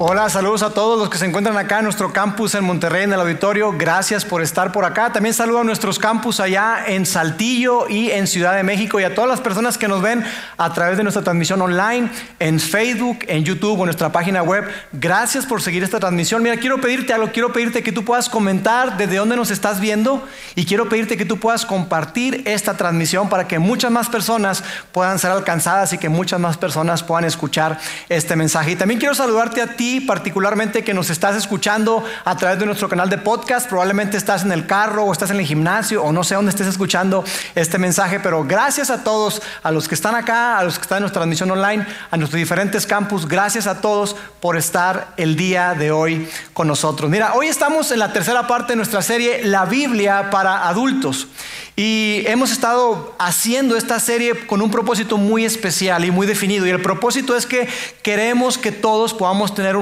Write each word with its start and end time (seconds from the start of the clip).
Hola, 0.00 0.28
saludos 0.28 0.62
a 0.62 0.70
todos 0.70 0.96
los 0.96 1.10
que 1.10 1.18
se 1.18 1.26
encuentran 1.26 1.56
acá 1.56 1.78
en 1.78 1.84
nuestro 1.86 2.12
campus 2.12 2.54
en 2.54 2.62
Monterrey, 2.62 3.02
en 3.02 3.12
el 3.12 3.18
auditorio. 3.18 3.72
Gracias 3.76 4.24
por 4.24 4.42
estar 4.42 4.70
por 4.70 4.84
acá. 4.84 5.12
También 5.12 5.34
saludo 5.34 5.62
a 5.62 5.64
nuestros 5.64 5.98
campus 5.98 6.38
allá 6.38 6.84
en 6.86 7.04
Saltillo 7.04 7.88
y 7.88 8.12
en 8.12 8.28
Ciudad 8.28 8.54
de 8.54 8.62
México 8.62 9.00
y 9.00 9.02
a 9.02 9.16
todas 9.16 9.28
las 9.28 9.40
personas 9.40 9.76
que 9.76 9.88
nos 9.88 10.00
ven 10.00 10.24
a 10.56 10.72
través 10.72 10.98
de 10.98 11.02
nuestra 11.02 11.24
transmisión 11.24 11.60
online, 11.62 12.10
en 12.38 12.60
Facebook, 12.60 13.24
en 13.26 13.42
YouTube 13.42 13.72
o 13.72 13.82
en 13.82 13.86
nuestra 13.86 14.12
página 14.12 14.40
web. 14.40 14.68
Gracias 14.92 15.44
por 15.44 15.62
seguir 15.62 15.82
esta 15.82 15.98
transmisión. 15.98 16.44
Mira, 16.44 16.58
quiero 16.58 16.80
pedirte 16.80 17.12
algo, 17.12 17.32
quiero 17.32 17.52
pedirte 17.52 17.82
que 17.82 17.90
tú 17.90 18.04
puedas 18.04 18.28
comentar 18.28 18.98
desde 18.98 19.16
dónde 19.16 19.34
nos 19.34 19.50
estás 19.50 19.80
viendo 19.80 20.24
y 20.54 20.64
quiero 20.64 20.88
pedirte 20.88 21.16
que 21.16 21.24
tú 21.24 21.40
puedas 21.40 21.66
compartir 21.66 22.42
esta 22.44 22.76
transmisión 22.76 23.28
para 23.28 23.48
que 23.48 23.58
muchas 23.58 23.90
más 23.90 24.08
personas 24.08 24.62
puedan 24.92 25.18
ser 25.18 25.32
alcanzadas 25.32 25.92
y 25.92 25.98
que 25.98 26.08
muchas 26.08 26.38
más 26.38 26.56
personas 26.56 27.02
puedan 27.02 27.24
escuchar 27.24 27.80
este 28.08 28.36
mensaje. 28.36 28.70
Y 28.70 28.76
también 28.76 29.00
quiero 29.00 29.16
saludarte 29.16 29.60
a 29.60 29.66
ti 29.74 29.87
particularmente 30.06 30.84
que 30.84 30.94
nos 30.94 31.10
estás 31.10 31.36
escuchando 31.36 32.04
a 32.24 32.36
través 32.36 32.58
de 32.58 32.66
nuestro 32.66 32.88
canal 32.88 33.08
de 33.08 33.18
podcast. 33.18 33.68
Probablemente 33.68 34.16
estás 34.16 34.44
en 34.44 34.52
el 34.52 34.66
carro 34.66 35.04
o 35.04 35.12
estás 35.12 35.30
en 35.30 35.38
el 35.38 35.46
gimnasio 35.46 36.02
o 36.02 36.12
no 36.12 36.24
sé 36.24 36.34
dónde 36.34 36.50
estés 36.50 36.66
escuchando 36.66 37.24
este 37.54 37.78
mensaje, 37.78 38.20
pero 38.20 38.44
gracias 38.44 38.90
a 38.90 39.02
todos, 39.02 39.42
a 39.62 39.70
los 39.70 39.88
que 39.88 39.94
están 39.94 40.14
acá, 40.14 40.58
a 40.58 40.64
los 40.64 40.78
que 40.78 40.82
están 40.82 40.98
en 40.98 41.02
nuestra 41.02 41.20
transmisión 41.20 41.50
online, 41.50 41.86
a 42.10 42.16
nuestros 42.16 42.38
diferentes 42.38 42.86
campus, 42.86 43.26
gracias 43.26 43.66
a 43.66 43.80
todos 43.80 44.16
por 44.40 44.56
estar 44.56 45.14
el 45.16 45.36
día 45.36 45.74
de 45.74 45.90
hoy 45.90 46.28
con 46.52 46.68
nosotros. 46.68 47.10
Mira, 47.10 47.34
hoy 47.34 47.46
estamos 47.46 47.90
en 47.90 47.98
la 47.98 48.12
tercera 48.12 48.46
parte 48.46 48.72
de 48.72 48.76
nuestra 48.76 49.02
serie 49.02 49.44
La 49.44 49.64
Biblia 49.64 50.30
para 50.30 50.68
adultos. 50.68 51.28
Y 51.80 52.24
hemos 52.26 52.50
estado 52.50 53.14
haciendo 53.20 53.76
esta 53.76 54.00
serie 54.00 54.34
con 54.48 54.60
un 54.60 54.68
propósito 54.68 55.16
muy 55.16 55.44
especial 55.44 56.04
y 56.04 56.10
muy 56.10 56.26
definido. 56.26 56.66
Y 56.66 56.70
el 56.70 56.82
propósito 56.82 57.36
es 57.36 57.46
que 57.46 57.68
queremos 58.02 58.58
que 58.58 58.72
todos 58.72 59.14
podamos 59.14 59.54
tener 59.54 59.76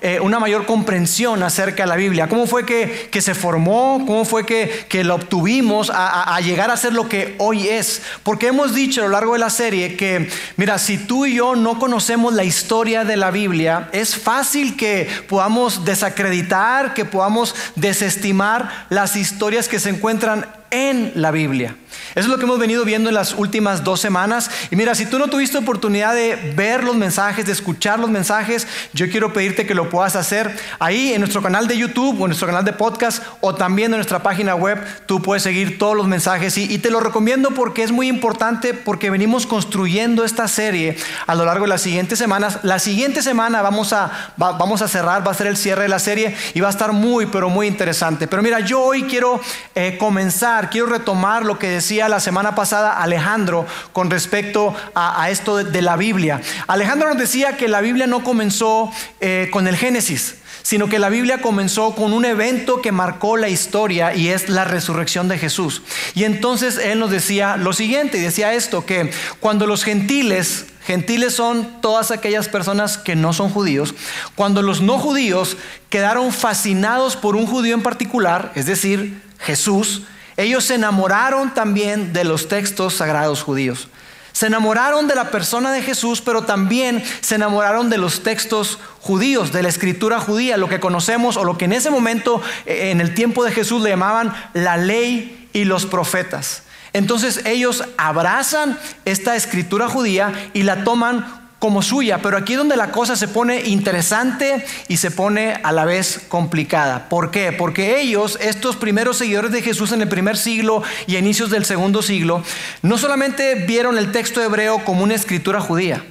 eh, 0.00 0.20
una 0.20 0.38
mayor 0.38 0.64
comprensión 0.64 1.42
acerca 1.42 1.82
de 1.82 1.90
la 1.90 1.96
Biblia. 1.96 2.26
¿Cómo 2.30 2.46
fue 2.46 2.64
que, 2.64 3.20
se 3.20 3.34
formó? 3.34 4.02
¿Cómo 4.06 4.24
fue 4.24 4.46
que, 4.46 4.86
que 4.88 5.04
lo 5.04 5.16
obtuvimos 5.16 5.90
a, 5.90 6.34
a, 6.34 6.40
llegar 6.40 6.70
a 6.70 6.76
ser 6.78 6.94
lo 6.94 7.06
que 7.06 7.34
hoy 7.36 7.68
es? 7.68 8.00
Porque 8.22 8.46
hemos 8.46 8.74
dicho 8.74 9.02
a 9.02 9.04
lo 9.04 9.10
largo 9.10 9.34
de 9.34 9.40
la 9.40 9.50
serie 9.50 9.96
que, 9.96 10.30
mira, 10.56 10.78
si 10.78 10.96
tú 10.96 11.26
y 11.26 11.34
yo 11.34 11.54
no 11.54 11.78
conocemos 11.78 12.32
la 12.32 12.44
historia 12.44 13.04
de 13.04 13.18
la 13.18 13.30
Biblia, 13.30 13.90
es 13.92 14.16
fácil 14.16 14.74
que 14.74 15.06
podamos 15.28 15.84
desacreditar, 15.84 16.94
que 16.94 17.04
podamos 17.04 17.54
desestimar 17.74 18.86
las 18.88 19.16
historias 19.16 19.68
que 19.68 19.78
se 19.78 19.90
encuentran 19.90 20.63
en 20.70 21.12
la 21.14 21.30
Biblia. 21.30 21.76
Eso 22.14 22.26
es 22.26 22.28
lo 22.28 22.38
que 22.38 22.44
hemos 22.44 22.60
venido 22.60 22.84
viendo 22.84 23.08
en 23.08 23.14
las 23.16 23.34
últimas 23.34 23.82
dos 23.82 24.00
semanas. 24.00 24.48
Y 24.70 24.76
mira, 24.76 24.94
si 24.94 25.06
tú 25.06 25.18
no 25.18 25.26
tuviste 25.26 25.58
oportunidad 25.58 26.14
de 26.14 26.52
ver 26.54 26.84
los 26.84 26.94
mensajes, 26.94 27.44
de 27.44 27.52
escuchar 27.52 27.98
los 27.98 28.08
mensajes, 28.08 28.68
yo 28.92 29.10
quiero 29.10 29.32
pedirte 29.32 29.66
que 29.66 29.74
lo 29.74 29.90
puedas 29.90 30.14
hacer 30.14 30.56
ahí 30.78 31.12
en 31.12 31.20
nuestro 31.20 31.42
canal 31.42 31.66
de 31.66 31.76
YouTube 31.76 32.20
o 32.20 32.24
en 32.24 32.28
nuestro 32.28 32.46
canal 32.46 32.64
de 32.64 32.72
podcast 32.72 33.22
o 33.40 33.54
también 33.54 33.92
en 33.92 33.98
nuestra 33.98 34.22
página 34.22 34.54
web. 34.54 34.78
Tú 35.06 35.22
puedes 35.22 35.42
seguir 35.42 35.76
todos 35.76 35.96
los 35.96 36.06
mensajes 36.06 36.56
y, 36.56 36.78
te 36.84 36.90
lo 36.90 37.00
recomiendo 37.00 37.50
porque 37.52 37.82
es 37.82 37.92
muy 37.92 38.08
importante 38.08 38.74
porque 38.74 39.08
venimos 39.08 39.46
construyendo 39.46 40.22
esta 40.22 40.48
serie 40.48 40.96
a 41.26 41.34
lo 41.34 41.46
largo 41.46 41.64
de 41.64 41.70
las 41.70 41.80
siguientes 41.82 42.18
semanas. 42.18 42.58
La 42.62 42.78
siguiente 42.78 43.22
semana 43.22 43.62
vamos 43.62 43.92
a, 43.92 44.34
vamos 44.36 44.82
a 44.82 44.88
cerrar, 44.88 45.26
va 45.26 45.30
a 45.32 45.34
ser 45.34 45.46
el 45.46 45.56
cierre 45.56 45.84
de 45.84 45.88
la 45.88 45.98
serie 45.98 46.36
y 46.52 46.60
va 46.60 46.68
a 46.68 46.70
estar 46.70 46.92
muy, 46.92 47.26
pero 47.26 47.48
muy 47.48 47.66
interesante. 47.66 48.28
Pero 48.28 48.42
mira, 48.42 48.60
yo 48.60 48.82
hoy 48.82 49.04
quiero 49.04 49.40
eh, 49.74 49.96
comenzar, 49.98 50.70
quiero 50.70 50.86
retomar 50.86 51.44
lo 51.44 51.58
que 51.58 51.68
decía 51.68 52.03
la 52.08 52.20
semana 52.20 52.54
pasada 52.54 53.02
Alejandro 53.02 53.66
con 53.92 54.10
respecto 54.10 54.74
a, 54.94 55.30
esto 55.30 55.56
de, 55.56 55.82
la 55.82 55.96
Biblia. 55.96 56.40
Alejandro 56.66 57.08
nos 57.08 57.18
decía 57.18 57.56
que 57.56 57.68
la 57.68 57.80
Biblia 57.80 58.06
no 58.06 58.24
comenzó 58.24 58.90
eh, 59.20 59.48
con 59.52 59.66
el 59.68 59.76
Génesis 59.76 60.36
sino 60.64 60.88
que 60.88 60.98
la 60.98 61.10
Biblia 61.10 61.42
comenzó 61.42 61.94
con 61.94 62.14
un 62.14 62.24
evento 62.24 62.80
que 62.80 62.90
marcó 62.90 63.36
la 63.36 63.50
historia 63.50 64.14
y 64.14 64.30
es 64.30 64.48
la 64.48 64.64
resurrección 64.64 65.28
de 65.28 65.36
Jesús. 65.36 65.82
Y 66.14 66.24
entonces 66.24 66.78
él 66.78 67.00
nos 67.00 67.10
decía 67.10 67.58
lo 67.58 67.74
siguiente, 67.74 68.16
y 68.16 68.22
decía 68.22 68.54
esto, 68.54 68.86
que 68.86 69.10
cuando 69.40 69.66
los 69.66 69.84
gentiles, 69.84 70.64
gentiles 70.86 71.34
son 71.34 71.82
todas 71.82 72.10
aquellas 72.10 72.48
personas 72.48 72.96
que 72.96 73.14
no 73.14 73.34
son 73.34 73.50
judíos, 73.50 73.94
cuando 74.36 74.62
los 74.62 74.80
no 74.80 74.98
judíos 74.98 75.58
quedaron 75.90 76.32
fascinados 76.32 77.14
por 77.14 77.36
un 77.36 77.46
judío 77.46 77.74
en 77.74 77.82
particular, 77.82 78.50
es 78.54 78.64
decir, 78.64 79.20
Jesús, 79.40 80.04
ellos 80.36 80.64
se 80.64 80.74
enamoraron 80.74 81.54
también 81.54 82.12
de 82.12 82.24
los 82.24 82.48
textos 82.48 82.94
sagrados 82.94 83.42
judíos. 83.42 83.88
Se 84.32 84.46
enamoraron 84.46 85.06
de 85.06 85.14
la 85.14 85.30
persona 85.30 85.70
de 85.70 85.80
Jesús, 85.80 86.20
pero 86.20 86.42
también 86.42 87.04
se 87.20 87.36
enamoraron 87.36 87.88
de 87.88 87.98
los 87.98 88.24
textos 88.24 88.80
judíos, 89.00 89.52
de 89.52 89.62
la 89.62 89.68
escritura 89.68 90.18
judía, 90.18 90.56
lo 90.56 90.68
que 90.68 90.80
conocemos 90.80 91.36
o 91.36 91.44
lo 91.44 91.56
que 91.56 91.66
en 91.66 91.72
ese 91.72 91.88
momento, 91.90 92.42
eh, 92.66 92.90
en 92.90 93.00
el 93.00 93.14
tiempo 93.14 93.44
de 93.44 93.52
Jesús, 93.52 93.80
le 93.80 93.90
llamaban 93.90 94.34
la 94.52 94.76
ley 94.76 95.48
y 95.52 95.64
los 95.64 95.86
profetas. 95.86 96.64
Entonces 96.92 97.42
ellos 97.44 97.84
abrazan 97.96 98.78
esta 99.04 99.36
escritura 99.36 99.88
judía 99.88 100.50
y 100.52 100.64
la 100.64 100.82
toman 100.82 101.43
como 101.64 101.80
suya, 101.80 102.18
pero 102.18 102.36
aquí 102.36 102.52
es 102.52 102.58
donde 102.58 102.76
la 102.76 102.92
cosa 102.92 103.16
se 103.16 103.26
pone 103.26 103.62
interesante 103.62 104.66
y 104.86 104.98
se 104.98 105.10
pone 105.10 105.54
a 105.62 105.72
la 105.72 105.86
vez 105.86 106.20
complicada. 106.28 107.08
¿Por 107.08 107.30
qué? 107.30 107.52
Porque 107.52 108.02
ellos, 108.02 108.36
estos 108.42 108.76
primeros 108.76 109.16
seguidores 109.16 109.50
de 109.50 109.62
Jesús 109.62 109.90
en 109.92 110.02
el 110.02 110.08
primer 110.08 110.36
siglo 110.36 110.82
y 111.06 111.16
inicios 111.16 111.48
del 111.48 111.64
segundo 111.64 112.02
siglo, 112.02 112.42
no 112.82 112.98
solamente 112.98 113.54
vieron 113.54 113.96
el 113.96 114.12
texto 114.12 114.42
hebreo 114.42 114.84
como 114.84 115.04
una 115.04 115.14
escritura 115.14 115.62
judía, 115.62 116.04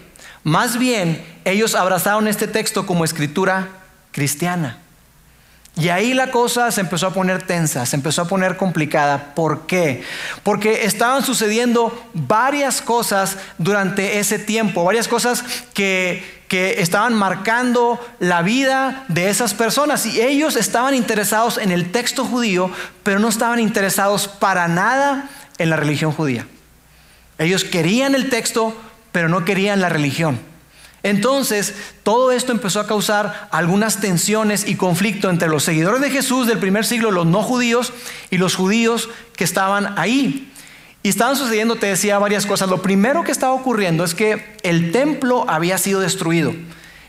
más 0.44 0.80
bien 0.80 1.24
ellos 1.46 1.76
abrazaron 1.76 2.28
este 2.28 2.48
texto 2.48 2.88
como 2.88 3.06
escritura 3.06 3.68
cristiana. 4.12 4.83
Y 5.76 5.90
ahí 5.90 6.14
la 6.14 6.30
cosa 6.30 6.72
se 6.72 6.82
empezó 6.82 7.08
a 7.08 7.14
poner 7.14 7.42
tensa, 7.42 7.86
se 7.88 7.96
empezó 7.96 8.22
a 8.22 8.28
poner 8.28 8.58
complicada. 8.58 9.34
¿Por 9.34 9.66
qué? 9.66 10.04
Porque 10.44 10.86
estaban 10.86 11.24
sucediendo 11.24 12.00
varias 12.14 12.82
cosas 12.82 13.38
durante 13.58 14.20
ese 14.20 14.38
tiempo, 14.38 14.84
varias 14.84 15.08
cosas 15.08 15.44
que, 15.74 16.44
que 16.48 16.80
estaban 16.82 17.16
marcando 17.16 18.00
la 18.20 18.44
vida 18.44 19.04
de 19.08 19.32
esas 19.32 19.56
personas. 19.56 20.06
Y 20.06 20.22
ellos 20.22 20.58
estaban 20.58 20.94
interesados 20.94 21.58
en 21.58 21.72
el 21.72 21.92
texto 21.92 22.24
judío, 22.24 22.70
pero 23.02 23.18
no 23.18 23.30
estaban 23.30 23.60
interesados 23.60 24.28
para 24.28 24.68
nada 24.68 25.28
en 25.58 25.72
la 25.72 25.76
religión 25.76 26.12
judía. 26.12 26.46
Ellos 27.40 27.64
querían 27.64 28.14
el 28.14 28.30
texto, 28.30 28.80
pero 29.12 29.28
no 29.28 29.44
querían 29.44 29.82
la 29.82 29.90
religión. 29.90 30.53
Entonces, 31.04 31.76
todo 32.04 32.32
esto 32.32 32.54
empezó 32.54 32.80
a 32.80 32.88
causar 32.88 33.50
algunas 33.52 34.00
tensiones 34.00 34.66
y 34.66 34.76
conflicto 34.76 35.30
entre 35.30 35.50
los 35.50 35.64
seguidores 35.64 36.02
de 36.02 36.10
Jesús 36.10 36.48
del 36.48 36.60
primer 36.60 36.86
siglo, 36.86 37.12
los 37.12 37.26
no 37.26 37.44
judíos, 37.44 37.92
y 38.30 38.38
los 38.38 38.56
judíos 38.56 39.10
que 39.36 39.44
estaban 39.44 40.00
ahí. 40.00 40.50
Y 41.04 41.10
estaban 41.10 41.36
sucediendo, 41.36 41.76
te 41.76 41.88
decía, 41.88 42.18
varias 42.20 42.46
cosas. 42.46 42.70
Lo 42.70 42.82
primero 42.82 43.26
que 43.26 43.34
estaba 43.34 43.52
ocurriendo 43.52 44.06
es 44.06 44.16
que 44.16 44.56
el 44.64 44.94
templo 44.94 45.46
había 45.50 45.78
sido 45.78 46.00
destruido. 46.00 46.56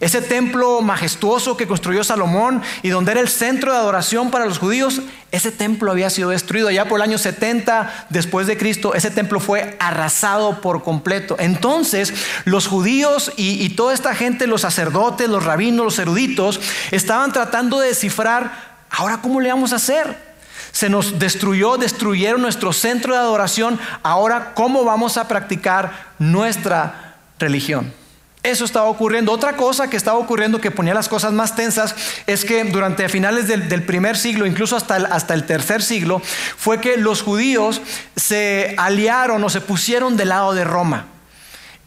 Ese 0.01 0.21
templo 0.21 0.81
majestuoso 0.83 1.57
que 1.57 1.69
construyó 1.69 2.03
Salomón 2.03 2.63
y 2.83 2.89
donde 2.89 3.13
era 3.13 3.21
el 3.21 3.29
centro 3.29 3.73
de 3.73 3.79
adoración 3.79 4.31
para 4.31 4.45
los 4.45 4.59
judíos, 4.59 5.01
ese 5.31 5.53
templo 5.53 5.91
había 5.91 6.11
sido 6.11 6.31
destruido. 6.31 6.71
Ya 6.71 6.87
por 6.87 6.99
el 6.99 7.09
año 7.09 7.17
70 7.17 8.07
después 8.11 8.47
de 8.49 8.59
Cristo, 8.59 8.95
ese 8.95 9.11
templo 9.11 9.39
fue 9.39 9.77
arrasado 9.79 10.61
por 10.61 10.83
completo. 10.83 11.37
Entonces, 11.39 12.13
los 12.45 12.67
judíos 12.67 13.33
y, 13.37 13.65
y 13.65 13.71
toda 13.71 13.95
esta 13.95 14.15
gente, 14.15 14.47
los 14.49 14.63
sacerdotes, 14.63 15.29
los 15.29 15.45
rabinos, 15.45 15.85
los 15.85 15.99
eruditos, 15.99 16.61
estaban 16.91 17.33
tratando 17.33 17.79
de 17.79 17.89
descifrar, 17.89 18.53
ahora 18.91 19.21
cómo 19.23 19.41
le 19.41 19.51
vamos 19.51 19.73
a 19.73 19.77
hacer. 19.77 20.35
Se 20.73 20.89
nos 20.89 21.21
destruyó, 21.21 21.77
destruyeron 21.77 22.43
nuestro 22.43 22.73
centro 22.73 23.15
de 23.15 23.21
adoración. 23.21 23.79
Ahora, 24.03 24.55
¿cómo 24.55 24.85
vamos 24.85 25.17
a 25.17 25.29
practicar 25.29 26.15
nuestra 26.19 27.15
religión? 27.39 28.04
Eso 28.45 28.67
estaba 28.67 28.91
ocurriendo. 28.91 29.33
Otra 29.33 29.57
cosa 29.57 29.89
que 29.89 29.97
estaba 29.97 30.19
ocurriendo 30.19 30.61
que 30.61 30.71
ponía 30.71 30.93
las 30.93 31.09
cosas 31.09 31.33
más 31.33 31.57
tensas 31.57 31.97
es 32.27 32.45
que 32.45 32.63
durante 32.65 33.09
finales 33.09 33.49
del, 33.49 33.83
primer 33.85 34.19
siglo, 34.19 34.45
incluso 34.45 34.77
hasta 34.77 34.99
el, 34.99 35.07
hasta 35.07 35.33
el, 35.33 35.45
tercer 35.45 35.83
siglo, 35.83 36.21
fue 36.59 36.79
que 36.79 36.99
los 36.99 37.23
judíos 37.23 37.81
se 38.17 38.75
aliaron 38.77 39.43
o 39.43 39.49
se 39.49 39.63
pusieron 39.63 40.19
del 40.19 40.29
lado 40.29 40.53
de 40.53 40.63
Roma 40.63 41.07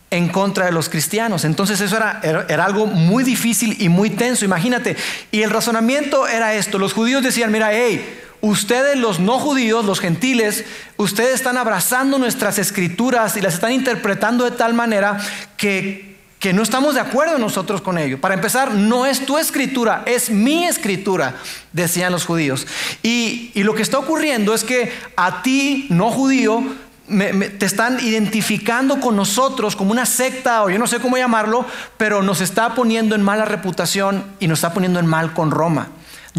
en 0.10 0.30
contra 0.30 0.66
de 0.66 0.72
los 0.72 0.90
cristianos. 0.90 1.46
Entonces 1.46 1.80
eso 1.80 1.96
era, 1.96 2.22
era, 2.24 2.66
algo 2.66 2.88
muy 2.88 3.24
difícil 3.24 3.80
y 3.80 3.88
muy 3.88 4.10
tenso, 4.10 4.44
imagínate. 4.44 4.98
Y 5.32 5.44
el 5.44 5.52
razonamiento 5.52 6.28
era 6.28 6.56
esto, 6.56 6.80
los 6.80 6.94
judíos 6.94 7.22
decían, 7.22 7.52
mira, 7.52 7.70
hey, 7.72 8.20
ustedes 8.42 8.98
los 8.98 9.20
no 9.20 9.38
judíos, 9.38 9.86
los 9.86 10.00
gentiles, 10.00 10.66
ustedes 10.98 11.36
están 11.36 11.58
abrazando 11.58 12.18
nuestras 12.18 12.58
escrituras 12.58 13.38
y 13.38 13.42
las 13.42 13.54
están 13.54 13.74
interpretando 13.74 14.44
de 14.44 14.58
tal 14.58 14.74
manera 14.74 15.20
que, 15.56 16.17
que 16.40 16.54
no 16.54 16.62
estamos 16.62 16.94
de 16.94 17.02
acuerdo 17.02 17.38
nosotros 17.38 17.82
con 17.82 17.98
ello. 17.98 18.22
Para 18.22 18.36
empezar, 18.36 18.74
no 18.74 19.06
es 19.06 19.26
tu 19.26 19.38
escritura, 19.38 20.04
es 20.06 20.30
mi 20.30 20.66
escritura, 20.66 21.36
decían 21.74 22.12
los 22.12 22.26
judíos. 22.26 22.68
Y, 23.02 23.52
lo 23.64 23.74
que 23.74 23.82
está 23.82 23.98
ocurriendo 23.98 24.54
es 24.54 24.64
que 24.64 24.92
a 25.16 25.42
ti, 25.42 25.88
no 25.90 26.12
judío, 26.12 26.64
te 27.08 27.66
están 27.66 28.00
identificando 28.02 29.00
con 29.00 29.16
nosotros 29.16 29.76
como 29.76 29.92
una 29.92 30.06
secta 30.06 30.64
o 30.64 30.70
yo 30.70 30.78
no 30.78 30.88
sé 30.88 31.00
cómo 31.00 31.18
llamarlo, 31.18 31.66
pero 31.98 32.22
nos 32.22 32.42
está 32.42 32.76
poniendo 32.76 33.16
en 33.16 33.24
mala 33.24 33.46
reputación 33.46 34.24
y 34.40 34.48
nos 34.48 34.60
está 34.60 34.74
poniendo 34.74 35.00
en 35.00 35.08
mal 35.08 35.34
con 35.34 35.52
Roma. 35.52 35.90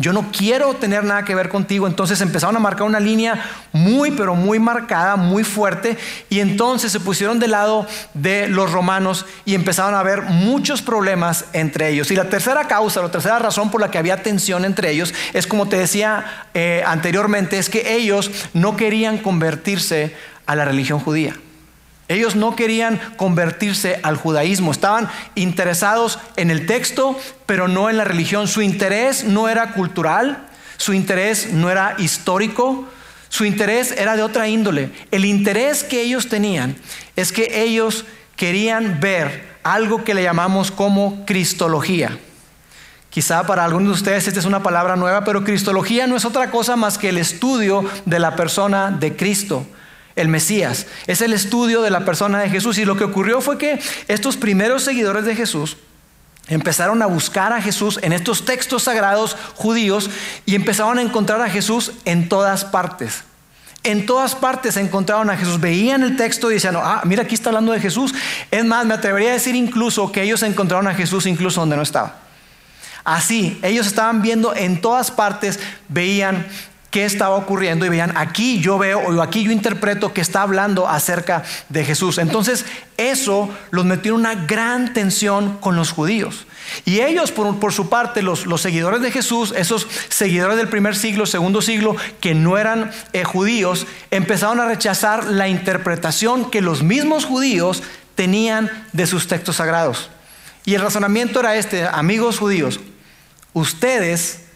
Yo 0.01 0.13
no 0.13 0.31
quiero 0.33 0.75
tener 0.75 1.05
nada 1.05 1.25
que 1.25 1.35
ver 1.35 1.49
contigo. 1.49 1.87
Entonces 1.87 2.21
empezaron 2.21 2.57
a 2.57 2.61
marcar 2.61 2.87
una 2.87 3.01
línea 3.01 3.45
muy, 3.73 4.11
pero 4.11 4.35
muy 4.35 4.59
marcada, 4.59 5.17
muy 5.17 5.45
fuerte. 5.45 5.97
Y 6.29 6.41
entonces 6.41 6.93
se 6.93 7.01
pusieron 7.01 7.39
del 7.39 7.53
lado 7.53 7.87
de 8.15 8.49
los 8.49 8.73
romanos 8.73 9.27
y 9.45 9.55
empezaron 9.55 9.95
a 9.95 10.01
haber 10.01 10.23
muchos 10.23 10.83
problemas 10.83 11.47
entre 11.53 11.89
ellos. 11.91 12.11
Y 12.11 12.17
la 12.17 12.29
tercera 12.29 12.67
causa, 12.67 13.03
la 13.03 13.11
tercera 13.11 13.39
razón 13.39 13.71
por 13.71 13.81
la 13.81 13.91
que 13.91 13.99
había 13.99 14.23
tensión 14.23 14.65
entre 14.65 14.91
ellos 14.91 15.13
es, 15.33 15.47
como 15.47 15.69
te 15.69 15.77
decía 15.77 16.47
eh, 16.55 16.83
anteriormente, 16.87 17.59
es 17.59 17.69
que 17.69 17.97
ellos 17.97 18.31
no 18.55 18.77
querían 18.77 19.19
convertirse 19.19 20.15
a 20.47 20.57
la 20.57 20.65
religión 20.65 21.01
judía. 21.01 21.35
Ellos 22.09 22.37
no 22.37 22.57
querían 22.57 22.99
convertirse 23.17 24.01
al 24.03 24.17
judaísmo, 24.17 24.73
estaban 24.73 25.11
interesados 25.35 26.19
en 26.37 26.51
el 26.51 26.65
texto, 26.65 27.19
pero 27.45 27.69
no 27.69 27.91
en 27.91 27.99
la 27.99 28.05
religión. 28.05 28.49
Su 28.49 28.63
interés 28.63 29.25
no 29.25 29.47
era 29.47 29.73
cultural, 29.73 30.49
su 30.79 30.95
interés 30.95 31.53
no 31.53 31.71
era 31.71 31.97
histórico, 31.99 32.87
su 33.29 33.45
interés 33.45 33.93
era 33.93 34.17
de 34.17 34.23
otra 34.23 34.49
índole. 34.49 34.91
El 35.11 35.27
interés 35.27 35.85
que 35.85 36.01
ellos 36.01 36.31
tenían 36.31 36.77
es 37.15 37.31
que 37.31 37.63
ellos 37.63 38.07
querían 38.37 39.01
ver 39.01 39.59
algo 39.63 40.03
que 40.03 40.15
le 40.15 40.23
llamamos 40.23 40.71
como 40.71 41.27
cristología. 41.27 42.19
Quizá 43.11 43.47
para 43.47 43.65
algunos 43.65 43.89
de 43.89 43.95
ustedes 43.95 44.29
esta 44.29 44.41
es 44.41 44.47
una 44.47 44.63
palabra 44.63 44.97
nueva, 44.97 45.25
pero 45.25 45.45
cristología 45.45 46.07
no 46.07 46.17
es 46.17 46.25
otra 46.25 46.51
cosa 46.51 46.75
más 46.75 46.97
que 46.97 47.11
el 47.11 47.19
estudio 47.19 47.85
de 48.07 48.19
la 48.19 48.35
persona 48.35 48.91
de 48.91 49.15
Cristo 49.15 49.67
el 50.19 50.29
Mesías. 50.29 50.87
Es 51.07 51.23
el 51.23 51.33
estudio 51.33 51.83
de 51.83 51.91
la 51.91 52.05
persona 52.05 52.41
de 52.41 52.51
Jesús. 52.51 52.79
Y 52.79 52.85
lo 52.85 52.97
que 52.97 53.05
ocurrió 53.05 53.41
fue 53.41 53.59
que 53.59 53.81
estos 54.09 54.37
primeros 54.37 54.83
seguidores 54.83 55.25
de 55.25 55.35
Jesús 55.35 55.77
empezaron 56.49 57.03
a 57.03 57.07
buscar 57.07 57.53
a 57.53 57.61
Jesús 57.61 57.99
en 58.03 58.13
estos 58.13 58.45
textos 58.45 58.85
sagrados 58.85 59.37
judíos 59.55 60.11
y 60.47 60.55
empezaron 60.55 60.99
a 60.99 61.03
encontrar 61.03 61.41
a 61.43 61.51
Jesús 61.51 61.93
en 62.05 62.29
todas 62.29 62.65
partes. 62.65 63.25
En 63.85 64.07
todas 64.07 64.35
partes 64.35 64.77
encontraron 64.77 65.31
a 65.31 65.37
Jesús. 65.37 65.61
Veían 65.61 66.03
el 66.03 66.17
texto 66.17 66.51
y 66.51 66.55
decían, 66.55 66.77
ah, 66.77 67.03
mira, 67.05 67.23
aquí 67.23 67.35
está 67.35 67.51
hablando 67.51 67.73
de 67.73 67.81
Jesús. 67.81 68.13
Es 68.51 68.65
más, 68.65 68.85
me 68.85 68.95
atrevería 68.95 69.31
a 69.31 69.35
decir 69.35 69.55
incluso 69.55 70.11
que 70.11 70.23
ellos 70.23 70.43
encontraron 70.43 70.89
a 70.89 70.95
Jesús 70.95 71.27
incluso 71.27 71.61
donde 71.61 71.77
no 71.77 71.83
estaba. 71.83 72.17
Así, 73.05 73.59
ellos 73.63 73.87
estaban 73.87 74.21
viendo 74.21 74.55
en 74.55 74.81
todas 74.81 75.11
partes, 75.11 75.61
veían 75.89 76.47
qué 76.91 77.05
estaba 77.05 77.37
ocurriendo 77.37 77.85
y 77.85 77.89
veían, 77.89 78.17
aquí 78.17 78.61
yo 78.61 78.79
veo 78.79 79.01
o 79.01 79.23
aquí 79.23 79.45
yo 79.45 79.51
interpreto 79.51 80.13
que 80.13 80.21
está 80.21 80.43
hablando 80.43 80.89
acerca 80.89 81.45
de 81.69 81.85
Jesús. 81.85 82.19
Entonces 82.19 82.65
eso 82.97 83.51
los 83.71 83.85
metió 83.85 84.15
en 84.15 84.21
una 84.21 84.35
gran 84.35 84.95
tensión 84.95 85.59
con 85.59 85.77
los 85.77 85.93
judíos. 85.93 86.47
Y 86.85 87.01
ellos, 87.01 87.33
por, 87.33 87.73
su 87.73 87.89
parte, 87.89 88.23
los, 88.23 88.45
seguidores 88.61 89.01
de 89.01 89.11
Jesús, 89.11 89.55
esos 89.57 89.87
seguidores 90.09 90.57
del 90.57 90.69
primer 90.69 90.97
siglo, 90.97 91.27
segundo 91.27 91.63
siglo, 91.63 91.97
que 92.21 92.35
no 92.35 92.59
eran 92.59 92.91
eh, 93.13 93.25
judíos, 93.25 93.87
empezaron 94.11 94.61
a 94.61 94.67
rechazar 94.67 95.25
la 95.27 95.49
interpretación 95.49 96.51
que 96.51 96.61
los 96.61 96.83
mismos 96.83 97.25
judíos 97.25 97.83
tenían 98.15 98.71
de 98.93 99.07
sus 99.07 99.29
textos 99.29 99.57
sagrados. 99.57 100.11
Y 100.65 100.75
el 100.75 100.83
razonamiento 100.83 101.41
era 101.41 101.57
este, 101.57 101.87
amigos 101.87 102.39
judíos, 102.39 102.81
ustedes 103.55 104.48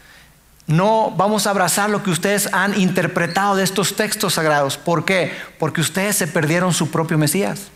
no 0.67 1.13
vamos 1.17 1.47
a 1.47 1.51
abrazar 1.51 1.91
lo 1.91 2.03
que 2.03 2.11
ustedes 2.11 2.49
han 2.53 2.79
interpretado 2.81 3.57
de 3.57 3.65
estos 3.65 3.97
textos 3.97 4.35
sagrados. 4.35 4.77
¿Por 4.79 5.05
qué? 5.05 5.33
Porque 5.59 5.81
ustedes 5.81 6.17
se 6.17 6.27
perdieron 6.27 6.73
su 6.73 6.91
propio 6.91 7.19
Mesías. 7.19 7.69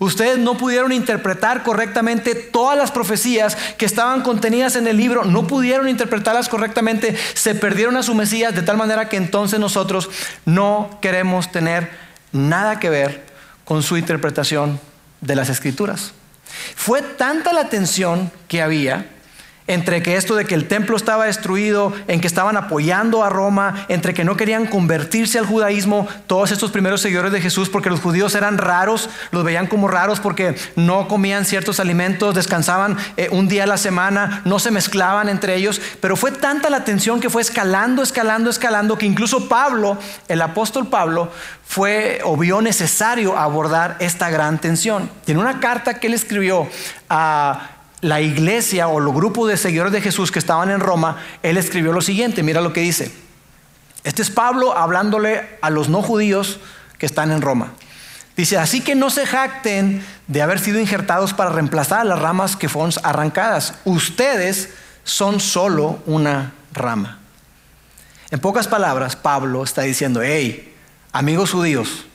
Ustedes 0.00 0.38
no 0.38 0.56
pudieron 0.56 0.92
interpretar 0.92 1.62
correctamente 1.62 2.34
todas 2.34 2.76
las 2.78 2.90
profecías 2.90 3.54
que 3.76 3.84
estaban 3.84 4.22
contenidas 4.22 4.74
en 4.76 4.86
el 4.86 4.96
libro, 4.96 5.24
no 5.26 5.46
pudieron 5.46 5.90
interpretarlas 5.90 6.48
correctamente, 6.48 7.14
se 7.34 7.54
perdieron 7.54 7.98
a 7.98 8.02
su 8.02 8.14
Mesías 8.14 8.54
de 8.54 8.62
tal 8.62 8.78
manera 8.78 9.10
que 9.10 9.18
entonces 9.18 9.60
nosotros 9.60 10.08
no 10.46 10.98
queremos 11.02 11.52
tener 11.52 11.90
nada 12.32 12.80
que 12.80 12.88
ver 12.88 13.26
con 13.66 13.82
su 13.82 13.98
interpretación 13.98 14.80
de 15.20 15.36
las 15.36 15.50
escrituras. 15.50 16.12
Fue 16.76 17.02
tanta 17.02 17.52
la 17.52 17.68
tensión 17.68 18.32
que 18.48 18.62
había 18.62 19.06
entre 19.70 20.02
que 20.02 20.16
esto 20.16 20.34
de 20.34 20.44
que 20.44 20.56
el 20.56 20.66
templo 20.66 20.96
estaba 20.96 21.26
destruido, 21.26 21.92
en 22.08 22.20
que 22.20 22.26
estaban 22.26 22.56
apoyando 22.56 23.22
a 23.22 23.28
Roma, 23.28 23.86
entre 23.88 24.14
que 24.14 24.24
no 24.24 24.36
querían 24.36 24.66
convertirse 24.66 25.38
al 25.38 25.46
judaísmo, 25.46 26.08
todos 26.26 26.50
estos 26.50 26.72
primeros 26.72 27.00
seguidores 27.00 27.30
de 27.30 27.40
Jesús, 27.40 27.68
porque 27.68 27.88
los 27.88 28.00
judíos 28.00 28.34
eran 28.34 28.58
raros, 28.58 29.08
los 29.30 29.44
veían 29.44 29.68
como 29.68 29.86
raros 29.86 30.18
porque 30.18 30.56
no 30.74 31.06
comían 31.06 31.44
ciertos 31.44 31.78
alimentos, 31.78 32.34
descansaban 32.34 32.96
eh, 33.16 33.28
un 33.30 33.46
día 33.46 33.62
a 33.62 33.68
la 33.68 33.76
semana, 33.76 34.42
no 34.44 34.58
se 34.58 34.72
mezclaban 34.72 35.28
entre 35.28 35.54
ellos, 35.54 35.80
pero 36.00 36.16
fue 36.16 36.32
tanta 36.32 36.68
la 36.68 36.82
tensión 36.82 37.20
que 37.20 37.30
fue 37.30 37.40
escalando, 37.40 38.02
escalando, 38.02 38.50
escalando, 38.50 38.98
que 38.98 39.06
incluso 39.06 39.48
Pablo, 39.48 39.98
el 40.26 40.42
apóstol 40.42 40.88
Pablo, 40.88 41.30
fue 41.64 42.20
o 42.24 42.36
vio 42.36 42.60
necesario 42.60 43.38
abordar 43.38 43.96
esta 44.00 44.30
gran 44.30 44.58
tensión. 44.58 45.08
Tiene 45.24 45.40
una 45.40 45.60
carta 45.60 46.00
que 46.00 46.08
él 46.08 46.14
escribió 46.14 46.68
a 47.08 47.79
la 48.00 48.20
iglesia 48.20 48.88
o 48.88 49.00
los 49.00 49.14
grupos 49.14 49.48
de 49.48 49.56
seguidores 49.56 49.92
de 49.92 50.00
Jesús 50.00 50.30
que 50.30 50.38
estaban 50.38 50.70
en 50.70 50.80
Roma, 50.80 51.18
él 51.42 51.56
escribió 51.56 51.92
lo 51.92 52.00
siguiente, 52.00 52.42
mira 52.42 52.60
lo 52.60 52.72
que 52.72 52.80
dice. 52.80 53.12
Este 54.04 54.22
es 54.22 54.30
Pablo 54.30 54.76
hablándole 54.76 55.58
a 55.60 55.70
los 55.70 55.88
no 55.88 56.02
judíos 56.02 56.60
que 56.98 57.06
están 57.06 57.30
en 57.30 57.42
Roma. 57.42 57.72
Dice, 58.36 58.56
así 58.56 58.80
que 58.80 58.94
no 58.94 59.10
se 59.10 59.26
jacten 59.26 60.02
de 60.26 60.40
haber 60.40 60.60
sido 60.60 60.80
injertados 60.80 61.34
para 61.34 61.50
reemplazar 61.50 62.06
las 62.06 62.18
ramas 62.18 62.56
que 62.56 62.70
fueron 62.70 62.92
arrancadas. 63.02 63.74
Ustedes 63.84 64.70
son 65.04 65.40
solo 65.40 66.02
una 66.06 66.54
rama. 66.72 67.18
En 68.30 68.40
pocas 68.40 68.68
palabras, 68.68 69.16
Pablo 69.16 69.62
está 69.62 69.82
diciendo, 69.82 70.22
hey, 70.22 70.74
amigos 71.12 71.50
judíos, 71.50 72.06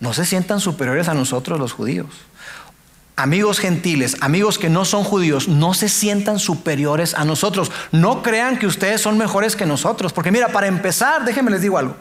no 0.00 0.14
se 0.14 0.24
sientan 0.24 0.60
superiores 0.60 1.08
a 1.08 1.14
nosotros 1.14 1.58
los 1.58 1.72
judíos 1.72 2.06
amigos 3.18 3.58
gentiles, 3.58 4.16
amigos 4.20 4.58
que 4.58 4.70
no 4.70 4.84
son 4.84 5.02
judíos, 5.02 5.48
no 5.48 5.74
se 5.74 5.88
sientan 5.88 6.38
superiores 6.38 7.14
a 7.14 7.24
nosotros. 7.24 7.72
No 7.90 8.22
crean 8.22 8.58
que 8.58 8.66
ustedes 8.66 9.00
son 9.00 9.18
mejores 9.18 9.56
que 9.56 9.66
nosotros. 9.66 10.12
Porque 10.12 10.30
mira, 10.30 10.48
para 10.48 10.68
empezar, 10.68 11.24
déjenme 11.24 11.50
les 11.50 11.60
digo 11.60 11.76
algo. 11.76 11.96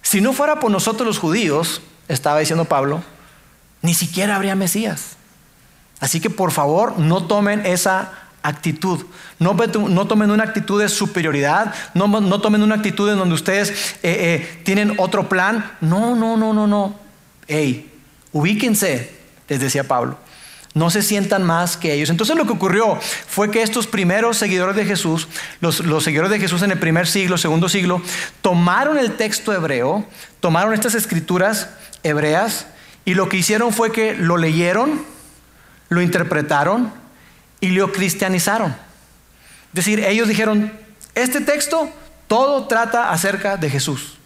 Si 0.00 0.22
no 0.22 0.32
fuera 0.32 0.58
por 0.58 0.70
nosotros 0.70 1.06
los 1.06 1.18
judíos, 1.18 1.82
estaba 2.08 2.38
diciendo 2.38 2.64
Pablo, 2.64 3.04
ni 3.82 3.92
siquiera 3.92 4.36
habría 4.36 4.54
Mesías. 4.54 5.16
Así 6.00 6.18
que 6.18 6.30
por 6.30 6.50
favor 6.50 6.98
no 6.98 7.26
tomen 7.26 7.66
esa 7.66 8.10
actitud. 8.42 9.04
No, 9.38 9.54
tomen 10.06 10.30
una 10.30 10.44
actitud 10.44 10.80
de 10.80 10.88
superioridad, 10.88 11.74
no, 11.92 12.40
tomen 12.40 12.62
una 12.62 12.76
actitud 12.76 13.10
en 13.10 13.18
donde 13.18 13.34
ustedes 13.34 13.70
eh, 13.70 13.98
eh, 14.02 14.60
tienen 14.64 14.94
otro 14.96 15.28
plan. 15.28 15.72
No, 15.82 16.16
no, 16.16 16.38
no, 16.38 16.54
no, 16.54 16.66
no. 16.66 16.98
Hey, 17.46 17.92
ubíquense 18.32 19.23
les 19.48 19.60
decía 19.60 19.84
Pablo. 19.84 20.18
No 20.74 20.90
se 20.90 21.02
sientan 21.02 21.44
más 21.44 21.76
que 21.76 21.92
ellos. 21.92 22.10
Entonces 22.10 22.36
lo 22.36 22.46
que 22.46 22.52
ocurrió 22.52 22.98
fue 23.28 23.50
que 23.50 23.62
estos 23.62 23.86
primeros 23.86 24.36
seguidores 24.36 24.74
de 24.74 24.84
Jesús, 24.84 25.28
los, 25.60 25.76
seguidores 26.02 26.32
de 26.32 26.40
Jesús 26.40 26.62
en 26.62 26.72
el 26.72 26.80
primer 26.80 27.06
siglo, 27.06 27.38
segundo 27.38 27.68
siglo, 27.68 28.02
tomaron 28.42 28.98
el 28.98 29.12
texto 29.12 29.52
hebreo, 29.52 30.04
tomaron 30.40 30.74
estas 30.74 30.96
escrituras 30.96 31.70
hebreas 32.02 32.66
y 33.04 33.14
lo 33.14 33.28
que 33.28 33.36
hicieron 33.36 33.72
fue 33.72 33.92
que 33.92 34.14
lo 34.14 34.36
leyeron, 34.36 35.04
lo 35.90 36.02
interpretaron 36.02 36.92
y 37.60 37.68
lo 37.68 37.92
cristianizaron. 37.92 38.72
Es 38.72 39.74
decir, 39.74 40.00
ellos 40.00 40.26
dijeron, 40.26 40.72
este 41.14 41.40
texto 41.40 41.88
todo 42.26 42.66
trata 42.66 43.10
acerca 43.10 43.56
de 43.56 43.70
Jesús. 43.70 44.18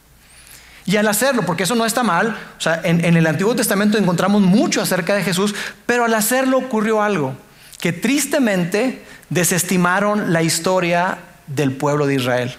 Y 0.89 0.97
al 0.97 1.07
hacerlo, 1.07 1.43
porque 1.45 1.65
eso 1.65 1.75
no 1.75 1.85
está 1.85 2.03
mal, 2.03 2.35
o 2.57 2.61
sea, 2.63 2.81
en, 2.83 3.05
el 3.15 3.27
Antiguo 3.27 3.55
Testamento 3.55 3.99
encontramos 3.99 4.41
mucho 4.41 4.81
acerca 4.81 5.15
de 5.15 5.23
Jesús, 5.23 5.55
pero 5.85 6.07
al 6.07 6.15
hacerlo 6.15 6.57
ocurrió 6.57 7.03
algo, 7.03 7.37
que 7.79 7.93
tristemente 7.93 9.05
desestimaron 9.29 10.33
la 10.33 10.43
historia 10.43 11.19
del 11.47 11.73
pueblo 11.73 12.07
de 12.07 12.15
Israel. 12.15 12.57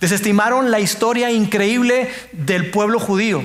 Desestimaron 0.00 0.70
la 0.70 0.78
historia 0.78 1.32
increíble 1.32 2.08
del 2.30 2.70
pueblo 2.70 3.00
judío, 3.00 3.42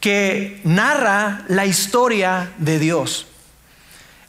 que 0.00 0.62
narra 0.64 1.42
la 1.48 1.66
historia 1.66 2.50
de 2.56 2.78
Dios. 2.78 3.26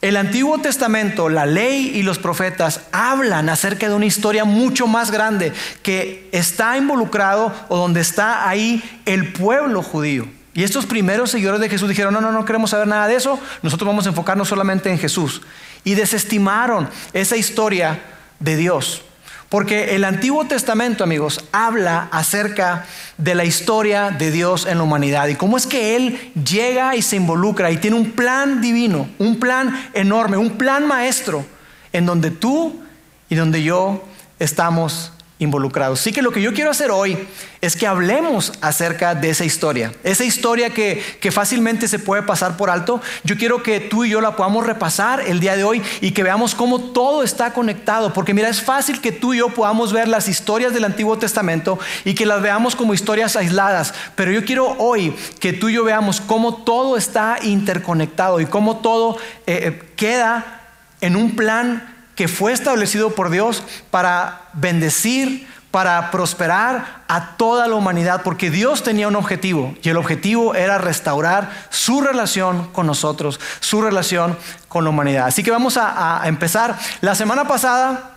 El 0.02 0.16
Antiguo 0.16 0.58
Testamento, 0.58 1.28
la 1.28 1.46
ley 1.46 1.92
y 1.94 2.02
los 2.02 2.18
profetas 2.18 2.82
hablan 2.92 3.48
acerca 3.48 3.88
de 3.88 3.94
una 3.94 4.06
historia 4.06 4.44
mucho 4.44 4.86
más 4.86 5.10
grande 5.10 5.52
que 5.82 6.28
está 6.32 6.76
involucrado 6.76 7.52
o 7.68 7.76
donde 7.78 8.00
está 8.00 8.48
ahí 8.48 8.82
el 9.06 9.32
pueblo 9.32 9.82
judío. 9.82 10.28
Y 10.52 10.64
estos 10.64 10.86
primeros 10.86 11.30
seguidores 11.30 11.60
de 11.60 11.68
Jesús 11.68 11.88
dijeron, 11.88 12.14
no, 12.14 12.20
no, 12.20 12.32
no 12.32 12.44
queremos 12.44 12.70
saber 12.70 12.88
nada 12.88 13.08
de 13.08 13.14
eso, 13.14 13.38
nosotros 13.62 13.86
vamos 13.86 14.06
a 14.06 14.10
enfocarnos 14.10 14.48
solamente 14.48 14.90
en 14.90 14.98
Jesús. 14.98 15.42
Y 15.84 15.94
desestimaron 15.94 16.88
esa 17.12 17.36
historia 17.36 18.00
de 18.38 18.56
Dios. 18.56 19.02
Porque 19.48 19.94
el 19.94 20.04
Antiguo 20.04 20.44
Testamento, 20.46 21.04
amigos, 21.04 21.44
habla 21.52 22.08
acerca 22.10 22.84
de 23.16 23.34
la 23.34 23.44
historia 23.44 24.10
de 24.10 24.32
Dios 24.32 24.66
en 24.66 24.78
la 24.78 24.84
humanidad 24.84 25.28
y 25.28 25.36
cómo 25.36 25.56
es 25.56 25.66
que 25.66 25.94
Él 25.94 26.32
llega 26.34 26.96
y 26.96 27.02
se 27.02 27.16
involucra 27.16 27.70
y 27.70 27.76
tiene 27.76 27.96
un 27.96 28.12
plan 28.12 28.60
divino, 28.60 29.08
un 29.18 29.38
plan 29.38 29.88
enorme, 29.94 30.36
un 30.36 30.58
plan 30.58 30.86
maestro, 30.86 31.46
en 31.92 32.06
donde 32.06 32.32
tú 32.32 32.80
y 33.28 33.36
donde 33.36 33.62
yo 33.62 34.04
estamos 34.38 35.12
involucrados. 35.38 36.00
Así 36.00 36.12
que 36.12 36.22
lo 36.22 36.32
que 36.32 36.40
yo 36.40 36.54
quiero 36.54 36.70
hacer 36.70 36.90
hoy 36.90 37.18
es 37.60 37.76
que 37.76 37.86
hablemos 37.86 38.52
acerca 38.62 39.14
de 39.14 39.30
esa 39.30 39.44
historia, 39.44 39.92
esa 40.02 40.24
historia 40.24 40.70
que, 40.70 41.02
que, 41.20 41.30
fácilmente 41.30 41.88
se 41.88 41.98
puede 41.98 42.22
pasar 42.22 42.56
por 42.56 42.70
alto. 42.70 43.02
Yo 43.24 43.36
quiero 43.36 43.62
que 43.62 43.80
tú 43.80 44.04
y 44.04 44.10
yo 44.10 44.20
la 44.20 44.36
podamos 44.36 44.64
repasar 44.64 45.20
el 45.20 45.40
día 45.40 45.56
de 45.56 45.64
hoy 45.64 45.82
y 46.00 46.12
que 46.12 46.22
veamos 46.22 46.54
cómo 46.54 46.80
todo 46.80 47.22
está 47.22 47.52
conectado, 47.52 48.12
porque 48.12 48.32
mira, 48.32 48.48
es 48.48 48.62
fácil 48.62 49.00
que 49.00 49.12
tú 49.12 49.34
y 49.34 49.38
yo 49.38 49.50
podamos 49.50 49.92
ver 49.92 50.08
las 50.08 50.28
historias 50.28 50.72
del 50.72 50.84
Antiguo 50.84 51.18
Testamento 51.18 51.78
y 52.04 52.14
que 52.14 52.24
las 52.24 52.40
veamos 52.40 52.74
como 52.74 52.94
historias 52.94 53.36
aisladas, 53.36 53.92
pero 54.14 54.30
yo 54.30 54.44
quiero 54.44 54.76
hoy 54.78 55.14
que 55.40 55.52
tú 55.52 55.68
y 55.68 55.74
yo 55.74 55.84
veamos 55.84 56.20
cómo 56.20 56.56
todo 56.64 56.96
está 56.96 57.38
interconectado 57.42 58.40
y 58.40 58.46
cómo 58.46 58.78
todo 58.78 59.18
eh, 59.46 59.60
eh, 59.62 59.92
queda 59.96 60.62
en 61.00 61.16
un 61.16 61.36
plan 61.36 61.95
que 62.16 62.26
fue 62.26 62.52
establecido 62.52 63.14
por 63.14 63.30
Dios 63.30 63.62
para 63.90 64.48
bendecir, 64.54 65.46
para 65.70 66.10
prosperar 66.10 67.04
a 67.06 67.36
toda 67.36 67.68
la 67.68 67.74
humanidad, 67.74 68.22
porque 68.24 68.50
Dios 68.50 68.82
tenía 68.82 69.08
un 69.08 69.16
objetivo 69.16 69.74
y 69.82 69.90
el 69.90 69.98
objetivo 69.98 70.54
era 70.54 70.78
restaurar 70.78 71.50
su 71.68 72.00
relación 72.00 72.68
con 72.72 72.86
nosotros, 72.86 73.38
su 73.60 73.82
relación 73.82 74.36
con 74.68 74.84
la 74.84 74.90
humanidad. 74.90 75.26
Así 75.26 75.42
que 75.42 75.50
vamos 75.50 75.76
a, 75.76 76.22
empezar. 76.24 76.78
La 77.02 77.14
semana 77.14 77.46
pasada 77.46 78.12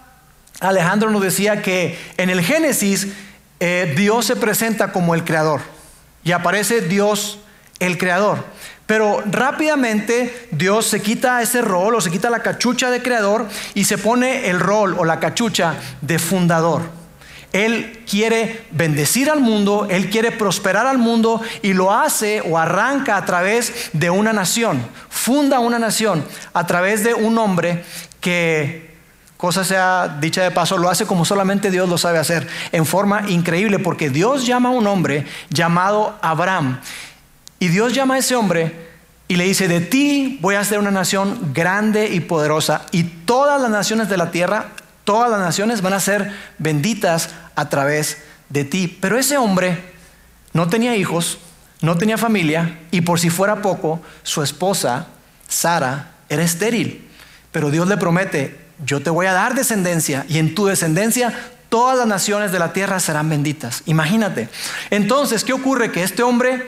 Alejandro 0.62 1.12
nos 1.12 1.22
decía 1.22 1.62
que 1.62 2.00
en 2.16 2.30
el 2.30 2.42
Génesis 2.42 3.10
eh, 3.60 3.94
Dios 3.98 4.26
se 4.26 4.38
presenta 4.38 4.94
como 4.94 5.14
el 5.14 5.26
creador 5.26 5.60
y 6.24 6.32
aparece 6.32 6.80
Dios 6.80 7.40
el 7.80 7.98
creador. 7.98 8.46
Pero 8.90 9.22
rápidamente 9.30 10.48
Dios 10.50 10.88
se 10.88 11.00
quita 11.00 11.44
ese 11.44 11.62
rol 11.62 11.94
o 11.94 12.02
se 12.02 12.10
quita 12.10 12.32
la 12.32 12.42
cachucha 12.42 12.90
de 12.90 13.04
creador 13.04 13.46
y 13.76 13.84
se 13.84 14.00
pone 14.00 14.50
el 14.50 14.60
rol 14.60 14.96
o 14.98 15.06
la 15.06 15.20
cachucha 15.20 15.76
de 16.02 16.18
fundador. 16.18 16.82
Él 17.54 18.04
quiere 18.10 18.66
bendecir 18.72 19.30
al 19.30 19.42
mundo, 19.42 19.86
Él 19.92 20.10
quiere 20.10 20.32
prosperar 20.32 20.88
al 20.88 20.98
mundo 20.98 21.40
y 21.62 21.74
lo 21.74 21.94
hace 21.94 22.42
o 22.42 22.58
arranca 22.58 23.16
a 23.16 23.26
través 23.26 23.92
de 23.94 24.10
una 24.10 24.34
nación, 24.34 24.82
funda 25.08 25.60
una 25.60 25.78
nación 25.78 26.26
a 26.54 26.66
través 26.66 27.04
de 27.04 27.14
un 27.14 27.38
hombre 27.38 27.84
que, 28.20 28.98
cosa 29.38 29.64
sea 29.64 30.18
dicha 30.20 30.42
de 30.42 30.50
paso, 30.50 30.80
lo 30.80 30.90
hace 30.90 31.06
como 31.06 31.26
solamente 31.26 31.70
Dios 31.70 31.88
lo 31.90 32.00
sabe 32.00 32.18
hacer, 32.18 32.48
en 32.72 32.88
forma 32.88 33.30
increíble, 33.30 33.78
porque 33.78 34.10
Dios 34.10 34.48
llama 34.48 34.70
a 34.70 34.72
un 34.72 34.88
hombre 34.88 35.28
llamado 35.52 36.18
Abraham. 36.24 36.80
Y 37.60 37.68
Dios 37.68 37.94
llama 37.94 38.16
a 38.16 38.18
ese 38.20 38.36
hombre 38.36 38.90
y 39.28 39.36
le 39.36 39.44
dice, 39.44 39.68
de 39.68 39.82
ti 39.82 40.40
voy 40.42 40.56
a 40.56 40.62
hacer 40.62 40.80
una 40.80 40.92
nación 40.92 41.52
grande 41.54 42.10
y 42.10 42.20
poderosa 42.22 42.86
y 42.92 43.04
todas 43.04 43.62
las 43.62 43.70
naciones 43.70 44.10
de 44.10 44.18
la 44.18 44.32
tierra, 44.32 44.70
todas 45.04 45.30
las 45.30 45.40
naciones 45.40 45.82
van 45.82 45.94
a 45.94 46.00
ser 46.00 46.34
benditas 46.58 47.30
a 47.56 47.70
través 47.70 48.18
de 48.50 48.64
ti. 48.64 48.88
Pero 49.00 49.18
ese 49.18 49.38
hombre 49.38 49.94
no 50.54 50.68
tenía 50.68 50.96
hijos, 50.96 51.38
no 51.82 51.98
tenía 51.98 52.18
familia 52.18 52.80
y 52.92 53.02
por 53.02 53.20
si 53.20 53.30
fuera 53.30 53.62
poco, 53.62 54.02
su 54.24 54.42
esposa, 54.42 55.08
Sara, 55.48 56.12
era 56.30 56.44
estéril. 56.44 57.08
Pero 57.52 57.72
Dios 57.72 57.88
le 57.88 57.98
promete, 57.98 58.58
yo 58.86 59.02
te 59.02 59.10
voy 59.10 59.26
a 59.26 59.34
dar 59.34 59.54
descendencia 59.54 60.26
y 60.30 60.38
en 60.38 60.56
tu 60.56 60.66
descendencia 60.66 61.34
todas 61.70 61.98
las 61.98 62.08
naciones 62.08 62.52
de 62.52 62.60
la 62.60 62.74
tierra 62.74 63.00
serán 63.00 63.30
benditas. 63.30 63.84
Imagínate. 63.86 64.50
Entonces, 64.90 65.44
¿qué 65.44 65.54
ocurre? 65.54 65.92
Que 65.92 66.04
este 66.04 66.24
hombre 66.24 66.68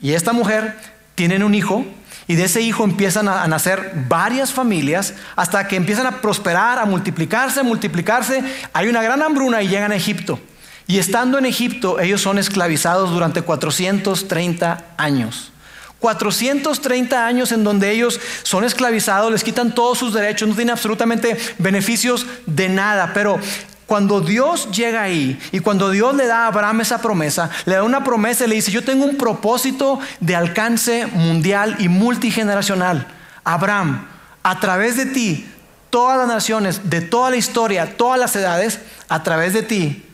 y 0.00 0.12
esta 0.12 0.32
mujer 0.32 0.76
tienen 1.14 1.42
un 1.42 1.54
hijo 1.54 1.84
y 2.26 2.34
de 2.34 2.44
ese 2.44 2.60
hijo 2.60 2.84
empiezan 2.84 3.26
a 3.26 3.46
nacer 3.48 3.92
varias 4.08 4.52
familias 4.52 5.14
hasta 5.34 5.66
que 5.66 5.76
empiezan 5.76 6.06
a 6.06 6.20
prosperar, 6.20 6.78
a 6.78 6.84
multiplicarse, 6.84 7.60
a 7.60 7.62
multiplicarse. 7.62 8.44
Hay 8.74 8.88
una 8.88 9.02
gran 9.02 9.22
hambruna 9.22 9.62
y 9.62 9.68
llegan 9.68 9.92
a 9.92 9.96
Egipto. 9.96 10.38
Y 10.86 10.98
estando 10.98 11.38
en 11.38 11.46
Egipto, 11.46 12.00
ellos 12.00 12.20
son 12.20 12.38
esclavizados 12.38 13.10
durante 13.10 13.42
430 13.42 14.84
años. 14.98 15.52
430 16.00 17.26
años 17.26 17.52
en 17.52 17.64
donde 17.64 17.90
ellos 17.90 18.20
son 18.42 18.64
esclavizados, 18.64 19.32
les 19.32 19.42
quitan 19.42 19.74
todos 19.74 19.98
sus 19.98 20.14
derechos, 20.14 20.48
no 20.48 20.54
tienen 20.54 20.72
absolutamente 20.72 21.36
beneficios 21.58 22.26
de 22.46 22.68
nada, 22.68 23.12
pero 23.12 23.40
cuando 23.88 24.20
Dios 24.20 24.70
llega 24.70 25.00
ahí 25.00 25.40
y 25.50 25.60
cuando 25.60 25.90
Dios 25.90 26.14
le 26.14 26.26
da 26.26 26.44
a 26.44 26.48
Abraham 26.48 26.82
esa 26.82 27.00
promesa, 27.00 27.48
le 27.64 27.74
da 27.74 27.82
una 27.82 28.04
promesa 28.04 28.44
y 28.44 28.48
le 28.48 28.56
dice, 28.56 28.70
yo 28.70 28.84
tengo 28.84 29.06
un 29.06 29.16
propósito 29.16 29.98
de 30.20 30.36
alcance 30.36 31.06
mundial 31.06 31.74
y 31.78 31.88
multigeneracional. 31.88 33.06
Abraham, 33.44 34.06
a 34.42 34.60
través 34.60 34.98
de 34.98 35.06
ti, 35.06 35.50
todas 35.88 36.18
las 36.18 36.28
naciones, 36.28 36.90
de 36.90 37.00
toda 37.00 37.30
la 37.30 37.36
historia, 37.36 37.96
todas 37.96 38.20
las 38.20 38.36
edades, 38.36 38.78
a 39.08 39.22
través 39.22 39.54
de 39.54 39.62
ti, 39.62 40.04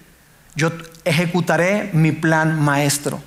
yo 0.54 0.70
ejecutaré 1.04 1.90
mi 1.94 2.12
plan 2.12 2.60
maestro. 2.60 3.20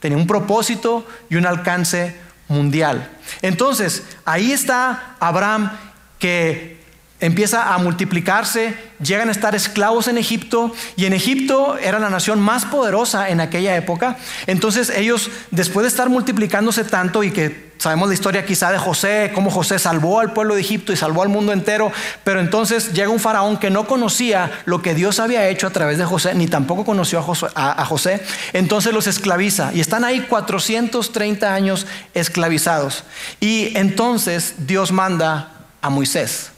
Tenía 0.00 0.18
un 0.18 0.26
propósito 0.26 1.06
y 1.30 1.36
un 1.36 1.46
alcance 1.46 2.16
mundial. 2.48 3.12
Entonces, 3.42 4.02
ahí 4.24 4.50
está 4.50 5.14
Abraham 5.20 5.70
que 6.18 6.83
empieza 7.20 7.72
a 7.72 7.78
multiplicarse, 7.78 8.74
llegan 9.00 9.28
a 9.28 9.32
estar 9.32 9.54
esclavos 9.54 10.08
en 10.08 10.18
Egipto 10.18 10.72
y 10.96 11.06
en 11.06 11.12
Egipto 11.12 11.78
era 11.78 11.98
la 11.98 12.10
nación 12.10 12.40
más 12.40 12.64
poderosa 12.64 13.28
en 13.28 13.40
aquella 13.40 13.76
época. 13.76 14.16
Entonces 14.46 14.90
ellos, 14.90 15.30
después 15.50 15.84
de 15.84 15.88
estar 15.88 16.08
multiplicándose 16.08 16.84
tanto 16.84 17.22
y 17.22 17.30
que 17.30 17.72
sabemos 17.78 18.08
la 18.08 18.14
historia 18.14 18.44
quizá 18.44 18.72
de 18.72 18.78
José, 18.78 19.30
cómo 19.34 19.50
José 19.50 19.78
salvó 19.78 20.20
al 20.20 20.32
pueblo 20.32 20.54
de 20.54 20.60
Egipto 20.60 20.92
y 20.92 20.96
salvó 20.96 21.22
al 21.22 21.28
mundo 21.28 21.52
entero, 21.52 21.92
pero 22.24 22.40
entonces 22.40 22.92
llega 22.92 23.10
un 23.10 23.20
faraón 23.20 23.58
que 23.58 23.70
no 23.70 23.86
conocía 23.86 24.50
lo 24.64 24.82
que 24.82 24.94
Dios 24.94 25.20
había 25.20 25.48
hecho 25.48 25.66
a 25.66 25.70
través 25.70 25.98
de 25.98 26.04
José, 26.04 26.34
ni 26.34 26.46
tampoco 26.46 26.84
conoció 26.84 27.20
a 27.54 27.84
José, 27.84 28.22
entonces 28.52 28.92
los 28.92 29.06
esclaviza 29.06 29.72
y 29.72 29.80
están 29.80 30.04
ahí 30.04 30.20
430 30.20 31.54
años 31.54 31.86
esclavizados. 32.12 33.04
Y 33.40 33.76
entonces 33.76 34.54
Dios 34.58 34.92
manda 34.92 35.50
a 35.80 35.90
Moisés 35.90 36.53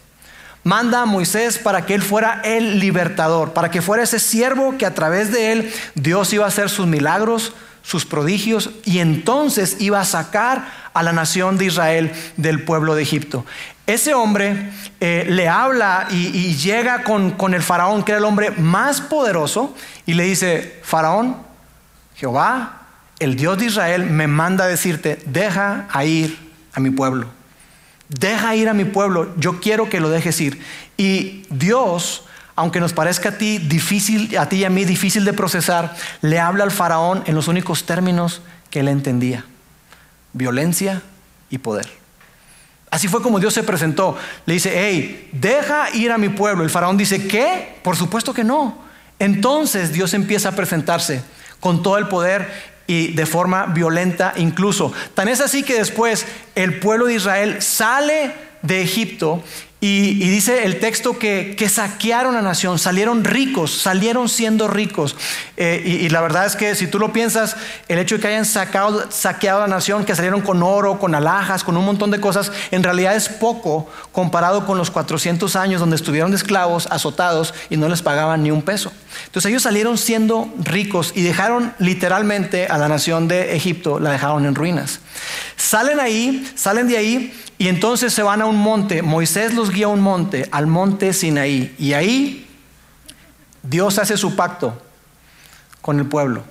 manda 0.67 1.03
a 1.03 1.07
Moisés 1.07 1.59
para 1.59 1.87
que 1.87 1.95
él 1.95 2.03
fuera 2.03 2.41
el 2.43 2.81
libertador, 2.81 3.53
para 3.53 3.71
que 3.71 3.81
fuera 3.81 4.03
ese 4.03 4.19
siervo 4.19 4.77
que 4.77 4.85
a 4.85 4.95
través 4.95 5.31
de 5.31 5.53
él 5.53 5.73
Dios 5.95 6.33
iba 6.33 6.45
a 6.45 6.49
hacer 6.49 6.71
sus 6.71 6.89
milagros, 6.89 7.53
sus 7.83 8.05
prodigios, 8.05 8.71
y 8.85 8.99
entonces 8.99 9.77
iba 9.79 10.01
a 10.01 10.05
sacar 10.05 10.67
a 10.93 11.05
la 11.05 11.13
nación 11.13 11.57
de 11.57 11.67
Israel 11.67 12.13
del 12.37 12.65
pueblo 12.65 12.97
de 12.97 13.03
Egipto. 13.05 13.47
Ese 13.87 14.13
hombre 14.15 14.73
eh, 14.99 15.25
le 15.29 15.49
habla 15.49 16.09
y, 16.11 16.57
llega 16.57 17.05
con, 17.05 17.31
con 17.31 17.55
el 17.55 17.63
faraón, 17.63 18.03
que 18.03 18.11
era 18.11 18.19
el 18.19 18.25
hombre 18.25 18.51
más 18.51 19.01
poderoso, 19.01 19.73
y 20.05 20.15
le 20.15 20.25
dice, 20.25 20.81
faraón, 20.83 21.37
Jehová, 22.17 22.89
el 23.21 23.37
Dios 23.37 23.57
de 23.59 23.67
Israel, 23.67 24.05
me 24.07 24.27
manda 24.27 24.67
decirte, 24.67 25.21
deja 25.27 25.87
a 25.93 26.05
ir 26.05 26.37
a 26.73 26.81
mi 26.81 26.91
pueblo. 26.91 27.36
Deja 28.09 28.55
ir 28.55 28.69
a 28.69 28.75
mi 28.75 28.85
pueblo, 28.85 29.35
yo 29.37 29.61
quiero 29.61 29.89
que 29.91 30.01
lo 30.01 30.09
dejes 30.09 30.41
ir. 30.41 30.63
Y 30.97 31.45
Dios, 31.51 32.25
aunque 32.55 32.81
nos 32.81 32.93
parezca 32.93 33.31
a 33.31 33.39
ti 33.39 33.59
difícil, 33.59 34.37
a 34.39 34.49
ti 34.49 34.59
y 34.59 34.65
a 34.65 34.71
mí 34.71 34.85
difícil 34.85 35.25
de 35.25 35.33
procesar, 35.33 35.97
le 36.23 36.39
habla 36.39 36.65
al 36.65 36.71
faraón 36.71 37.25
en 37.27 37.35
los 37.35 37.49
únicos 37.49 37.85
términos 37.85 38.43
que 38.71 38.81
él 38.81 38.89
entendía: 38.89 39.45
violencia 40.33 41.03
y 41.51 41.59
poder. 41.59 41.89
Así 42.91 43.09
fue 43.09 43.21
como 43.21 43.41
Dios 43.41 43.53
se 43.53 43.65
presentó. 43.65 44.17
Le 44.47 44.55
dice, 44.55 44.73
hey, 44.75 45.29
deja 45.33 45.91
ir 45.95 46.13
a 46.13 46.19
mi 46.19 46.29
pueblo. 46.29 46.63
El 46.63 46.71
faraón 46.71 46.97
dice, 46.97 47.27
¿qué? 47.27 47.79
Por 47.83 47.97
supuesto 47.97 48.33
que 48.33 48.45
no. 48.45 48.79
Entonces 49.19 49.93
Dios 49.93 50.15
empieza 50.15 50.51
a 50.51 50.53
presentarse 50.53 51.23
con 51.59 51.83
todo 51.83 51.99
el 51.99 52.07
poder 52.07 52.76
y 52.87 53.09
de 53.09 53.27
forma 53.27 53.67
violenta 53.67 54.33
incluso. 54.37 54.93
Tan 55.15 55.29
es 55.29 55.41
así 55.41 55.63
que 55.63 55.79
después 55.79 56.27
el 56.55 56.79
pueblo 56.79 57.07
de 57.07 57.15
Israel 57.15 57.63
sale 57.63 58.33
de 58.63 58.83
Egipto 58.83 59.43
Y, 59.79 60.15
dice 60.31 60.65
el 60.65 60.81
texto 60.81 61.19
que, 61.19 61.55
saquearon 61.69 62.35
la 62.35 62.41
nación, 62.41 62.79
salieron 62.79 63.25
ricos, 63.25 63.83
salieron 63.83 64.31
siendo 64.31 64.69
ricos. 64.69 65.17
Eh, 65.59 66.01
y, 66.03 66.09
la 66.09 66.23
verdad 66.23 66.47
es 66.47 66.57
que 66.57 66.75
si 66.75 66.87
tú 66.87 66.99
lo 66.99 67.13
piensas, 67.13 67.57
el 67.89 67.99
hecho 67.99 68.15
de 68.15 68.23
que 68.23 68.29
hayan 68.29 68.47
saqueado 68.47 69.61
la 69.61 69.67
nación, 69.67 70.07
que 70.07 70.15
salieron 70.15 70.41
con 70.41 70.63
oro, 70.63 70.99
con 70.99 71.15
alhajas, 71.15 71.63
con 71.63 71.77
un 71.77 71.85
montón 71.85 72.11
de 72.11 72.21
cosas, 72.21 72.53
en 72.71 72.83
realidad 72.83 73.17
es 73.17 73.29
poco 73.29 73.87
comparado 74.13 74.65
con 74.65 74.79
los 74.79 74.91
400 74.91 75.55
años 75.57 75.79
donde 75.79 75.97
estuvieron 75.97 76.31
de 76.31 76.39
esclavos, 76.39 76.89
azotados 76.91 77.53
y 77.69 77.77
no 77.77 77.91
les 77.91 78.01
pagaban 78.01 78.43
ni 78.43 78.51
un 78.51 78.63
peso. 78.63 78.93
Entonces 79.27 79.51
ellos 79.51 79.63
salieron 79.63 79.99
siendo 79.99 80.49
ricos 80.59 81.13
y 81.15 81.23
dejaron 81.23 81.75
literalmente 81.79 82.67
a 82.67 82.79
la 82.79 82.89
nación 82.89 83.29
de 83.29 83.55
Egipto, 83.55 84.01
la 84.01 84.11
dejaron 84.11 84.47
en 84.47 84.55
ruinas. 84.55 85.01
Salen 85.57 86.01
ahí, 86.01 86.51
salen 86.55 86.89
de 86.89 86.97
ahí 86.97 87.43
y 87.59 87.69
entonces 87.69 88.13
se 88.13 88.23
van 88.23 88.43
a 88.43 88.47
un 88.47 88.57
monte. 88.57 89.03
Moisés 89.03 89.55
los 89.55 89.71
guía 89.71 89.87
a 89.87 89.91
un 89.91 90.01
monte, 90.01 90.49
al 90.51 90.67
monte 90.67 91.13
Sinaí. 91.13 91.75
Y 91.79 91.95
ahí 91.95 92.47
Dios 93.63 93.99
hace 93.99 94.17
su 94.17 94.37
pacto 94.37 94.81
con 95.81 95.99
el 95.99 96.07
pueblo. 96.07 96.45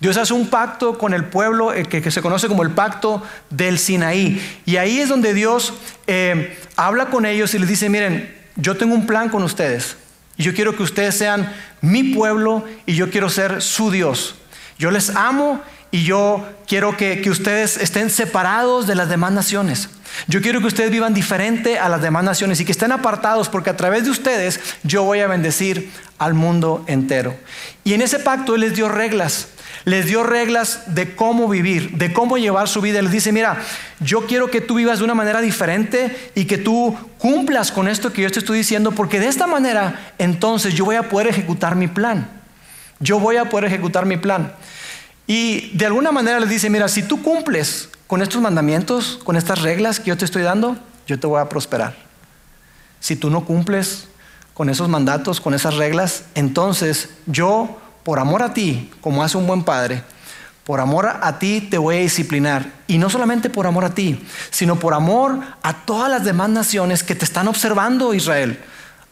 Dios 0.00 0.16
hace 0.16 0.34
un 0.34 0.48
pacto 0.48 0.98
con 0.98 1.14
el 1.14 1.24
pueblo 1.26 1.72
eh, 1.72 1.84
que, 1.84 2.10
se 2.10 2.20
conoce 2.22 2.48
como 2.48 2.62
el 2.62 2.70
pacto 2.70 3.22
del 3.50 3.78
Sinaí. 3.78 4.42
Y 4.64 4.76
ahí 4.76 4.98
es 4.98 5.08
donde 5.08 5.34
Dios 5.34 5.72
eh, 6.06 6.58
habla 6.76 7.06
con 7.06 7.26
ellos 7.26 7.54
y 7.54 7.58
les 7.58 7.68
dice, 7.68 7.88
miren, 7.88 8.34
yo 8.56 8.76
tengo 8.76 8.94
un 8.94 9.06
plan 9.06 9.28
con 9.28 9.42
ustedes. 9.42 9.96
Y 10.36 10.42
yo 10.42 10.54
quiero 10.54 10.76
que 10.76 10.82
ustedes 10.82 11.16
sean 11.16 11.52
mi 11.80 12.14
pueblo 12.14 12.64
y 12.86 12.94
yo 12.94 13.10
quiero 13.10 13.28
ser 13.28 13.62
su 13.62 13.90
Dios. 13.90 14.34
Yo 14.78 14.90
les 14.90 15.10
amo 15.10 15.62
y 15.94 16.02
yo 16.02 16.44
quiero 16.66 16.96
que, 16.96 17.20
que 17.20 17.30
ustedes 17.30 17.76
estén 17.76 18.10
separados 18.10 18.88
de 18.88 18.96
las 18.96 19.08
demás 19.08 19.30
naciones. 19.30 19.88
Yo 20.26 20.42
quiero 20.42 20.60
que 20.60 20.66
ustedes 20.66 20.90
vivan 20.90 21.14
diferente 21.14 21.78
a 21.78 21.88
las 21.88 22.02
demás 22.02 22.24
naciones 22.24 22.58
y 22.58 22.64
que 22.64 22.72
estén 22.72 22.90
apartados 22.90 23.48
porque 23.48 23.70
a 23.70 23.76
través 23.76 24.02
de 24.02 24.10
ustedes 24.10 24.58
yo 24.82 25.04
voy 25.04 25.20
a 25.20 25.28
bendecir 25.28 25.92
al 26.18 26.34
mundo 26.34 26.82
entero. 26.88 27.36
Y 27.84 27.92
en 27.92 28.02
ese 28.02 28.18
pacto 28.18 28.56
Él 28.56 28.62
les 28.62 28.74
dio 28.74 28.88
reglas, 28.88 29.50
les 29.84 30.06
dio 30.06 30.24
reglas 30.24 30.82
de 30.96 31.14
cómo 31.14 31.46
vivir, 31.46 31.92
de 31.92 32.12
cómo 32.12 32.38
llevar 32.38 32.66
su 32.66 32.80
vida. 32.80 33.00
Les 33.00 33.12
dice, 33.12 33.30
mira, 33.30 33.62
yo 34.00 34.26
quiero 34.26 34.50
que 34.50 34.60
tú 34.60 34.74
vivas 34.74 34.98
de 34.98 35.04
una 35.04 35.14
manera 35.14 35.40
diferente 35.40 36.32
y 36.34 36.46
que 36.46 36.58
tú 36.58 36.98
cumplas 37.18 37.70
con 37.70 37.86
esto 37.86 38.12
que 38.12 38.22
yo 38.22 38.32
te 38.32 38.40
estoy 38.40 38.58
diciendo 38.58 38.90
porque 38.90 39.20
de 39.20 39.28
esta 39.28 39.46
manera 39.46 40.12
entonces 40.18 40.74
yo 40.74 40.86
voy 40.86 40.96
a 40.96 41.08
poder 41.08 41.28
ejecutar 41.28 41.76
mi 41.76 41.86
plan. 41.86 42.28
Yo 42.98 43.20
voy 43.20 43.36
a 43.36 43.48
poder 43.48 43.66
ejecutar 43.66 44.06
mi 44.06 44.16
plan. 44.16 44.52
Y 45.26 45.70
de 45.76 45.86
alguna 45.86 46.12
manera 46.12 46.40
les 46.40 46.50
dice, 46.50 46.68
mira, 46.70 46.88
si 46.88 47.02
tú 47.02 47.22
cumples 47.22 47.88
con 48.06 48.22
estos 48.22 48.42
mandamientos, 48.42 49.18
con 49.24 49.36
estas 49.36 49.62
reglas 49.62 50.00
que 50.00 50.08
yo 50.08 50.16
te 50.16 50.24
estoy 50.24 50.42
dando, 50.42 50.76
yo 51.06 51.18
te 51.18 51.26
voy 51.26 51.40
a 51.40 51.48
prosperar. 51.48 51.96
Si 53.00 53.16
tú 53.16 53.30
no 53.30 53.44
cumples 53.44 54.08
con 54.52 54.68
esos 54.68 54.88
mandatos, 54.88 55.40
con 55.40 55.54
esas 55.54 55.76
reglas, 55.76 56.24
entonces 56.34 57.10
yo, 57.26 57.80
por 58.02 58.18
amor 58.18 58.42
a 58.42 58.54
ti, 58.54 58.90
como 59.00 59.22
hace 59.22 59.36
un 59.36 59.46
buen 59.46 59.64
padre, 59.64 60.02
por 60.64 60.80
amor 60.80 61.06
a 61.06 61.38
ti 61.38 61.60
te 61.60 61.76
voy 61.76 61.96
a 61.96 62.00
disciplinar. 62.00 62.72
Y 62.86 62.98
no 62.98 63.10
solamente 63.10 63.50
por 63.50 63.66
amor 63.66 63.84
a 63.84 63.94
ti, 63.94 64.24
sino 64.50 64.78
por 64.78 64.94
amor 64.94 65.40
a 65.62 65.84
todas 65.84 66.10
las 66.10 66.24
demás 66.24 66.48
naciones 66.50 67.02
que 67.02 67.14
te 67.14 67.24
están 67.24 67.48
observando, 67.48 68.14
Israel. 68.14 68.58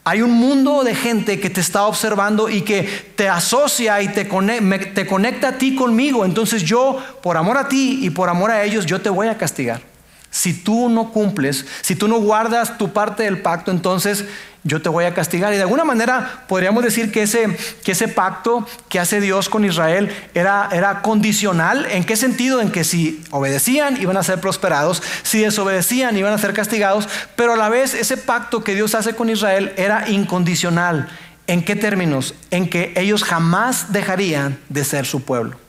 Hay 0.05 0.21
un 0.21 0.31
mundo 0.31 0.83
de 0.83 0.95
gente 0.95 1.39
que 1.39 1.49
te 1.49 1.61
está 1.61 1.85
observando 1.85 2.49
y 2.49 2.61
que 2.61 2.83
te 3.15 3.29
asocia 3.29 4.01
y 4.01 4.09
te, 4.09 4.25
te 4.25 5.07
conecta 5.07 5.47
a 5.47 5.57
ti 5.57 5.75
conmigo. 5.75 6.25
Entonces 6.25 6.63
yo, 6.63 6.97
por 7.21 7.37
amor 7.37 7.57
a 7.57 7.69
ti 7.69 7.99
y 8.01 8.09
por 8.09 8.27
amor 8.27 8.51
a 8.51 8.63
ellos, 8.63 8.85
yo 8.85 8.99
te 8.99 9.09
voy 9.09 9.27
a 9.27 9.37
castigar. 9.37 9.92
Si 10.33 10.51
tú 10.51 10.89
no 10.89 11.11
cumples, 11.11 11.63
si 11.81 11.95
tú 11.95 12.07
no 12.07 12.19
guardas 12.19 12.79
tu 12.79 12.91
parte 12.91 13.21
del 13.21 13.43
pacto, 13.43 13.69
entonces 13.69 14.25
yo 14.63 14.81
te 14.81 14.89
voy 14.89 15.05
a 15.05 15.13
castigar. 15.13 15.53
Y 15.53 15.57
de 15.57 15.61
alguna 15.61 15.83
manera 15.83 16.45
podríamos 16.47 16.83
decir 16.83 17.11
que 17.11 17.21
ese, 17.21 18.07
pacto 18.07 18.65
que 18.89 18.99
hace 18.99 19.21
Dios 19.21 19.47
con 19.47 19.63
Israel 19.63 20.11
era 20.33 21.01
condicional. 21.03 21.85
¿En 21.85 22.03
qué 22.03 22.15
sentido? 22.15 22.61
En 22.61 22.71
que 22.71 22.83
si 22.83 23.23
obedecían 23.29 24.01
iban 24.01 24.17
a 24.17 24.23
ser 24.23 24.41
prosperados, 24.41 25.03
si 25.21 25.41
desobedecían 25.41 26.17
iban 26.17 26.33
a 26.33 26.39
ser 26.39 26.53
castigados, 26.53 27.07
pero 27.35 27.53
a 27.53 27.57
la 27.57 27.69
vez 27.69 27.93
ese 27.93 28.17
pacto 28.17 28.63
que 28.63 28.73
Dios 28.73 28.95
hace 28.95 29.15
con 29.15 29.29
Israel 29.29 29.71
era 29.77 30.09
incondicional. 30.09 31.09
¿En 31.45 31.63
qué 31.63 31.75
términos? 31.75 32.33
En 32.49 32.67
que 32.67 32.91
ellos 32.95 33.23
jamás 33.23 33.93
dejarían 33.93 34.57
de 34.69 34.83
ser 34.83 35.05
su 35.05 35.21
pueblo. 35.21 35.62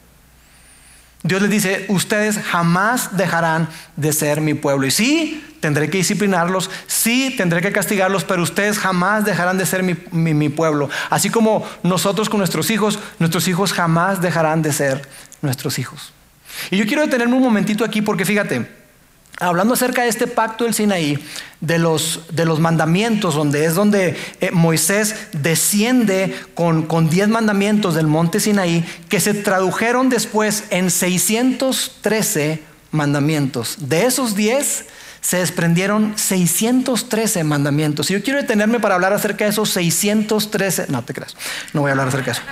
Dios 1.25 1.41
les 1.41 1.51
dice, 1.51 1.87
ustedes 1.89 2.39
jamás 2.39 3.17
dejarán 3.17 3.67
de 3.97 4.13
ser 4.13 4.43
mi 4.43 4.53
pueblo. 4.53 4.87
Y 4.87 4.91
sí, 4.91 5.43
tendré 5.61 5.89
que 5.89 5.97
disciplinarlos, 5.97 6.71
sí, 6.87 7.35
tendré 7.39 7.63
que 7.63 7.73
castigarlos, 7.73 8.25
pero 8.25 8.43
ustedes 8.43 8.79
jamás 8.79 9.25
dejarán 9.25 9.57
de 9.57 9.65
ser 9.65 9.83
mi, 9.83 10.49
pueblo. 10.51 10.91
Así 11.09 11.31
como 11.31 11.67
nosotros 11.83 12.29
con 12.29 12.39
nuestros 12.39 12.71
hijos, 12.71 12.99
nuestros 13.19 13.49
hijos 13.49 13.73
jamás 13.73 14.21
dejarán 14.21 14.61
de 14.61 14.75
ser 14.75 15.09
nuestros 15.41 15.79
hijos. 15.79 16.13
Y 16.71 16.77
yo 16.77 16.85
quiero 16.85 17.01
detenerme 17.01 17.37
un 17.37 17.43
momentito 17.43 17.87
aquí 17.87 18.03
porque 18.03 18.27
fíjate, 18.27 18.84
hablando 19.41 19.75
acerca 19.75 20.03
de 20.03 20.09
este 20.09 20.27
pacto 20.27 20.65
del 20.65 20.75
Sinaí, 20.75 21.19
de 21.61 21.79
los, 21.79 22.23
de 22.33 22.45
los 22.45 22.61
mandamientos, 22.61 23.35
donde 23.35 23.65
es 23.65 23.75
donde 23.75 24.17
eh, 24.41 24.51
Moisés 24.53 25.15
desciende 25.33 26.35
con, 26.55 26.83
con 26.83 27.09
diez 27.09 27.29
mandamientos 27.29 27.95
del 27.95 28.07
monte 28.07 28.41
Sinaí, 28.41 28.85
que 29.09 29.21
se 29.21 29.35
tradujeron 29.35 30.09
después 30.09 30.65
en 30.71 30.91
613 30.91 32.63
mandamientos. 32.91 33.77
De 33.89 34.07
esos 34.07 34.35
diez 34.35 34.87
se 35.21 35.39
desprendieron 35.39 36.19
613 36.19 37.45
mandamientos. 37.45 38.11
Y 38.11 38.15
yo 38.15 38.23
quiero 38.23 38.41
detenerme 38.41 38.79
para 38.79 38.95
hablar 38.95 39.15
acerca 39.15 39.45
de 39.45 39.51
esos 39.51 39.71
613, 39.71 40.87
no 40.89 41.03
te 41.03 41.15
creas, 41.15 41.35
no 41.73 41.81
voy 41.81 41.89
a 41.89 41.93
hablar 41.93 42.09
acerca 42.09 42.27
de 42.27 42.33
eso. 42.33 42.43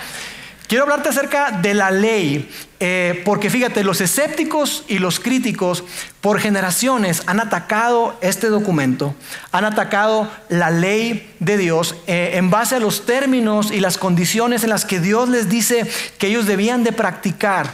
Quiero 0.73 0.85
hablarte 0.85 1.11
acerca 1.11 1.51
de 1.51 1.75
la 1.75 1.91
ley, 1.91 2.51
eh, 2.81 3.21
porque 3.27 3.51
fíjate, 3.51 3.85
los 3.85 4.01
escépticos 4.01 4.85
y 4.89 5.01
los 5.01 5.21
críticos 5.21 5.85
por 6.23 6.41
generaciones 6.41 7.25
han 7.27 7.41
atacado 7.41 8.17
este 8.23 8.47
documento, 8.47 9.15
han 9.51 9.67
atacado 9.67 10.31
la 10.49 10.71
ley 10.71 11.31
de 11.41 11.59
Dios 11.59 11.97
eh, 12.07 12.31
en 12.37 12.49
base 12.49 12.77
a 12.77 12.79
los 12.79 13.05
términos 13.05 13.71
y 13.71 13.81
las 13.81 13.99
condiciones 13.99 14.65
en 14.65 14.71
las 14.71 14.87
que 14.87 14.99
Dios 14.99 15.29
les 15.29 15.51
dice 15.51 15.87
que 16.17 16.29
ellos 16.29 16.47
debían 16.47 16.85
de 16.85 16.93
practicar 16.93 17.71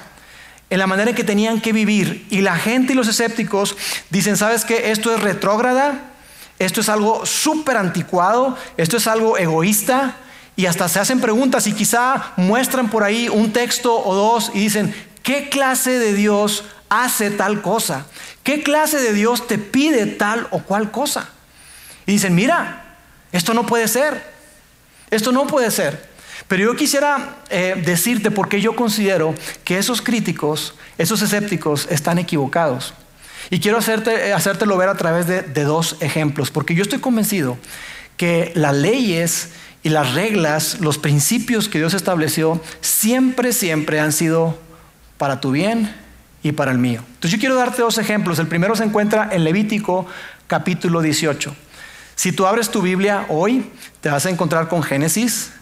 en 0.69 0.81
la 0.81 0.89
manera 0.89 1.11
en 1.11 1.15
que 1.15 1.23
tenían 1.23 1.61
que 1.61 1.73
vivir. 1.73 2.27
Y 2.31 2.41
la 2.41 2.57
gente 2.57 2.95
y 2.95 2.97
los 2.97 3.07
escépticos 3.07 3.77
dicen, 4.11 4.37
¿sabes 4.37 4.65
qué? 4.65 4.91
Esto 4.91 5.15
es 5.15 5.23
retrógrada, 5.23 6.01
esto 6.59 6.81
es 6.81 6.89
algo 6.89 7.25
súper 7.27 7.77
anticuado, 7.77 8.59
esto 8.77 8.97
es 8.97 9.07
algo 9.07 9.39
egoísta, 9.39 10.17
y 10.59 10.67
hasta 10.67 10.89
se 10.89 10.99
hacen 10.99 11.21
preguntas 11.21 11.69
y 11.69 11.73
quizá 11.73 12.33
muestran 12.37 12.91
por 12.91 13.05
ahí 13.05 13.29
un 13.29 13.53
texto 13.53 13.97
o 13.97 14.13
dos 14.13 14.51
y 14.53 14.59
dicen, 14.59 14.93
¿qué 15.23 15.49
clase 15.49 16.01
de 16.01 16.13
Dios 16.15 16.65
hace 16.89 17.31
tal 17.31 17.63
cosa? 17.63 18.07
¿Qué 18.43 18.65
clase 18.65 18.99
de 18.99 19.13
Dios 19.13 19.47
te 19.47 19.57
pide 19.57 20.07
tal 20.07 20.49
o 20.51 20.59
cual 20.65 20.91
cosa? 20.91 21.29
Y 22.07 22.13
dicen, 22.13 22.35
mira, 22.35 22.97
esto 23.31 23.55
no 23.55 23.67
puede 23.67 23.87
ser, 23.87 24.21
esto 25.13 25.31
no 25.31 25.47
puede 25.47 25.71
ser. 25.71 26.09
Pero 26.49 26.65
yo 26.65 26.75
quisiera 26.75 27.37
eh, 27.51 27.81
decirte 27.87 28.33
por 28.33 28.49
qué 28.49 28.61
yo 28.61 28.75
considero 28.75 29.37
que 29.63 29.79
esos 29.79 30.03
críticos, 30.03 30.75
esos 30.99 31.23
escépticos 31.23 31.87
están 31.89 32.19
equivocados. 32.19 32.95
Y 33.49 33.61
quiero 33.61 33.79
hacerte, 33.79 34.33
hacértelo 34.33 34.77
ver 34.77 34.89
a 34.89 34.97
través 34.97 35.29
de, 35.29 35.43
de 35.43 35.63
dos 35.63 35.95
ejemplos, 36.01 36.51
porque 36.51 36.75
yo 36.75 36.83
estoy 36.83 36.99
convencido 36.99 37.57
que 38.17 38.51
las 38.57 38.75
leyes 38.75 39.51
y 39.83 39.91
las 39.91 40.15
reglas, 40.15 40.81
los 40.81 40.99
principios 40.99 41.69
que 41.69 41.79
Dios 41.79 41.95
estableció, 41.95 42.61
siempre, 42.81 43.53
siempre 43.53 44.01
han 44.01 44.13
sido 44.13 44.59
para 45.19 45.41
tu 45.41 45.51
bien 45.51 45.95
y 46.43 46.53
para 46.53 46.71
el 46.71 46.79
mío. 46.79 47.03
Entonces 47.07 47.33
yo 47.33 47.39
quiero 47.39 47.55
darte 47.55 47.83
dos 47.83 47.99
ejemplos. 47.99 48.39
El 48.39 48.49
primero 48.49 48.75
se 48.77 48.85
encuentra 48.85 49.29
en 49.33 49.45
Levítico 49.45 50.07
capítulo 50.47 51.01
18. 51.01 51.55
Si 52.15 52.33
tú 52.33 52.47
abres 52.47 52.71
tu 52.71 52.83
Biblia 52.83 53.27
hoy, 53.29 53.71
te 54.01 54.11
vas 54.11 54.27
a 54.27 54.31
encontrar 54.31 54.69
con 54.69 54.83
Génesis, 54.83 55.53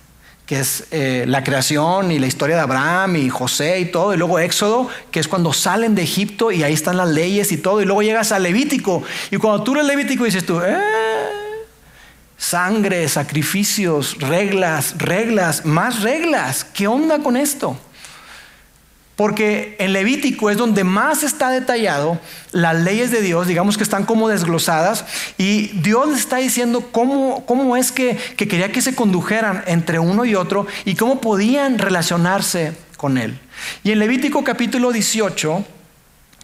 que 0.47 0.61
es 0.61 0.87
eh, 0.93 1.25
la 1.27 1.43
creación 1.43 2.13
y 2.13 2.19
la 2.19 2.29
historia 2.29 2.57
de 2.57 2.63
Abraham 2.63 3.17
y 3.17 3.29
José 3.29 3.81
y 3.81 3.87
todo, 3.87 4.15
y 4.15 4.17
luego 4.17 4.39
Éxodo, 4.39 4.89
que 5.11 5.19
es 5.19 5.29
cuando 5.29 5.53
salen 5.53 5.95
de 5.95 6.03
Egipto 6.03 6.53
y 6.53 6.63
ahí 6.63 6.73
están 6.73 6.97
las 6.97 7.09
leyes 7.09 7.51
y 7.51 7.59
todo, 7.59 7.83
y 7.83 7.85
luego 7.85 8.03
llegas 8.03 8.31
a 8.33 8.39
Levítico, 8.39 9.03
y 9.31 9.37
cuando 9.39 9.65
tú 9.65 9.75
lees 9.75 9.87
Levítico 9.87 10.25
dices 10.25 10.47
tú, 10.47 10.61
eh, 10.61 10.79
Sangre, 12.37 13.09
sacrificios, 13.09 14.19
reglas, 14.19 14.95
reglas, 14.99 15.65
más 15.65 16.03
reglas. 16.03 16.65
¿Qué 16.65 16.87
onda 16.87 17.21
con 17.21 17.37
esto? 17.37 17.79
Porque 19.17 19.77
en 19.79 19.95
Levítico 19.95 20.51
es 20.51 20.59
donde 20.59 20.85
más 20.85 21.23
está 21.23 21.49
detallado 21.49 22.21
las 22.53 22.77
leyes 22.77 23.11
de 23.11 23.23
Dios, 23.23 23.47
digamos 23.47 23.79
que 23.79 23.83
están 23.83 24.05
como 24.05 24.29
desglosadas, 24.29 25.07
y 25.39 25.69
Dios 25.69 26.19
está 26.19 26.37
diciendo 26.37 26.91
cómo, 26.93 27.47
cómo 27.47 27.79
es 27.79 27.93
que, 27.93 28.19
que 28.37 28.47
quería 28.47 28.71
que 28.71 28.83
se 28.83 28.95
condujeran 28.95 29.65
entre 29.67 29.99
uno 29.99 30.27
y 30.27 30.35
otro 30.35 30.67
y 30.85 30.97
cómo 30.97 31.23
podían 31.23 31.79
relacionarse 31.79 32.77
con 32.99 33.17
Él. 33.17 33.41
Y 33.83 33.93
en 33.93 34.01
Levítico 34.01 34.45
capítulo 34.45 34.93
18, 34.93 35.65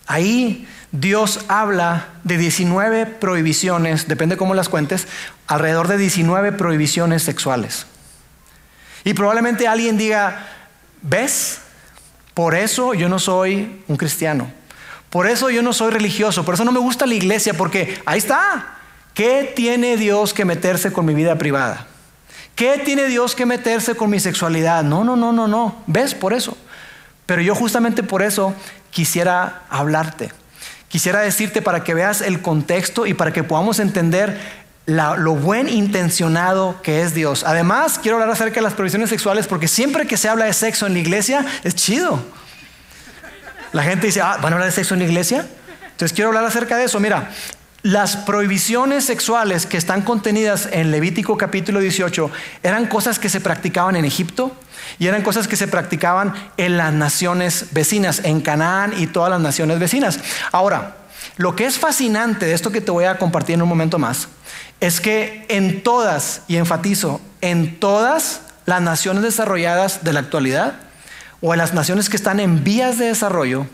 ahí 0.07 0.67
Dios 0.93 1.41
habla 1.49 2.09
de 2.25 2.39
19 2.39 3.05
prohibiciones, 3.05 4.09
depende 4.09 4.39
cómo 4.39 4.55
las 4.55 4.71
cuentes, 4.71 5.09
alrededor 5.53 5.87
de 5.87 5.99
19 5.99 6.53
prohibiciones 6.53 7.23
sexuales. 7.23 7.87
Y 9.05 9.13
probablemente 9.13 9.69
alguien 9.69 9.99
diga, 9.99 10.49
¿ves? 11.03 11.61
Por 12.33 12.55
eso 12.55 12.95
yo 12.95 13.11
no 13.11 13.19
soy 13.19 13.83
un 13.87 13.97
cristiano. 13.97 14.51
Por 15.11 15.27
eso 15.27 15.51
yo 15.51 15.61
no 15.61 15.75
soy 15.75 15.91
religioso. 15.91 16.43
Por 16.45 16.55
eso 16.55 16.65
no 16.65 16.73
me 16.73 16.79
gusta 16.79 17.05
la 17.05 17.15
iglesia, 17.15 17.53
porque 17.53 18.01
ahí 18.07 18.19
está. 18.19 18.79
¿Qué 19.13 19.53
tiene 19.55 19.99
Dios 19.99 20.33
que 20.33 20.47
meterse 20.47 20.91
con 20.91 21.05
mi 21.05 21.13
vida 21.13 21.37
privada? 21.37 21.87
¿Qué 22.55 22.81
tiene 22.83 23.05
Dios 23.07 23.35
que 23.35 23.45
meterse 23.45 23.95
con 23.95 24.09
mi 24.09 24.21
sexualidad? 24.21 24.83
No, 24.83 25.05
no, 25.05 25.17
no, 25.17 25.33
no, 25.33 25.49
no. 25.49 25.83
¿Ves? 25.87 26.15
Por 26.15 26.33
eso. 26.33 26.57
Pero 27.27 27.43
yo 27.43 27.55
justamente 27.55 28.03
por 28.03 28.23
eso 28.23 28.55
quisiera 28.91 29.65
hablarte. 29.69 30.33
Quisiera 30.89 31.21
decirte 31.21 31.61
para 31.61 31.85
que 31.85 31.93
veas 31.93 32.23
el 32.23 32.41
contexto 32.41 33.07
y 33.07 33.13
para 33.13 33.35
que 33.35 33.45
podamos 33.45 33.81
entender 33.81 34.62
lo 34.87 35.35
buen 35.35 35.69
intencionado 35.69 36.81
que 36.83 37.03
es 37.03 37.15
Dios. 37.15 37.45
Además, 37.45 37.99
quiero 38.01 38.17
hablar 38.17 38.31
acerca 38.31 38.57
de 38.57 38.63
las 38.63 38.75
provisiones 38.75 39.11
sexuales 39.11 39.47
porque 39.47 39.69
siempre 39.69 40.07
que 40.07 40.17
se 40.17 40.29
habla 40.29 40.47
de 40.47 40.53
sexo 40.53 40.87
en 40.87 40.95
la 40.95 40.99
iglesia 40.99 41.47
es 41.63 41.75
chido. 41.75 42.23
La 43.73 43.83
gente 43.83 44.07
dice, 44.07 44.21
ah, 44.21 44.39
¿van 44.43 44.53
a 44.53 44.57
hablar 44.57 44.67
de 44.67 44.73
sexo 44.73 44.95
en 44.95 45.01
la 45.01 45.07
iglesia? 45.07 45.47
Entonces 45.93 46.13
quiero 46.15 46.29
hablar 46.29 46.45
acerca 46.45 46.77
de 46.77 46.85
eso. 46.85 47.01
Mira, 47.01 47.31
las 47.83 48.17
prohibiciones 48.17 49.05
sexuales 49.05 49.67
que 49.67 49.77
están 49.77 50.03
contenidas 50.03 50.69
en 50.71 50.91
Levítico 50.91 51.37
capítulo 51.37 51.81
18 51.81 52.31
eran 52.63 52.87
cosas 52.87 53.19
que 53.19 53.29
se 53.29 53.41
practicaban 53.41 53.97
en 53.97 54.05
Egipto 54.05 54.55
y 54.99 55.07
eran 55.07 55.23
cosas 55.23 55.49
que 55.49 55.57
se 55.57 55.69
practicaban 55.69 56.35
en 56.57 56.77
las 56.77 56.93
naciones 56.93 57.67
vecinas, 57.73 58.21
en 58.25 58.41
Canaán 58.41 58.95
y 58.99 59.07
todas 59.07 59.31
las 59.31 59.41
naciones 59.41 59.79
vecinas. 59.79 60.21
Ahora, 60.53 60.97
lo 61.37 61.57
que 61.57 61.65
es 61.67 61.79
fascinante 61.79 62.47
de 62.47 62.53
esto 62.53 62.73
que 62.73 62.81
te 62.81 62.91
voy 62.91 63.05
a 63.05 63.19
compartir 63.19 63.55
en 63.55 63.63
un 63.63 63.69
momento 63.69 63.99
más 63.99 64.29
es 64.81 65.01
que 65.01 65.47
en 65.49 65.83
todas, 65.83 66.43
y 66.49 66.57
enfatizo, 66.57 67.21
en 67.41 67.79
todas 67.79 68.43
las 68.67 68.83
naciones 68.83 69.23
desarrolladas 69.23 70.05
de 70.05 70.13
la 70.13 70.21
actualidad, 70.21 70.75
o 71.41 71.53
en 71.55 71.59
las 71.59 71.75
naciones 71.75 72.09
que 72.09 72.17
están 72.17 72.41
en 72.41 72.65
vías 72.65 72.99
de 72.99 73.07
desarrollo, 73.07 73.67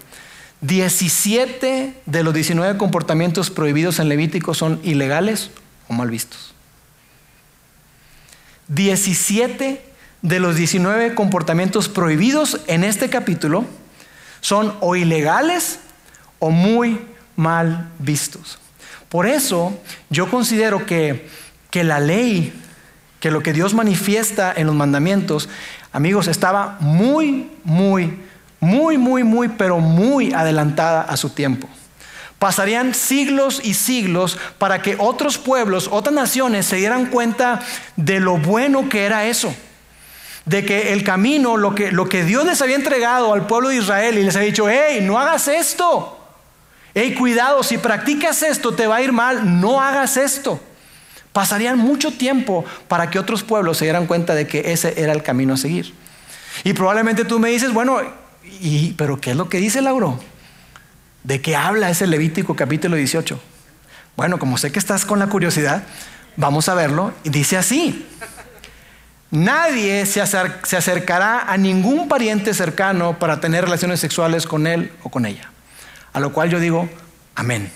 17 0.61 1.95
de 2.05 2.23
los 2.23 2.35
19 2.35 2.79
comportamientos 2.79 3.51
prohibidos 3.51 4.01
en 4.01 4.09
Levítico 4.09 4.55
son 4.55 4.81
ilegales 4.83 5.51
o 5.89 5.93
mal 5.93 6.11
vistos. 6.11 6.55
17 8.69 9.83
de 10.23 10.41
los 10.41 10.57
19 10.57 11.15
comportamientos 11.15 11.89
prohibidos 11.89 12.61
en 12.67 12.85
este 12.85 13.09
capítulo 13.09 13.65
son 14.41 14.75
o 14.81 14.97
ilegales 14.97 15.79
o 16.39 16.51
muy 16.51 17.01
mal 17.39 17.89
vistos. 18.01 18.59
Por 19.09 19.27
eso 19.27 19.79
yo 20.11 20.29
considero 20.29 20.85
que, 20.85 21.29
que 21.71 21.85
la 21.85 22.01
ley, 22.01 22.53
que 23.21 23.31
lo 23.31 23.43
que 23.43 23.53
Dios 23.53 23.75
manifiesta 23.75 24.53
en 24.55 24.67
los 24.67 24.75
mandamientos, 24.75 25.49
amigos, 25.93 26.27
estaba 26.27 26.77
muy, 26.81 27.49
muy, 27.63 28.19
muy, 28.59 28.99
muy, 28.99 29.23
muy, 29.23 29.49
pero 29.49 29.79
muy 29.79 30.33
adelantada 30.33 31.03
a 31.03 31.17
su 31.17 31.31
tiempo. 31.31 31.69
Pasarían 32.41 32.93
siglos 32.93 33.61
y 33.63 33.75
siglos 33.75 34.37
para 34.59 34.83
que 34.83 34.97
otros 34.99 35.39
pueblos, 35.39 35.89
otras 35.93 36.15
naciones 36.15 36.67
se 36.67 36.77
dieran 36.77 37.07
cuenta 37.07 37.61
de 37.95 38.19
lo 38.19 38.37
bueno 38.37 38.89
que 38.89 39.05
era 39.05 39.27
eso. 39.27 39.55
De 40.45 40.65
que 40.65 40.93
el 40.93 41.05
camino, 41.05 41.57
lo 41.57 41.75
que, 41.75 41.93
lo 41.93 42.09
que 42.09 42.25
Dios 42.25 42.45
les 42.45 42.61
había 42.63 42.77
entregado 42.77 43.33
al 43.33 43.47
pueblo 43.47 43.69
de 43.69 43.77
Israel 43.77 44.19
y 44.19 44.25
les 44.25 44.35
había 44.35 44.49
dicho, 44.49 44.69
hey, 44.69 45.01
no 45.03 45.19
hagas 45.21 45.47
esto. 45.47 46.18
Hey, 47.01 47.15
cuidado, 47.15 47.63
si 47.63 47.79
practicas 47.79 48.43
esto 48.43 48.75
te 48.75 48.89
va 48.89 48.97
a 48.97 49.01
ir 49.01 49.13
mal, 49.13 49.61
no 49.61 49.81
hagas 49.81 50.17
esto. 50.17 50.59
Pasarían 51.33 51.79
mucho 51.79 52.11
tiempo 52.11 52.65
para 52.89 53.09
que 53.09 53.21
otros 53.21 53.45
pueblos 53.45 53.79
se 53.79 53.85
dieran 53.85 54.09
cuenta 54.09 54.35
de 54.35 54.49
que 54.49 54.73
ese 54.73 55.01
era 55.01 55.13
el 55.13 55.23
camino 55.23 55.55
a 55.55 55.57
seguir. 55.57 55.95
Y 56.65 56.73
probablemente 56.73 57.25
tú 57.25 57.39
me 57.39 57.51
dices, 57.51 57.73
bueno, 57.73 58.01
¿y, 58.61 58.95
¿pero 58.95 59.21
qué 59.21 59.31
es 59.31 59.37
lo 59.37 59.49
que 59.49 59.59
dice 59.59 59.81
Lauro? 59.81 60.19
¿De 61.23 61.41
qué 61.41 61.55
habla 61.55 61.89
ese 61.89 62.09
Levítico 62.09 62.57
capítulo 62.57 62.97
18? 62.97 63.41
Bueno, 64.17 64.41
como 64.41 64.59
sé 64.59 64.73
que 64.73 64.81
estás 64.81 65.05
con 65.05 65.21
la 65.21 65.29
curiosidad, 65.29 65.85
vamos 66.35 66.69
a 66.69 66.75
verlo. 66.75 67.13
Y 67.23 67.31
dice 67.31 67.57
así, 67.57 68.09
nadie 69.31 70.05
se 70.05 70.21
acercará 70.21 71.43
a 71.43 71.57
ningún 71.59 72.09
pariente 72.09 72.53
cercano 72.55 73.21
para 73.21 73.39
tener 73.39 73.63
relaciones 73.63 74.01
sexuales 74.01 74.49
con 74.49 74.67
él 74.67 74.91
o 75.05 75.11
con 75.11 75.27
ella. 75.27 75.53
A 76.13 76.21
lo 76.21 76.33
cual 76.33 76.51
yo 76.51 76.61
digo, 76.61 76.89
amén. 77.35 77.71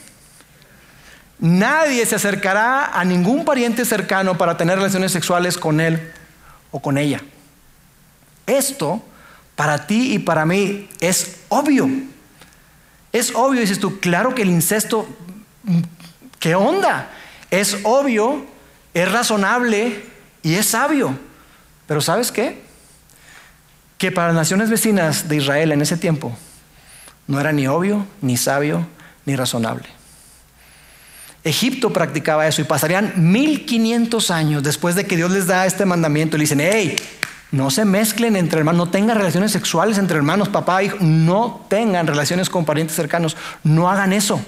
Nadie 1.39 2.07
se 2.07 2.15
acercará 2.15 2.87
a 2.87 3.05
ningún 3.05 3.45
pariente 3.45 3.85
cercano 3.85 4.39
para 4.39 4.57
tener 4.57 4.77
relaciones 4.77 5.11
sexuales 5.11 5.59
con 5.59 5.81
él 5.81 6.13
o 6.71 6.81
con 6.81 6.99
ella. 6.99 7.21
Esto 8.47 9.03
para 9.57 9.87
ti 9.87 10.15
y 10.15 10.19
para 10.21 10.47
mí 10.47 10.89
es 11.01 11.41
obvio. 11.49 11.89
Es 13.13 13.35
obvio, 13.35 13.61
dices 13.61 13.79
tú, 13.79 14.01
claro 14.01 14.35
que 14.35 14.43
el 14.43 14.51
incesto, 14.51 15.07
¿qué 16.39 16.55
onda? 16.55 17.11
Es 17.51 17.79
obvio, 17.83 18.47
es 18.95 19.11
razonable 19.11 20.05
y 20.43 20.55
es 20.55 20.67
sabio. 20.67 21.19
Pero 21.87 22.01
¿sabes 22.01 22.33
qué? 22.33 22.63
Que 23.99 24.13
para 24.13 24.29
las 24.29 24.37
naciones 24.37 24.71
vecinas 24.71 25.29
de 25.29 25.37
Israel 25.37 25.73
en 25.73 25.83
ese 25.83 25.97
tiempo, 25.97 26.37
no 27.27 27.41
era 27.41 27.53
ni 27.53 27.67
obvio, 27.67 28.07
ni 28.21 28.37
sabio, 28.37 28.87
ni 29.25 29.37
razonable. 29.37 29.89
Egipto 31.45 31.93
practicaba 31.93 32.47
eso 32.47 32.61
y 32.61 32.65
pasarían 32.65 33.13
1500 33.17 34.31
años 34.31 34.63
después 34.63 34.95
de 34.95 35.07
que 35.07 35.17
Dios 35.17 35.31
les 35.31 35.47
da 35.47 35.67
este 35.67 35.85
mandamiento 35.85 36.37
y 36.37 36.39
le 36.39 36.43
dicen, 36.45 36.61
hey, 36.61 36.97
no 37.51 37.71
se 37.71 37.85
mezclen 37.85 38.37
entre 38.37 38.61
hermanos, 38.61 38.87
no 38.87 38.91
tengan 38.91 39.17
relaciones 39.17 39.53
sexuales 39.53 39.99
entre 39.99 40.17
hermanos, 40.17 40.49
papá, 40.49 40.83
hijo, 40.83 40.97
no 41.01 41.67
tengan 41.69 42.07
relaciones 42.07 42.49
con 42.49 42.65
parientes 42.65 42.97
cercanos, 42.97 43.37
no 43.65 43.91
hagan 43.91 44.13
eso. 44.13 44.41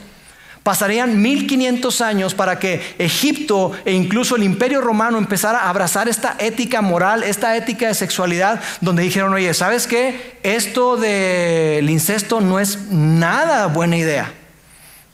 Pasarían 0.65 1.21
1500 1.21 2.01
años 2.01 2.33
para 2.33 2.59
que 2.59 2.81
Egipto 2.99 3.73
e 3.85 3.93
incluso 3.93 4.37
el 4.37 4.43
imperio 4.45 4.81
romano 4.81 5.19
empezara 5.19 5.59
a 5.59 5.69
abrazar 5.69 6.09
esta 6.09 6.37
ética 6.39 6.81
moral, 6.81 7.23
esta 7.23 7.55
ética 7.55 7.89
de 7.89 7.93
sexualidad, 7.93 8.63
donde 8.81 9.03
dijeron, 9.03 9.35
oye, 9.35 9.53
¿sabes 9.53 9.87
qué? 9.87 10.39
Esto 10.43 10.97
del 10.97 11.91
incesto 11.91 12.41
no 12.41 12.59
es 12.59 12.91
nada 12.91 13.67
buena 13.67 13.99
idea, 13.99 14.33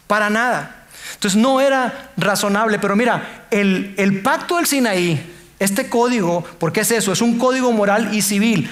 para 0.07 0.31
nada. 0.31 0.87
Entonces 1.15 1.37
no 1.37 1.61
era 1.61 2.13
razonable, 2.17 2.79
pero 2.79 2.95
mira, 2.95 3.47
el, 3.51 3.93
el 3.99 4.23
pacto 4.23 4.55
del 4.55 4.67
Sinaí, 4.67 5.21
este 5.59 5.89
código, 5.89 6.45
¿por 6.45 6.73
qué 6.73 6.83
es 6.83 6.93
eso? 6.93 7.13
Es 7.13 7.23
un 7.23 7.39
código 7.39 7.73
moral 7.73 8.15
y 8.15 8.23
civil, 8.23 8.71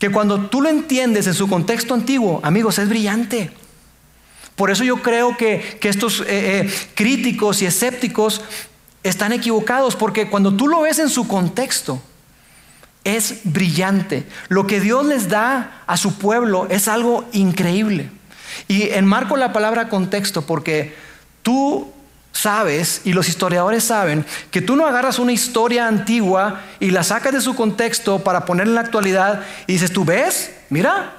que 0.00 0.08
cuando 0.08 0.46
tú 0.46 0.62
lo 0.62 0.70
entiendes 0.70 1.26
en 1.26 1.34
su 1.34 1.46
contexto 1.46 1.92
antiguo, 1.92 2.40
amigos, 2.42 2.78
es 2.78 2.88
brillante. 2.88 3.50
Por 4.56 4.70
eso 4.70 4.82
yo 4.82 5.02
creo 5.02 5.36
que, 5.36 5.78
estos 5.82 6.20
eh, 6.20 6.24
eh, 6.28 6.74
críticos 6.94 7.62
y 7.62 7.66
escépticos 7.66 8.40
están 9.02 9.32
equivocados, 9.32 9.94
porque 9.94 10.28
cuando 10.28 10.52
tú 10.54 10.66
lo 10.66 10.80
ves 10.80 10.98
en 10.98 11.10
su 11.10 11.28
contexto, 11.28 12.00
es 13.04 13.42
brillante. 13.44 14.24
Lo 14.48 14.66
que 14.66 14.80
Dios 14.80 15.06
les 15.06 15.28
da 15.28 15.82
a 15.86 15.96
su 15.96 16.18
pueblo 16.18 16.66
es 16.70 16.88
algo 16.88 17.24
increíble. 17.32 18.10
Y 18.66 18.90
enmarco 18.90 19.36
la 19.36 19.52
palabra 19.52 19.88
contexto 19.88 20.42
porque 20.42 20.96
tú 21.42 21.92
sabes 22.32 23.02
y 23.04 23.12
los 23.12 23.28
historiadores 23.28 23.84
saben 23.84 24.26
que 24.50 24.60
tú 24.60 24.76
no 24.76 24.86
agarras 24.86 25.18
una 25.18 25.32
historia 25.32 25.86
antigua 25.86 26.62
y 26.80 26.90
la 26.90 27.02
sacas 27.02 27.32
de 27.32 27.40
su 27.40 27.54
contexto 27.54 28.24
para 28.24 28.44
ponerla 28.44 28.70
en 28.70 28.74
la 28.74 28.80
actualidad 28.80 29.42
y 29.66 29.74
dices, 29.74 29.92
tú 29.92 30.04
ves, 30.04 30.52
mira, 30.68 31.12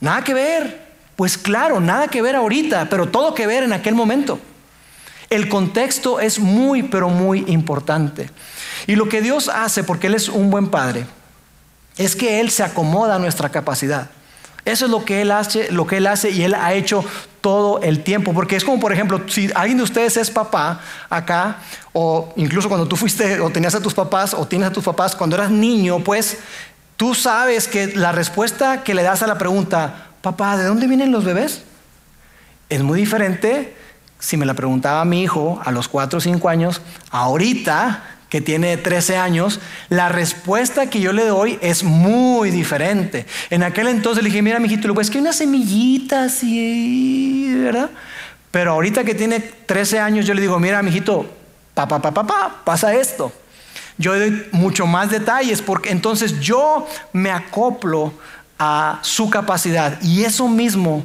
nada 0.00 0.24
que 0.24 0.34
ver. 0.34 0.87
Pues 1.18 1.36
claro, 1.36 1.80
nada 1.80 2.06
que 2.06 2.22
ver 2.22 2.36
ahorita, 2.36 2.88
pero 2.88 3.08
todo 3.08 3.34
que 3.34 3.48
ver 3.48 3.64
en 3.64 3.72
aquel 3.72 3.96
momento. 3.96 4.38
El 5.28 5.48
contexto 5.48 6.20
es 6.20 6.38
muy, 6.38 6.84
pero 6.84 7.08
muy 7.08 7.44
importante. 7.48 8.30
Y 8.86 8.94
lo 8.94 9.08
que 9.08 9.20
Dios 9.20 9.48
hace, 9.48 9.82
porque 9.82 10.06
Él 10.06 10.14
es 10.14 10.28
un 10.28 10.48
buen 10.48 10.68
padre, 10.68 11.06
es 11.96 12.14
que 12.14 12.38
Él 12.38 12.50
se 12.50 12.62
acomoda 12.62 13.16
a 13.16 13.18
nuestra 13.18 13.48
capacidad. 13.48 14.10
Eso 14.64 14.84
es 14.84 14.92
lo 14.92 15.04
que 15.04 15.20
Él 15.20 15.32
hace, 15.32 15.72
lo 15.72 15.88
que 15.88 15.96
Él 15.96 16.06
hace 16.06 16.30
y 16.30 16.44
Él 16.44 16.54
ha 16.54 16.72
hecho 16.72 17.04
todo 17.40 17.82
el 17.82 18.04
tiempo. 18.04 18.32
Porque 18.32 18.54
es 18.54 18.62
como, 18.62 18.78
por 18.78 18.92
ejemplo, 18.92 19.22
si 19.26 19.50
alguien 19.56 19.78
de 19.78 19.82
ustedes 19.82 20.16
es 20.16 20.30
papá 20.30 20.80
acá, 21.10 21.56
o 21.94 22.32
incluso 22.36 22.68
cuando 22.68 22.86
tú 22.86 22.94
fuiste 22.94 23.40
o 23.40 23.50
tenías 23.50 23.74
a 23.74 23.82
tus 23.82 23.92
papás 23.92 24.34
o 24.34 24.46
tienes 24.46 24.68
a 24.68 24.72
tus 24.72 24.84
papás 24.84 25.16
cuando 25.16 25.34
eras 25.34 25.50
niño, 25.50 25.98
pues 25.98 26.38
tú 26.96 27.12
sabes 27.16 27.66
que 27.66 27.88
la 27.88 28.12
respuesta 28.12 28.84
que 28.84 28.94
le 28.94 29.02
das 29.02 29.24
a 29.24 29.26
la 29.26 29.36
pregunta, 29.36 30.07
papá, 30.28 30.58
¿de 30.58 30.64
dónde 30.64 30.86
vienen 30.86 31.10
los 31.10 31.24
bebés? 31.24 31.62
Es 32.68 32.82
muy 32.82 32.98
diferente 32.98 33.74
si 34.18 34.36
me 34.36 34.44
la 34.44 34.52
preguntaba 34.52 35.04
mi 35.06 35.22
hijo 35.22 35.60
a 35.64 35.70
los 35.70 35.88
4 35.88 36.18
o 36.18 36.20
5 36.20 36.48
años, 36.48 36.82
ahorita 37.10 38.04
que 38.28 38.42
tiene 38.42 38.76
13 38.76 39.16
años, 39.16 39.58
la 39.88 40.10
respuesta 40.10 40.90
que 40.90 41.00
yo 41.00 41.14
le 41.14 41.24
doy 41.24 41.58
es 41.62 41.82
muy 41.82 42.50
diferente. 42.50 43.24
En 43.48 43.62
aquel 43.62 43.88
entonces 43.88 44.22
le 44.22 44.28
dije, 44.28 44.42
mira, 44.42 44.58
mijito, 44.58 44.92
pues 44.92 45.08
que 45.08 45.18
una 45.18 45.32
semillita 45.32 46.24
así, 46.24 47.50
¿verdad? 47.54 47.88
Pero 48.50 48.72
ahorita 48.72 49.04
que 49.04 49.14
tiene 49.14 49.40
13 49.40 49.98
años, 49.98 50.26
yo 50.26 50.34
le 50.34 50.42
digo, 50.42 50.58
mira, 50.58 50.82
mijito, 50.82 51.24
papá, 51.72 52.02
papá, 52.02 52.26
papá, 52.26 52.60
pasa 52.64 52.92
esto. 52.94 53.32
Yo 53.96 54.16
doy 54.16 54.46
mucho 54.52 54.86
más 54.86 55.10
detalles 55.10 55.62
porque 55.62 55.90
entonces 55.90 56.38
yo 56.38 56.86
me 57.14 57.30
acoplo 57.30 58.12
a 58.58 58.98
su 59.02 59.30
capacidad 59.30 60.00
y 60.02 60.24
eso 60.24 60.48
mismo 60.48 61.04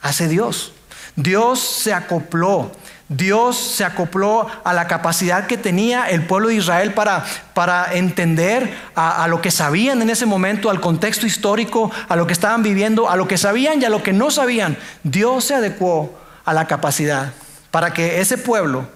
hace 0.00 0.28
Dios. 0.28 0.72
Dios 1.16 1.60
se 1.60 1.92
acopló. 1.92 2.72
Dios 3.08 3.56
se 3.58 3.84
acopló 3.84 4.46
a 4.64 4.72
la 4.72 4.86
capacidad 4.86 5.46
que 5.46 5.58
tenía 5.58 6.08
el 6.08 6.26
pueblo 6.26 6.48
de 6.48 6.54
Israel 6.54 6.94
para, 6.94 7.24
para 7.52 7.92
entender 7.94 8.74
a, 8.94 9.22
a, 9.22 9.28
lo 9.28 9.42
que 9.42 9.50
sabían 9.50 10.00
en 10.00 10.08
ese 10.08 10.24
momento, 10.24 10.70
al 10.70 10.80
contexto 10.80 11.26
histórico, 11.26 11.90
a 12.08 12.16
lo 12.16 12.26
que 12.26 12.32
estaban 12.32 12.62
viviendo, 12.62 13.10
a 13.10 13.16
lo 13.16 13.28
que 13.28 13.36
sabían 13.36 13.80
y 13.80 13.84
a 13.84 13.90
lo 13.90 14.02
que 14.02 14.14
no 14.14 14.30
sabían. 14.30 14.78
Dios 15.02 15.44
se 15.44 15.54
adecuó 15.54 16.18
a 16.44 16.54
la 16.54 16.66
capacidad 16.66 17.32
para 17.70 17.92
que 17.92 18.20
ese 18.20 18.38
pueblo, 18.38 18.86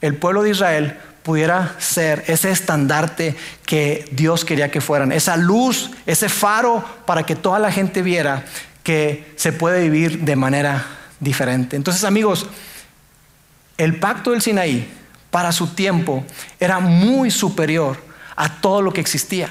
el 0.00 0.14
pueblo 0.14 0.42
de 0.42 0.50
Israel, 0.50 0.98
pudiera 1.28 1.74
ser 1.78 2.24
ese 2.26 2.50
estandarte 2.50 3.36
que 3.66 4.08
Dios 4.12 4.46
quería 4.46 4.70
que 4.70 4.80
fueran, 4.80 5.12
esa 5.12 5.36
luz, 5.36 5.90
ese 6.06 6.30
faro 6.30 6.82
para 7.04 7.26
que 7.26 7.36
toda 7.36 7.58
la 7.58 7.70
gente 7.70 8.00
viera 8.00 8.46
que 8.82 9.30
se 9.36 9.52
puede 9.52 9.90
vivir 9.90 10.20
de 10.20 10.36
manera 10.36 10.86
diferente. 11.20 11.76
Entonces, 11.76 12.04
amigos, 12.04 12.46
el 13.76 14.00
pacto 14.00 14.30
del 14.30 14.40
Sinaí 14.40 14.88
para 15.30 15.52
su 15.52 15.66
tiempo 15.66 16.24
era 16.58 16.80
muy 16.80 17.30
superior 17.30 17.98
a 18.34 18.62
todo 18.62 18.80
lo 18.80 18.94
que 18.94 19.02
existía. 19.02 19.50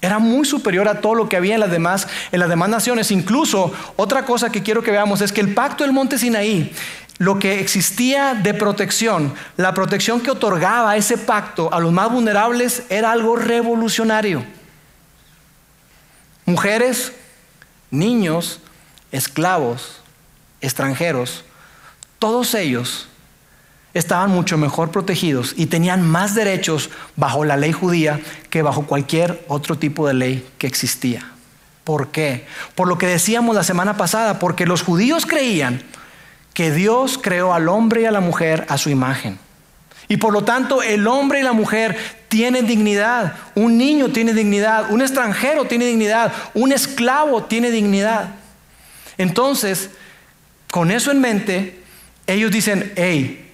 Era 0.00 0.18
muy 0.18 0.46
superior 0.46 0.88
a 0.88 1.02
todo 1.02 1.14
lo 1.14 1.28
que 1.28 1.36
había 1.36 1.52
en 1.52 1.60
las 1.60 1.70
demás, 1.70 2.08
en 2.32 2.40
las 2.40 2.48
demás 2.48 2.70
naciones. 2.70 3.10
Incluso 3.10 3.74
otra 3.96 4.24
cosa 4.24 4.50
que 4.50 4.62
quiero 4.62 4.82
que 4.82 4.90
veamos 4.90 5.20
es 5.20 5.32
que 5.32 5.42
el 5.42 5.52
pacto 5.52 5.84
del 5.84 5.92
monte 5.92 6.16
Sinaí, 6.16 6.72
lo 7.20 7.38
que 7.38 7.60
existía 7.60 8.32
de 8.32 8.54
protección, 8.54 9.34
la 9.58 9.74
protección 9.74 10.22
que 10.22 10.30
otorgaba 10.30 10.96
ese 10.96 11.18
pacto 11.18 11.70
a 11.70 11.78
los 11.78 11.92
más 11.92 12.10
vulnerables 12.10 12.84
era 12.88 13.12
algo 13.12 13.36
revolucionario. 13.36 14.42
Mujeres, 16.46 17.12
niños, 17.90 18.60
esclavos, 19.12 20.00
extranjeros, 20.62 21.44
todos 22.18 22.54
ellos 22.54 23.06
estaban 23.92 24.30
mucho 24.30 24.56
mejor 24.56 24.90
protegidos 24.90 25.52
y 25.58 25.66
tenían 25.66 26.00
más 26.00 26.34
derechos 26.34 26.88
bajo 27.16 27.44
la 27.44 27.58
ley 27.58 27.72
judía 27.72 28.18
que 28.48 28.62
bajo 28.62 28.86
cualquier 28.86 29.44
otro 29.46 29.76
tipo 29.76 30.08
de 30.08 30.14
ley 30.14 30.48
que 30.56 30.66
existía. 30.66 31.30
¿Por 31.84 32.08
qué? 32.12 32.46
Por 32.74 32.88
lo 32.88 32.96
que 32.96 33.06
decíamos 33.06 33.54
la 33.54 33.62
semana 33.62 33.98
pasada, 33.98 34.38
porque 34.38 34.64
los 34.64 34.80
judíos 34.80 35.26
creían 35.26 35.82
que 36.54 36.70
Dios 36.70 37.18
creó 37.20 37.54
al 37.54 37.68
hombre 37.68 38.02
y 38.02 38.04
a 38.04 38.10
la 38.10 38.20
mujer 38.20 38.66
a 38.68 38.78
su 38.78 38.90
imagen. 38.90 39.38
Y 40.08 40.16
por 40.16 40.32
lo 40.32 40.42
tanto 40.42 40.82
el 40.82 41.06
hombre 41.06 41.40
y 41.40 41.42
la 41.44 41.52
mujer 41.52 41.96
tienen 42.28 42.66
dignidad, 42.66 43.34
un 43.54 43.78
niño 43.78 44.10
tiene 44.10 44.34
dignidad, 44.34 44.90
un 44.90 45.02
extranjero 45.02 45.66
tiene 45.66 45.86
dignidad, 45.86 46.32
un 46.54 46.72
esclavo 46.72 47.44
tiene 47.44 47.70
dignidad. 47.70 48.30
Entonces, 49.18 49.90
con 50.70 50.90
eso 50.90 51.12
en 51.12 51.20
mente, 51.20 51.80
ellos 52.26 52.50
dicen, 52.50 52.92
hey, 52.96 53.52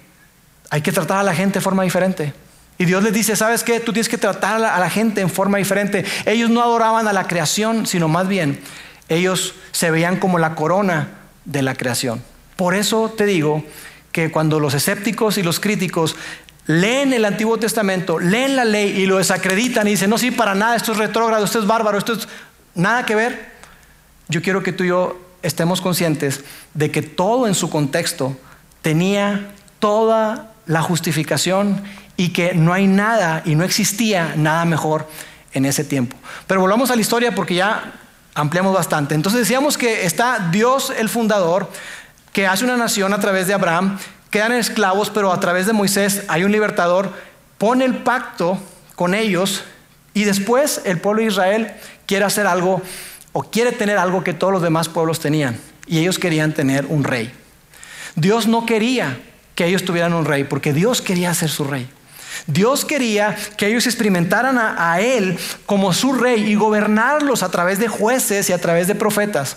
hay 0.70 0.80
que 0.80 0.92
tratar 0.92 1.18
a 1.18 1.22
la 1.22 1.34
gente 1.34 1.58
de 1.58 1.62
forma 1.62 1.82
diferente. 1.82 2.32
Y 2.78 2.84
Dios 2.84 3.02
les 3.02 3.12
dice, 3.12 3.36
¿sabes 3.36 3.62
qué? 3.62 3.80
Tú 3.80 3.92
tienes 3.92 4.08
que 4.08 4.18
tratar 4.18 4.62
a 4.62 4.78
la 4.78 4.90
gente 4.90 5.20
en 5.20 5.30
forma 5.30 5.58
diferente. 5.58 6.04
Ellos 6.24 6.50
no 6.50 6.62
adoraban 6.62 7.08
a 7.08 7.12
la 7.12 7.26
creación, 7.26 7.86
sino 7.86 8.08
más 8.08 8.28
bien 8.28 8.60
ellos 9.08 9.54
se 9.72 9.90
veían 9.90 10.16
como 10.16 10.38
la 10.38 10.54
corona 10.54 11.08
de 11.44 11.62
la 11.62 11.74
creación. 11.74 12.22
Por 12.56 12.74
eso 12.74 13.12
te 13.16 13.26
digo 13.26 13.64
que 14.12 14.30
cuando 14.30 14.58
los 14.58 14.74
escépticos 14.74 15.38
y 15.38 15.42
los 15.42 15.60
críticos 15.60 16.16
leen 16.66 17.12
el 17.12 17.24
Antiguo 17.24 17.58
Testamento, 17.58 18.18
leen 18.18 18.56
la 18.56 18.64
ley 18.64 18.88
y 18.90 19.06
lo 19.06 19.18
desacreditan 19.18 19.86
y 19.86 19.92
dicen, 19.92 20.10
no, 20.10 20.18
sí, 20.18 20.30
para 20.30 20.54
nada, 20.54 20.74
esto 20.74 20.92
es 20.92 20.98
retrógrado, 20.98 21.44
esto 21.44 21.60
es 21.60 21.66
bárbaro, 21.66 21.98
esto 21.98 22.14
es 22.14 22.26
nada 22.74 23.06
que 23.06 23.14
ver, 23.14 23.52
yo 24.28 24.42
quiero 24.42 24.62
que 24.62 24.72
tú 24.72 24.84
y 24.84 24.88
yo 24.88 25.20
estemos 25.42 25.80
conscientes 25.80 26.42
de 26.74 26.90
que 26.90 27.02
todo 27.02 27.46
en 27.46 27.54
su 27.54 27.70
contexto 27.70 28.36
tenía 28.82 29.52
toda 29.78 30.52
la 30.66 30.82
justificación 30.82 31.82
y 32.16 32.30
que 32.30 32.54
no 32.54 32.72
hay 32.72 32.86
nada 32.86 33.42
y 33.44 33.54
no 33.54 33.64
existía 33.64 34.34
nada 34.36 34.64
mejor 34.64 35.08
en 35.52 35.64
ese 35.64 35.84
tiempo. 35.84 36.16
Pero 36.46 36.60
volvamos 36.60 36.90
a 36.90 36.96
la 36.96 37.00
historia 37.00 37.34
porque 37.34 37.54
ya 37.54 37.92
ampliamos 38.34 38.74
bastante. 38.74 39.14
Entonces 39.14 39.40
decíamos 39.40 39.78
que 39.78 40.04
está 40.04 40.50
Dios 40.50 40.92
el 40.96 41.08
fundador, 41.08 41.70
que 42.36 42.46
hace 42.46 42.66
una 42.66 42.76
nación 42.76 43.14
a 43.14 43.18
través 43.18 43.46
de 43.46 43.54
Abraham, 43.54 43.98
quedan 44.28 44.52
esclavos, 44.52 45.08
pero 45.08 45.32
a 45.32 45.40
través 45.40 45.64
de 45.64 45.72
Moisés 45.72 46.24
hay 46.28 46.44
un 46.44 46.52
libertador, 46.52 47.10
pone 47.56 47.86
el 47.86 47.96
pacto 47.96 48.58
con 48.94 49.14
ellos 49.14 49.64
y 50.12 50.24
después 50.24 50.82
el 50.84 51.00
pueblo 51.00 51.22
de 51.22 51.28
Israel 51.28 51.72
quiere 52.04 52.26
hacer 52.26 52.46
algo 52.46 52.82
o 53.32 53.42
quiere 53.44 53.72
tener 53.72 53.96
algo 53.96 54.22
que 54.22 54.34
todos 54.34 54.52
los 54.52 54.60
demás 54.60 54.90
pueblos 54.90 55.18
tenían 55.18 55.58
y 55.86 56.00
ellos 56.00 56.18
querían 56.18 56.52
tener 56.52 56.84
un 56.90 57.04
rey. 57.04 57.32
Dios 58.16 58.46
no 58.46 58.66
quería 58.66 59.18
que 59.54 59.64
ellos 59.64 59.86
tuvieran 59.86 60.12
un 60.12 60.26
rey, 60.26 60.44
porque 60.44 60.74
Dios 60.74 61.00
quería 61.00 61.32
ser 61.32 61.48
su 61.48 61.64
rey. 61.64 61.88
Dios 62.46 62.84
quería 62.84 63.34
que 63.56 63.68
ellos 63.68 63.86
experimentaran 63.86 64.58
a, 64.58 65.00
Él 65.00 65.38
como 65.64 65.94
su 65.94 66.12
rey 66.12 66.50
y 66.50 66.54
gobernarlos 66.54 67.42
a 67.42 67.48
través 67.48 67.78
de 67.78 67.88
jueces 67.88 68.50
y 68.50 68.52
a 68.52 68.60
través 68.60 68.88
de 68.88 68.94
profetas. 68.94 69.56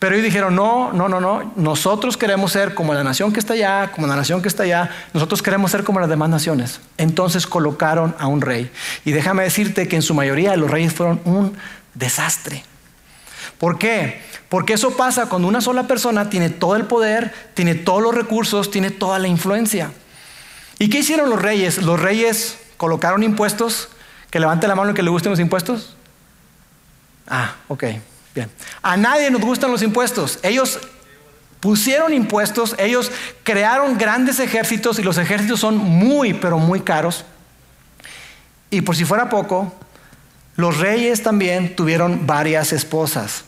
Pero 0.00 0.14
ellos 0.14 0.24
dijeron, 0.24 0.56
no, 0.56 0.94
no, 0.94 1.10
no, 1.10 1.20
no, 1.20 1.52
nosotros 1.56 2.16
queremos 2.16 2.52
ser 2.52 2.74
como 2.74 2.94
la 2.94 3.04
nación 3.04 3.34
que 3.34 3.38
está 3.38 3.52
allá, 3.52 3.92
como 3.92 4.06
la 4.06 4.16
nación 4.16 4.40
que 4.40 4.48
está 4.48 4.62
allá, 4.62 4.90
nosotros 5.12 5.42
queremos 5.42 5.70
ser 5.70 5.84
como 5.84 6.00
las 6.00 6.08
demás 6.08 6.30
naciones. 6.30 6.80
Entonces 6.96 7.46
colocaron 7.46 8.16
a 8.18 8.26
un 8.26 8.40
rey. 8.40 8.72
Y 9.04 9.12
déjame 9.12 9.42
decirte 9.42 9.88
que 9.88 9.96
en 9.96 10.02
su 10.02 10.14
mayoría 10.14 10.56
los 10.56 10.70
reyes 10.70 10.94
fueron 10.94 11.20
un 11.26 11.54
desastre. 11.92 12.64
¿Por 13.58 13.76
qué? 13.76 14.22
Porque 14.48 14.72
eso 14.72 14.96
pasa 14.96 15.26
cuando 15.26 15.46
una 15.46 15.60
sola 15.60 15.86
persona 15.86 16.30
tiene 16.30 16.48
todo 16.48 16.76
el 16.76 16.86
poder, 16.86 17.34
tiene 17.52 17.74
todos 17.74 18.02
los 18.02 18.14
recursos, 18.14 18.70
tiene 18.70 18.90
toda 18.90 19.18
la 19.18 19.28
influencia. 19.28 19.92
¿Y 20.78 20.88
qué 20.88 21.00
hicieron 21.00 21.28
los 21.28 21.42
reyes? 21.42 21.76
Los 21.82 22.00
reyes 22.00 22.58
colocaron 22.78 23.22
impuestos. 23.22 23.90
Que 24.30 24.40
levante 24.40 24.66
la 24.66 24.74
mano 24.74 24.90
el 24.90 24.96
que 24.96 25.02
le 25.02 25.10
gusten 25.10 25.28
los 25.28 25.40
impuestos. 25.40 25.94
Ah, 27.28 27.56
ok, 27.68 27.84
A 28.82 28.96
nadie 28.96 29.30
nos 29.30 29.40
gustan 29.40 29.70
los 29.70 29.82
impuestos. 29.82 30.38
Ellos 30.42 30.78
pusieron 31.60 32.14
impuestos, 32.14 32.74
ellos 32.78 33.10
crearon 33.42 33.98
grandes 33.98 34.40
ejércitos 34.40 34.98
y 34.98 35.02
los 35.02 35.18
ejércitos 35.18 35.60
son 35.60 35.76
muy, 35.76 36.34
pero 36.34 36.58
muy 36.58 36.80
caros. 36.80 37.24
Y 38.70 38.80
por 38.80 38.96
si 38.96 39.04
fuera 39.04 39.28
poco, 39.28 39.74
los 40.56 40.78
reyes 40.78 41.22
también 41.22 41.76
tuvieron 41.76 42.26
varias 42.26 42.72
esposas. 42.72 43.44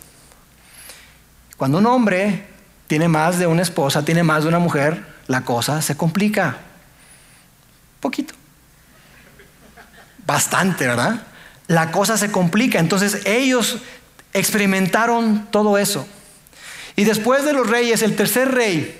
Cuando 1.56 1.78
un 1.78 1.86
hombre 1.86 2.46
tiene 2.86 3.08
más 3.08 3.38
de 3.38 3.46
una 3.46 3.62
esposa, 3.62 4.04
tiene 4.04 4.22
más 4.22 4.42
de 4.42 4.48
una 4.48 4.58
mujer, 4.58 5.06
la 5.28 5.42
cosa 5.42 5.80
se 5.80 5.96
complica. 5.96 6.56
Poquito. 8.00 8.34
Bastante, 10.26 10.86
¿verdad? 10.86 11.22
La 11.68 11.90
cosa 11.90 12.18
se 12.18 12.30
complica. 12.32 12.78
Entonces 12.78 13.24
ellos 13.24 13.78
experimentaron 14.32 15.46
todo 15.50 15.78
eso. 15.78 16.06
Y 16.96 17.04
después 17.04 17.44
de 17.44 17.52
los 17.52 17.68
reyes, 17.68 18.02
el 18.02 18.16
tercer 18.16 18.52
rey, 18.52 18.98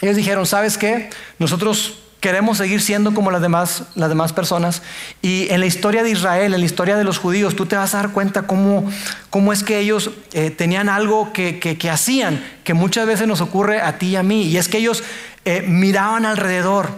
ellos 0.00 0.16
dijeron, 0.16 0.46
¿sabes 0.46 0.76
qué? 0.76 1.10
Nosotros 1.38 2.00
queremos 2.24 2.56
seguir 2.56 2.80
siendo 2.80 3.12
como 3.12 3.30
las 3.30 3.42
demás, 3.42 3.82
las 3.94 4.08
demás 4.08 4.32
personas. 4.32 4.80
Y 5.20 5.46
en 5.50 5.60
la 5.60 5.66
historia 5.66 6.02
de 6.02 6.10
Israel, 6.10 6.54
en 6.54 6.60
la 6.60 6.64
historia 6.66 6.96
de 6.96 7.04
los 7.04 7.18
judíos, 7.18 7.54
tú 7.54 7.66
te 7.66 7.76
vas 7.76 7.94
a 7.94 7.98
dar 7.98 8.12
cuenta 8.12 8.46
cómo, 8.46 8.90
cómo 9.28 9.52
es 9.52 9.62
que 9.62 9.78
ellos 9.78 10.10
eh, 10.32 10.50
tenían 10.50 10.88
algo 10.88 11.34
que, 11.34 11.58
que, 11.58 11.90
hacían, 11.90 12.42
que 12.64 12.72
muchas 12.72 13.06
veces 13.06 13.26
nos 13.28 13.42
ocurre 13.42 13.82
a 13.82 13.98
ti 13.98 14.06
y 14.08 14.16
a 14.16 14.22
mí. 14.22 14.44
Y 14.44 14.56
es 14.56 14.68
que 14.68 14.78
ellos 14.78 15.02
eh, 15.44 15.62
miraban 15.66 16.24
alrededor. 16.24 16.88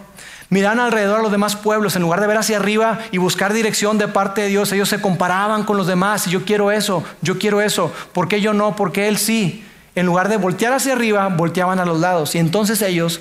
Miraban 0.48 0.78
alrededor 0.78 1.20
a 1.20 1.22
los 1.22 1.32
demás 1.32 1.56
pueblos, 1.56 1.96
en 1.96 2.02
lugar 2.02 2.20
de 2.20 2.28
ver 2.28 2.36
hacia 2.36 2.58
arriba 2.58 3.00
y 3.10 3.18
buscar 3.18 3.52
dirección 3.52 3.98
de 3.98 4.06
parte 4.06 4.42
de 4.42 4.48
Dios, 4.48 4.70
ellos 4.72 4.88
se 4.88 5.00
comparaban 5.00 5.64
con 5.64 5.76
los 5.76 5.88
demás 5.88 6.26
y 6.28 6.30
yo 6.30 6.44
quiero 6.44 6.70
eso, 6.70 7.02
yo 7.20 7.38
quiero 7.38 7.60
eso, 7.60 7.92
¿por 8.12 8.28
qué 8.28 8.40
yo 8.40 8.52
no? 8.52 8.76
¿Por 8.76 8.92
qué 8.92 9.08
él 9.08 9.18
sí? 9.18 9.64
En 9.96 10.06
lugar 10.06 10.28
de 10.28 10.36
voltear 10.36 10.72
hacia 10.72 10.92
arriba, 10.92 11.26
volteaban 11.28 11.80
a 11.80 11.84
los 11.84 11.98
lados. 11.98 12.34
Y 12.34 12.38
entonces 12.38 12.82
ellos, 12.82 13.20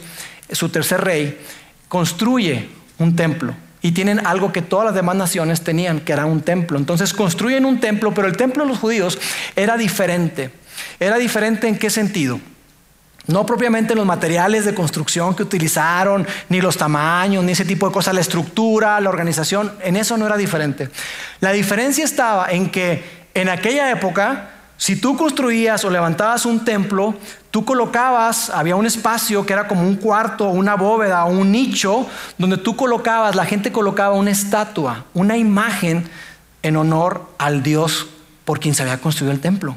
su 0.52 0.70
tercer 0.70 1.02
rey, 1.02 1.40
construye 1.88 2.70
un 3.00 3.16
templo. 3.16 3.56
Y 3.82 3.92
tienen 3.94 4.26
algo 4.26 4.52
que 4.52 4.62
todas 4.62 4.86
las 4.86 4.96
demás 4.96 5.16
naciones 5.16 5.62
tenían, 5.62 6.02
que 6.02 6.12
era 6.12 6.26
un 6.26 6.42
templo. 6.42 6.78
Entonces 6.78 7.14
construyen 7.14 7.66
un 7.66 7.80
templo, 7.80 8.14
pero 8.14 8.28
el 8.28 8.36
templo 8.36 8.64
de 8.64 8.70
los 8.70 8.80
judíos 8.80 9.18
era 9.56 9.78
diferente. 9.78 10.52
¿Era 11.00 11.18
diferente 11.18 11.68
en 11.68 11.78
qué 11.78 11.90
sentido? 11.90 12.40
No 13.28 13.46
propiamente 13.46 13.96
los 13.96 14.06
materiales 14.06 14.66
de 14.66 14.76
construcción 14.76 15.36
que 15.36 15.44
utilizaron, 15.44 16.28
ni 16.50 16.62
los 16.62 16.78
tamaños, 16.78 17.44
ni 17.44 17.54
ese 17.54 17.66
tipo 17.66 17.88
de 17.88 17.94
cosas, 17.94 18.14
la 18.14 18.22
estructura, 18.22 19.00
la 19.00 19.10
organización, 19.10 19.74
en 19.82 19.96
eso 19.96 20.18
no 20.18 20.28
era 20.28 20.38
diferente. 20.38 20.90
La 21.40 21.52
diferencia 21.52 22.06
estaba 22.06 22.52
en 22.52 22.70
que 22.70 23.26
en 23.34 23.50
aquella 23.50 23.90
época, 23.92 24.50
si 24.78 24.96
tú 24.96 25.18
construías 25.18 25.84
o 25.86 25.90
levantabas 25.90 26.46
un 26.46 26.64
templo, 26.64 27.16
tú 27.50 27.66
colocabas, 27.66 28.50
había 28.50 28.76
un 28.76 28.86
espacio 28.86 29.46
que 29.46 29.54
era 29.54 29.68
como 29.68 29.82
un 29.82 29.96
cuarto, 29.96 30.50
una 30.50 30.76
bóveda, 30.76 31.26
un 31.26 31.52
nicho, 31.52 32.08
donde 32.38 32.58
tú 32.58 32.76
colocabas, 32.76 33.36
la 33.36 33.46
gente 33.46 33.72
colocaba 33.72 34.14
una 34.16 34.32
estatua, 34.32 35.06
una 35.14 35.38
imagen 35.38 36.08
en 36.62 36.78
honor 36.78 37.30
al 37.38 37.64
Dios 37.64 38.08
por 38.44 38.60
quien 38.60 38.76
se 38.76 38.84
había 38.84 39.00
construido 39.00 39.34
el 39.34 39.40
templo. 39.40 39.76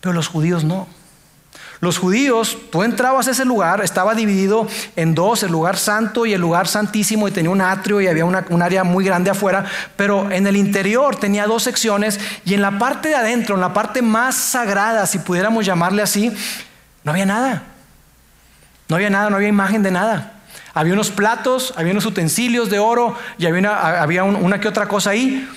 Pero 0.00 0.12
los 0.12 0.28
judíos 0.28 0.64
no. 0.64 0.86
Los 1.80 1.96
judíos, 1.96 2.58
tú 2.70 2.82
entrabas 2.82 3.26
a 3.26 3.30
ese 3.30 3.46
lugar, 3.46 3.82
estaba 3.82 4.14
dividido 4.14 4.68
en 4.96 5.14
dos, 5.14 5.42
el 5.42 5.50
lugar 5.50 5.78
santo 5.78 6.26
y 6.26 6.34
el 6.34 6.40
lugar 6.40 6.68
santísimo, 6.68 7.26
y 7.26 7.30
tenía 7.30 7.50
un 7.50 7.62
atrio 7.62 8.02
y 8.02 8.06
había 8.06 8.26
un 8.26 8.62
área 8.62 8.84
muy 8.84 9.02
grande 9.02 9.30
afuera, 9.30 9.64
pero 9.96 10.30
en 10.30 10.46
el 10.46 10.56
interior 10.56 11.16
tenía 11.16 11.46
dos 11.46 11.62
secciones 11.62 12.20
y 12.44 12.52
en 12.52 12.60
la 12.60 12.78
parte 12.78 13.08
de 13.08 13.14
adentro, 13.14 13.54
en 13.54 13.62
la 13.62 13.72
parte 13.72 14.02
más 14.02 14.34
sagrada, 14.34 15.06
si 15.06 15.20
pudiéramos 15.20 15.64
llamarle 15.64 16.02
así, 16.02 16.30
no 17.02 17.12
había 17.12 17.24
nada. 17.24 17.62
No 18.90 18.96
había 18.96 19.08
nada, 19.08 19.30
no 19.30 19.36
había 19.36 19.48
imagen 19.48 19.82
de 19.82 19.90
nada. 19.90 20.34
Había 20.74 20.92
unos 20.92 21.10
platos, 21.10 21.72
había 21.76 21.92
unos 21.92 22.04
utensilios 22.04 22.68
de 22.68 22.78
oro 22.78 23.16
y 23.38 23.46
había 23.46 23.60
una, 23.60 24.02
había 24.02 24.24
una 24.24 24.60
que 24.60 24.68
otra 24.68 24.86
cosa 24.86 25.10
ahí 25.10 25.48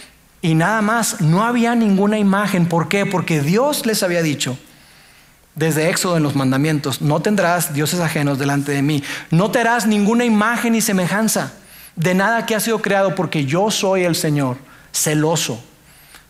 y 0.41 0.55
nada 0.55 0.81
más. 0.81 1.19
No 1.19 1.43
había 1.43 1.75
ninguna 1.75 2.17
imagen. 2.17 2.67
¿Por 2.67 2.87
qué? 2.87 3.05
Porque 3.05 3.41
Dios 3.41 3.85
les 3.85 4.03
había 4.03 4.21
dicho 4.21 4.57
desde 5.55 5.89
Éxodo 5.89 6.17
en 6.17 6.23
los 6.23 6.35
mandamientos, 6.35 7.01
no 7.01 7.21
tendrás 7.21 7.73
dioses 7.73 7.99
ajenos 7.99 8.39
delante 8.39 8.71
de 8.71 8.81
mí, 8.81 9.03
no 9.29 9.51
te 9.51 9.59
harás 9.59 9.85
ninguna 9.85 10.25
imagen 10.25 10.73
ni 10.73 10.81
semejanza 10.81 11.53
de 11.95 12.13
nada 12.15 12.45
que 12.45 12.55
ha 12.55 12.59
sido 12.59 12.81
creado, 12.81 13.15
porque 13.15 13.45
yo 13.45 13.69
soy 13.71 14.03
el 14.03 14.15
Señor, 14.15 14.57
celoso. 14.91 15.63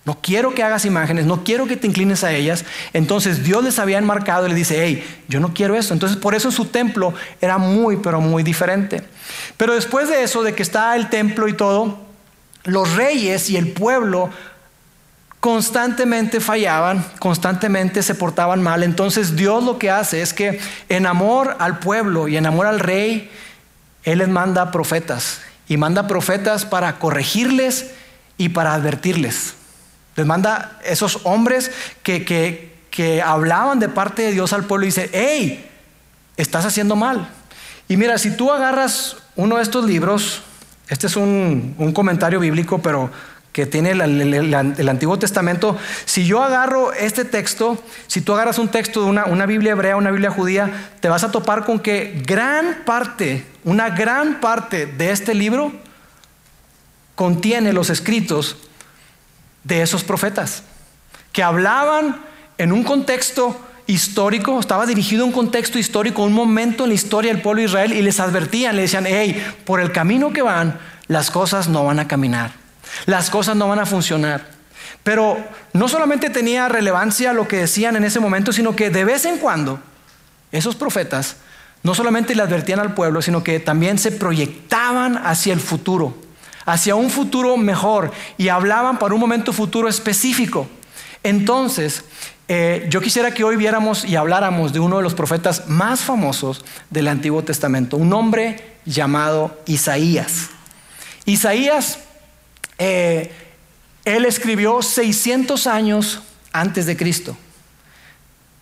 No 0.05 0.19
quiero 0.19 0.53
que 0.53 0.63
hagas 0.63 0.83
imágenes, 0.83 1.25
no 1.25 1.45
quiero 1.45 1.65
que 1.65 1.77
te 1.77 1.87
inclines 1.87 2.25
a 2.25 2.33
ellas. 2.33 2.65
Entonces 2.91 3.45
Dios 3.45 3.63
les 3.63 3.79
había 3.79 3.97
enmarcado 3.97 4.45
y 4.45 4.49
le 4.49 4.55
dice, 4.55 4.83
hey, 4.83 5.01
yo 5.29 5.39
no 5.39 5.53
quiero 5.53 5.75
eso. 5.75 5.93
Entonces 5.93 6.17
por 6.17 6.35
eso 6.35 6.51
su 6.51 6.65
templo 6.65 7.13
era 7.39 7.57
muy, 7.57 7.95
pero 7.97 8.19
muy 8.19 8.43
diferente. 8.43 9.01
Pero 9.55 9.73
después 9.73 10.09
de 10.09 10.23
eso, 10.23 10.43
de 10.43 10.53
que 10.53 10.63
está 10.63 10.97
el 10.97 11.09
templo 11.09 11.47
y 11.47 11.53
todo, 11.53 11.99
los 12.65 12.95
reyes 12.95 13.49
y 13.49 13.55
el 13.55 13.71
pueblo 13.71 14.29
constantemente 15.43 16.39
fallaban, 16.39 17.03
constantemente 17.19 18.01
se 18.01 18.15
portaban 18.15 18.63
mal. 18.63 18.81
Entonces 18.81 19.35
Dios 19.35 19.61
lo 19.61 19.77
que 19.77 19.91
hace 19.91 20.21
es 20.21 20.33
que 20.33 20.57
en 20.87 21.05
amor 21.05 21.57
al 21.59 21.79
pueblo 21.79 22.29
y 22.29 22.37
en 22.37 22.45
amor 22.45 22.65
al 22.65 22.79
rey, 22.79 23.29
Él 24.05 24.19
les 24.19 24.29
manda 24.29 24.71
profetas 24.71 25.41
y 25.67 25.75
manda 25.75 26.07
profetas 26.07 26.63
para 26.65 26.97
corregirles 26.97 27.91
y 28.37 28.49
para 28.49 28.73
advertirles. 28.73 29.55
Les 30.15 30.25
manda 30.25 30.79
esos 30.85 31.19
hombres 31.25 31.71
que, 32.03 32.23
que, 32.23 33.21
hablaban 33.21 33.81
de 33.81 33.89
parte 33.89 34.21
de 34.21 34.31
Dios 34.31 34.53
al 34.53 34.63
pueblo 34.63 34.85
y 34.85 34.91
dice, 34.91 35.09
hey, 35.11 35.69
estás 36.37 36.65
haciendo 36.65 36.95
mal. 36.95 37.27
Y 37.89 37.97
mira, 37.97 38.17
si 38.17 38.37
tú 38.37 38.49
agarras 38.49 39.17
uno 39.35 39.57
de 39.57 39.63
estos 39.63 39.83
libros, 39.83 40.41
este 40.87 41.07
es 41.07 41.17
un, 41.17 41.75
un 41.77 41.91
comentario 41.91 42.39
bíblico, 42.39 42.81
pero 42.81 43.11
que 43.53 43.67
tiene 43.67 43.91
el, 43.91 44.89
Antiguo 44.89 45.19
Testamento, 45.19 45.77
si 46.05 46.25
yo 46.25 46.43
agarro 46.43 46.91
este 46.91 47.23
texto, 47.23 47.81
si 48.07 48.19
tú 48.21 48.33
agarras 48.33 48.57
un 48.57 48.69
texto 48.69 49.03
de 49.03 49.11
una, 49.11 49.45
Biblia 49.45 49.73
hebrea, 49.73 49.95
una 49.95 50.09
Biblia 50.09 50.31
judía, 50.31 50.89
te 50.99 51.07
vas 51.07 51.23
a 51.23 51.31
topar 51.31 51.63
con 51.63 51.79
que 51.79 52.19
gran 52.25 52.83
parte, 52.83 53.45
una 53.63 53.91
gran 53.91 54.41
parte 54.41 54.87
de 54.87 55.11
este 55.11 55.35
libro 55.35 55.71
contiene 57.13 57.73
los 57.73 57.91
escritos 57.91 58.57
de 59.63 59.83
esos 59.83 60.03
profetas, 60.03 60.63
que 61.31 61.43
hablaban 61.43 62.21
en 62.57 62.71
un 62.71 62.83
contexto 62.83 63.55
histórico, 63.85 64.59
estaba 64.59 64.87
dirigido 64.87 65.25
a 65.25 65.27
un 65.27 65.31
contexto 65.31 65.77
histórico, 65.77 66.23
un 66.23 66.33
momento 66.33 66.85
en 66.85 66.89
la 66.89 66.95
historia 66.95 67.31
del 67.31 67.43
pueblo 67.43 67.61
Israel, 67.61 67.93
y 67.93 68.01
les 68.01 68.19
advertían, 68.19 68.75
le 68.75 68.81
decían, 68.81 69.05
hey, 69.05 69.45
por 69.63 69.79
el 69.79 69.91
camino 69.91 70.33
que 70.33 70.41
van, 70.41 70.79
las 71.07 71.29
cosas 71.29 71.67
no 71.67 71.85
van 71.85 71.99
a 71.99 72.07
caminar. 72.07 72.62
Las 73.05 73.29
cosas 73.29 73.55
no 73.55 73.67
van 73.67 73.79
a 73.79 73.85
funcionar. 73.85 74.45
Pero 75.03 75.37
no 75.73 75.87
solamente 75.87 76.29
tenía 76.29 76.69
relevancia 76.69 77.33
lo 77.33 77.47
que 77.47 77.57
decían 77.57 77.95
en 77.95 78.03
ese 78.03 78.19
momento, 78.19 78.53
sino 78.53 78.75
que 78.75 78.89
de 78.89 79.05
vez 79.05 79.25
en 79.25 79.37
cuando 79.37 79.79
esos 80.51 80.75
profetas 80.75 81.37
no 81.83 81.93
solamente 81.93 82.33
le 82.33 82.41
advertían 82.41 82.79
al 82.79 82.93
pueblo, 82.93 83.21
sino 83.21 83.43
que 83.43 83.59
también 83.59 83.97
se 83.97 84.11
proyectaban 84.11 85.17
hacia 85.17 85.53
el 85.53 85.59
futuro, 85.59 86.15
hacia 86.65 86.95
un 86.95 87.09
futuro 87.09 87.57
mejor 87.57 88.11
y 88.37 88.47
hablaban 88.47 88.97
para 88.97 89.13
un 89.13 89.19
momento 89.19 89.51
futuro 89.51 89.89
específico. 89.89 90.67
Entonces, 91.23 92.05
eh, 92.47 92.87
yo 92.89 93.01
quisiera 93.01 93.33
que 93.33 93.43
hoy 93.43 93.57
viéramos 93.57 94.05
y 94.05 94.15
habláramos 94.15 94.71
de 94.71 94.79
uno 94.79 94.97
de 94.97 95.03
los 95.03 95.13
profetas 95.13 95.67
más 95.67 96.01
famosos 96.01 96.63
del 96.89 97.09
Antiguo 97.09 97.43
Testamento, 97.43 97.97
un 97.97 98.13
hombre 98.13 98.77
llamado 98.85 99.61
Isaías. 99.65 100.49
Isaías 101.25 101.99
eh, 102.77 103.31
él 104.05 104.25
escribió 104.25 104.81
600 104.81 105.67
años 105.67 106.21
antes 106.51 106.85
de 106.85 106.97
Cristo. 106.97 107.37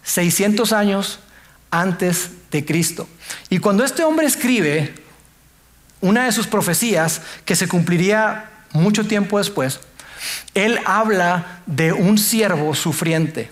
600 0.03 0.71
años 0.73 1.19
antes 1.69 2.31
de 2.51 2.65
Cristo. 2.65 3.07
Y 3.49 3.59
cuando 3.59 3.83
este 3.83 4.03
hombre 4.03 4.27
escribe 4.27 4.93
una 6.01 6.25
de 6.25 6.31
sus 6.31 6.47
profecías, 6.47 7.21
que 7.45 7.55
se 7.55 7.67
cumpliría 7.67 8.49
mucho 8.73 9.05
tiempo 9.05 9.37
después, 9.37 9.79
él 10.53 10.79
habla 10.85 11.61
de 11.65 11.93
un 11.93 12.17
siervo 12.17 12.75
sufriente. 12.75 13.49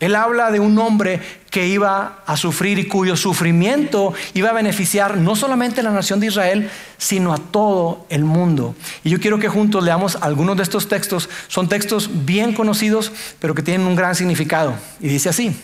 Él 0.00 0.16
habla 0.16 0.50
de 0.50 0.60
un 0.60 0.78
hombre 0.78 1.20
que 1.52 1.68
iba 1.68 2.22
a 2.24 2.38
sufrir 2.38 2.78
y 2.78 2.88
cuyo 2.88 3.14
sufrimiento 3.14 4.14
iba 4.32 4.48
a 4.48 4.54
beneficiar 4.54 5.18
no 5.18 5.36
solamente 5.36 5.80
a 5.80 5.84
la 5.84 5.90
nación 5.90 6.18
de 6.18 6.28
Israel, 6.28 6.70
sino 6.96 7.34
a 7.34 7.36
todo 7.36 8.06
el 8.08 8.24
mundo. 8.24 8.74
Y 9.04 9.10
yo 9.10 9.20
quiero 9.20 9.38
que 9.38 9.50
juntos 9.50 9.84
leamos 9.84 10.16
algunos 10.22 10.56
de 10.56 10.62
estos 10.62 10.88
textos. 10.88 11.28
Son 11.48 11.68
textos 11.68 12.08
bien 12.24 12.54
conocidos, 12.54 13.12
pero 13.38 13.54
que 13.54 13.62
tienen 13.62 13.86
un 13.86 13.94
gran 13.94 14.14
significado. 14.14 14.74
Y 14.98 15.08
dice 15.08 15.28
así, 15.28 15.54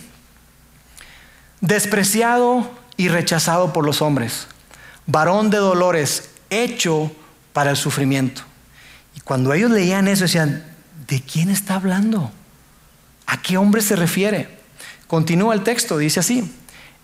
despreciado 1.63 2.71
y 2.99 3.09
rechazado 3.09 3.73
por 3.73 3.87
los 3.87 4.03
hombres, 4.03 4.47
varón 5.07 5.49
de 5.49 5.57
dolores, 5.57 6.33
hecho 6.51 7.11
para 7.55 7.71
el 7.71 7.79
sufrimiento. 7.79 8.43
Y 9.17 9.21
cuando 9.21 9.55
ellos 9.55 9.71
leían 9.71 10.07
eso 10.07 10.25
decían, 10.25 10.67
¿de 11.07 11.23
quién 11.23 11.49
está 11.49 11.77
hablando? 11.77 12.31
¿A 13.27 13.41
qué 13.41 13.57
hombre 13.57 13.81
se 13.81 13.97
refiere? 13.97 14.58
Continúa 15.09 15.55
el 15.55 15.63
texto, 15.63 15.99
dice 15.99 16.21
así. 16.21 16.53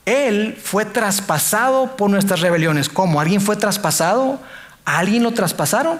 Él 0.04 0.58
fue 0.62 0.84
traspasado 0.84 1.96
por 1.96 2.10
nuestras 2.10 2.40
rebeliones. 2.40 2.90
¿Cómo? 2.90 3.20
¿Alguien 3.20 3.40
fue 3.40 3.56
traspasado? 3.56 4.38
¿A 4.84 4.98
alguien 4.98 5.22
lo 5.22 5.32
traspasaron? 5.32 5.98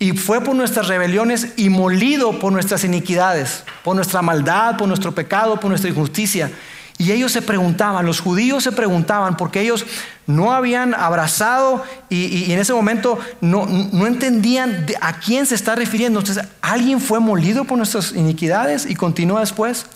Y 0.00 0.12
fue 0.12 0.42
por 0.42 0.56
nuestras 0.56 0.88
rebeliones 0.88 1.54
y 1.56 1.70
molido 1.70 2.38
por 2.38 2.52
nuestras 2.52 2.84
iniquidades, 2.84 3.62
por 3.84 3.94
nuestra 3.94 4.20
maldad, 4.20 4.76
por 4.76 4.88
nuestro 4.88 5.14
pecado, 5.14 5.58
por 5.58 5.70
nuestra 5.70 5.88
injusticia. 5.88 6.50
Y 6.98 7.12
ellos 7.12 7.30
se 7.30 7.40
preguntaban, 7.40 8.04
los 8.04 8.20
judíos 8.20 8.64
se 8.64 8.72
preguntaban, 8.72 9.36
porque 9.36 9.60
ellos 9.60 9.86
no 10.26 10.52
habían 10.52 10.92
abrazado 10.94 11.84
y, 12.08 12.50
en 12.50 12.58
ese 12.58 12.72
momento 12.72 13.18
no, 13.40 13.66
no 13.66 14.06
entendían 14.06 14.86
a 15.00 15.20
quién 15.20 15.46
se 15.46 15.54
está 15.54 15.76
refiriendo. 15.76 16.18
Entonces, 16.18 16.44
¿alguien 16.60 17.00
fue 17.00 17.20
molido 17.20 17.64
por 17.64 17.78
nuestras 17.78 18.12
iniquidades? 18.12 18.86
Y 18.86 18.96
continúa 18.96 19.40
después. 19.40 19.86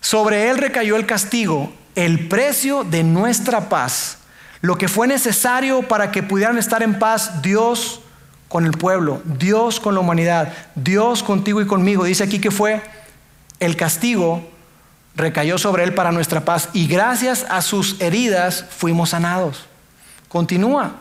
Sobre 0.00 0.50
él 0.50 0.58
recayó 0.58 0.96
el 0.96 1.06
castigo, 1.06 1.72
el 1.94 2.28
precio 2.28 2.84
de 2.84 3.02
nuestra 3.02 3.68
paz, 3.68 4.18
lo 4.60 4.78
que 4.78 4.88
fue 4.88 5.06
necesario 5.06 5.82
para 5.82 6.10
que 6.10 6.22
pudieran 6.22 6.58
estar 6.58 6.82
en 6.82 6.98
paz 6.98 7.42
Dios 7.42 8.00
con 8.48 8.64
el 8.64 8.72
pueblo, 8.72 9.20
Dios 9.24 9.80
con 9.80 9.94
la 9.94 10.00
humanidad, 10.00 10.52
Dios 10.74 11.22
contigo 11.22 11.60
y 11.60 11.66
conmigo. 11.66 12.04
Dice 12.04 12.24
aquí 12.24 12.40
que 12.40 12.50
fue 12.50 12.82
el 13.60 13.76
castigo 13.76 14.42
recayó 15.18 15.58
sobre 15.58 15.82
él 15.84 15.94
para 15.94 16.12
nuestra 16.12 16.44
paz 16.44 16.70
y 16.72 16.86
gracias 16.86 17.44
a 17.50 17.60
sus 17.60 18.00
heridas 18.00 18.64
fuimos 18.70 19.10
sanados. 19.10 19.66
Continúa. 20.28 20.92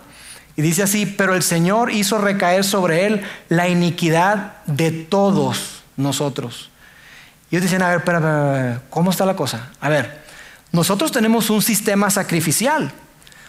Y 0.56 0.64
dice 0.64 0.84
así, 0.84 1.06
pero 1.06 1.36
el 1.36 1.44
Señor 1.44 1.92
hizo 1.92 2.18
recaer 2.18 2.64
sobre 2.64 3.06
él 3.06 3.22
la 3.48 3.68
iniquidad 3.68 4.54
de 4.66 4.92
todos 4.92 5.84
nosotros. 5.98 6.72
Y 7.50 7.56
ellos 7.56 7.64
dicen, 7.64 7.82
a 7.82 7.90
ver, 7.90 7.98
espera, 8.00 8.82
¿cómo 8.90 9.12
está 9.12 9.26
la 9.26 9.36
cosa? 9.36 9.70
A 9.80 9.90
ver, 9.90 10.22
nosotros 10.72 11.12
tenemos 11.12 11.50
un 11.50 11.62
sistema 11.62 12.10
sacrificial 12.10 12.92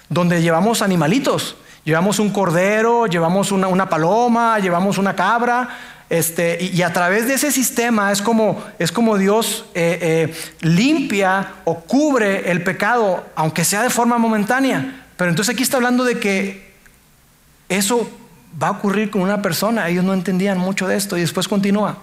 donde 0.08 0.40
llevamos 0.40 0.82
animalitos. 0.82 1.56
Llevamos 1.84 2.18
un 2.18 2.30
cordero, 2.30 3.06
llevamos 3.06 3.50
una, 3.50 3.88
paloma, 3.88 4.58
llevamos 4.58 4.98
una 4.98 5.16
cabra, 5.16 5.68
este, 6.11 6.58
y, 6.62 6.82
a 6.82 6.92
través 6.92 7.28
de 7.28 7.34
ese 7.34 7.52
sistema 7.52 8.11
es 8.12 8.22
como, 8.22 8.62
es 8.78 8.92
como 8.92 9.18
Dios 9.18 9.66
eh, 9.74 9.99
eh, 10.01 10.34
limpia 10.61 11.55
o 11.64 11.80
cubre 11.80 12.51
el 12.51 12.62
pecado, 12.62 13.26
aunque 13.34 13.64
sea 13.64 13.82
de 13.82 13.90
forma 13.90 14.16
momentánea. 14.18 15.05
Pero 15.16 15.30
entonces 15.30 15.55
aquí 15.55 15.62
está 15.62 15.76
hablando 15.76 16.05
de 16.05 16.18
que 16.18 16.72
eso 17.68 18.09
va 18.61 18.68
a 18.68 18.70
ocurrir 18.72 19.11
con 19.11 19.20
una 19.22 19.42
persona. 19.42 19.88
Ellos 19.88 20.05
no 20.05 20.14
entendían 20.14 20.59
mucho 20.59 20.88
de 20.88 20.96
esto 20.96 21.16
y 21.18 21.20
después 21.20 21.46
continúa. 21.46 21.99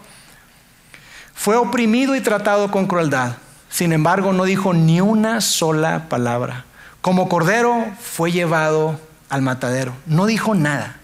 Fue 1.36 1.58
oprimido 1.58 2.16
y 2.16 2.22
tratado 2.22 2.72
con 2.72 2.88
crueldad. 2.88 3.34
Sin 3.70 3.94
embargo, 3.94 4.34
no 4.34 4.46
dijo 4.46 4.74
ni 4.74 5.02
una 5.02 5.42
sola 5.42 6.06
palabra. 6.10 6.66
Como 7.02 7.30
cordero 7.30 7.86
fue 8.02 8.32
llevado 8.32 9.00
al 9.30 9.44
matadero. 9.44 9.94
No 10.08 10.26
dijo 10.26 10.56
nada. 10.56 10.96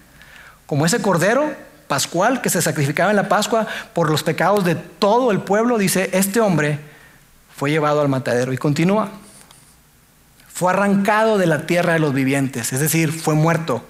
Como 0.65 0.85
ese 0.85 1.01
cordero 1.01 1.53
pascual 1.87 2.41
que 2.41 2.49
se 2.49 2.61
sacrificaba 2.61 3.11
en 3.11 3.17
la 3.17 3.27
Pascua 3.27 3.67
por 3.93 4.09
los 4.09 4.23
pecados 4.23 4.63
de 4.63 4.75
todo 4.75 5.31
el 5.31 5.41
pueblo, 5.41 5.77
dice, 5.77 6.09
este 6.13 6.39
hombre 6.39 6.79
fue 7.55 7.69
llevado 7.69 8.01
al 8.01 8.07
matadero. 8.07 8.53
Y 8.53 8.57
continúa. 8.57 9.09
Fue 10.47 10.71
arrancado 10.71 11.37
de 11.37 11.47
la 11.47 11.67
tierra 11.67 11.93
de 11.93 11.99
los 11.99 12.13
vivientes, 12.13 12.71
es 12.71 12.79
decir, 12.79 13.11
fue 13.11 13.33
muerto, 13.33 13.83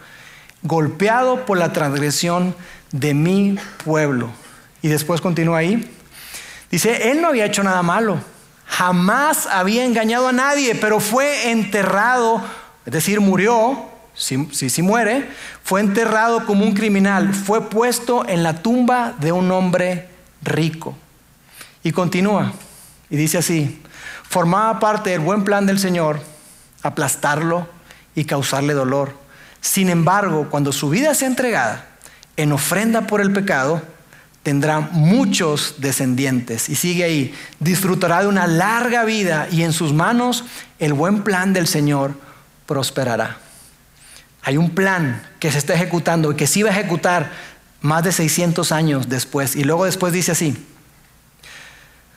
golpeado 0.63 1.45
por 1.45 1.57
la 1.57 1.73
transgresión 1.73 2.55
de 2.91 3.13
mi 3.13 3.57
pueblo. 3.83 4.29
Y 4.81 4.87
después 4.87 5.21
continúa 5.21 5.59
ahí. 5.59 5.97
Dice, 6.71 7.11
él 7.11 7.21
no 7.21 7.27
había 7.27 7.45
hecho 7.45 7.63
nada 7.63 7.83
malo 7.83 8.19
jamás 8.71 9.47
había 9.47 9.83
engañado 9.83 10.29
a 10.29 10.31
nadie, 10.31 10.75
pero 10.75 11.01
fue 11.01 11.51
enterrado, 11.51 12.41
es 12.85 12.93
decir, 12.93 13.19
murió, 13.19 13.85
si, 14.15 14.81
muere, 14.81 15.29
fue 15.63 15.81
enterrado 15.81 16.45
como 16.45 16.65
un 16.65 16.73
criminal, 16.73 17.33
fue 17.33 17.69
puesto 17.69 18.25
en 18.27 18.43
la 18.43 18.61
tumba 18.61 19.13
de 19.19 19.33
un 19.33 19.51
hombre 19.51 20.07
rico. 20.41 20.95
Y 21.83 21.91
continúa, 21.91 22.53
y 23.09 23.17
dice 23.17 23.39
así, 23.39 23.81
formaba 24.23 24.79
parte 24.79 25.09
del 25.09 25.19
buen 25.19 25.43
plan 25.43 25.65
del 25.65 25.77
Señor 25.77 26.21
aplastarlo 26.81 27.67
y 28.15 28.23
causarle 28.23 28.73
dolor. 28.73 29.17
Sin 29.59 29.89
embargo, 29.89 30.47
cuando 30.49 30.71
su 30.71 30.89
vida 30.89 31.13
sea 31.13 31.27
entregada 31.27 31.87
en 32.37 32.53
ofrenda 32.53 33.01
por 33.01 33.19
el 33.19 33.33
pecado, 33.33 33.81
tendrá 34.43 34.79
muchos 34.79 35.75
descendientes. 35.77 36.69
Y 36.69 36.75
sigue 36.75 37.03
ahí, 37.03 37.33
disfrutará 37.59 38.21
de 38.21 38.27
una 38.27 38.47
larga 38.47 39.05
vida 39.05 39.47
y 39.51 39.63
en 39.63 39.73
sus 39.73 39.93
manos 39.93 40.45
el 40.79 40.93
buen 40.93 41.23
plan 41.23 41.53
del 41.53 41.67
Señor 41.67 42.15
prosperará. 42.65 43.37
Hay 44.43 44.57
un 44.57 44.71
plan 44.71 45.21
que 45.39 45.51
se 45.51 45.59
está 45.59 45.75
ejecutando 45.75 46.31
y 46.31 46.35
que 46.35 46.47
se 46.47 46.63
va 46.63 46.69
a 46.69 46.73
ejecutar 46.73 47.31
más 47.81 48.03
de 48.03 48.11
600 48.11 48.71
años 48.71 49.09
después. 49.09 49.55
Y 49.55 49.63
luego 49.63 49.85
después 49.85 50.13
dice 50.13 50.31
así, 50.31 50.55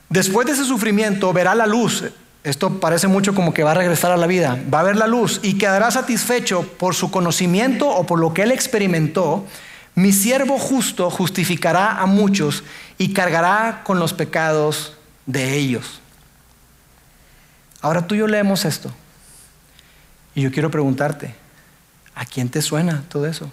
después 0.09 0.47
de 0.47 0.53
ese 0.53 0.65
sufrimiento 0.65 1.31
verá 1.33 1.53
la 1.53 1.67
luz. 1.67 2.03
Esto 2.43 2.79
parece 2.79 3.07
mucho 3.07 3.33
como 3.33 3.53
que 3.53 3.63
va 3.63 3.71
a 3.71 3.75
regresar 3.75 4.11
a 4.11 4.17
la 4.17 4.27
vida. 4.27 4.59
Va 4.71 4.79
a 4.79 4.83
ver 4.83 4.95
la 4.95 5.07
luz 5.07 5.39
y 5.43 5.57
quedará 5.57 5.89
satisfecho 5.91 6.63
por 6.63 6.95
su 6.95 7.11
conocimiento 7.11 7.89
o 7.89 8.05
por 8.05 8.19
lo 8.19 8.33
que 8.33 8.43
él 8.43 8.51
experimentó 8.51 9.45
mi 9.95 10.11
siervo 10.11 10.59
justo 10.59 11.09
justificará 11.09 12.01
a 12.01 12.05
muchos 12.05 12.63
y 12.97 13.13
cargará 13.13 13.81
con 13.83 13.97
los 13.97 14.13
pecados 14.13 14.93
de 15.25 15.55
ellos. 15.55 16.01
Ahora 17.81 18.05
tú 18.05 18.15
y 18.15 18.19
yo 18.19 18.27
leemos 18.27 18.65
esto. 18.65 18.91
Y 20.35 20.41
yo 20.41 20.51
quiero 20.51 20.69
preguntarte, 20.69 21.33
¿a 22.13 22.25
quién 22.25 22.49
te 22.49 22.61
suena 22.61 23.03
todo 23.07 23.25
eso? 23.25 23.49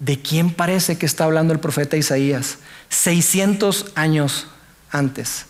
¿De 0.00 0.20
quién 0.20 0.52
parece 0.52 0.98
que 0.98 1.06
está 1.06 1.24
hablando 1.24 1.52
el 1.52 1.60
profeta 1.60 1.96
Isaías 1.96 2.58
600 2.88 3.92
años 3.94 4.48
antes? 4.90 5.46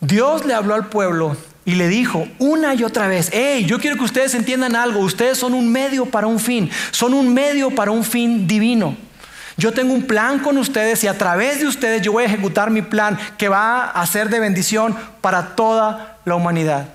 Dios 0.00 0.46
le 0.46 0.54
habló 0.54 0.74
al 0.74 0.88
pueblo 0.88 1.36
y 1.68 1.74
le 1.74 1.86
dijo 1.86 2.26
una 2.38 2.72
y 2.72 2.82
otra 2.82 3.08
vez, 3.08 3.28
hey, 3.30 3.66
yo 3.66 3.78
quiero 3.78 3.98
que 3.98 4.04
ustedes 4.04 4.34
entiendan 4.34 4.74
algo, 4.74 5.00
ustedes 5.00 5.36
son 5.36 5.52
un 5.52 5.70
medio 5.70 6.06
para 6.06 6.26
un 6.26 6.40
fin, 6.40 6.70
son 6.92 7.12
un 7.12 7.34
medio 7.34 7.70
para 7.70 7.90
un 7.90 8.04
fin 8.04 8.46
divino. 8.46 8.96
Yo 9.58 9.74
tengo 9.74 9.92
un 9.92 10.04
plan 10.04 10.38
con 10.38 10.56
ustedes 10.56 11.04
y 11.04 11.08
a 11.08 11.18
través 11.18 11.60
de 11.60 11.66
ustedes 11.66 12.00
yo 12.00 12.12
voy 12.12 12.22
a 12.22 12.26
ejecutar 12.26 12.70
mi 12.70 12.80
plan 12.80 13.18
que 13.36 13.50
va 13.50 13.84
a 13.84 14.06
ser 14.06 14.30
de 14.30 14.40
bendición 14.40 14.96
para 15.20 15.56
toda 15.56 16.16
la 16.24 16.36
humanidad. 16.36 16.88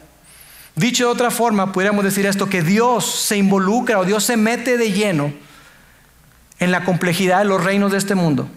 Dicho 0.75 1.05
de 1.05 1.11
otra 1.11 1.29
forma, 1.29 1.71
podríamos 1.71 2.03
decir 2.03 2.25
esto, 2.25 2.49
que 2.49 2.63
Dios 2.63 3.05
se 3.05 3.37
involucra 3.37 3.99
o 3.99 4.05
Dios 4.05 4.23
se 4.23 4.37
mete 4.37 4.79
de 4.79 4.91
lleno 4.91 5.31
en 6.57 6.71
la 6.71 6.83
complejidad 6.83 7.37
de 7.37 7.45
los 7.45 7.63
reinos 7.63 7.91
de 7.91 7.99
este 7.99 8.15
mundo 8.15 8.49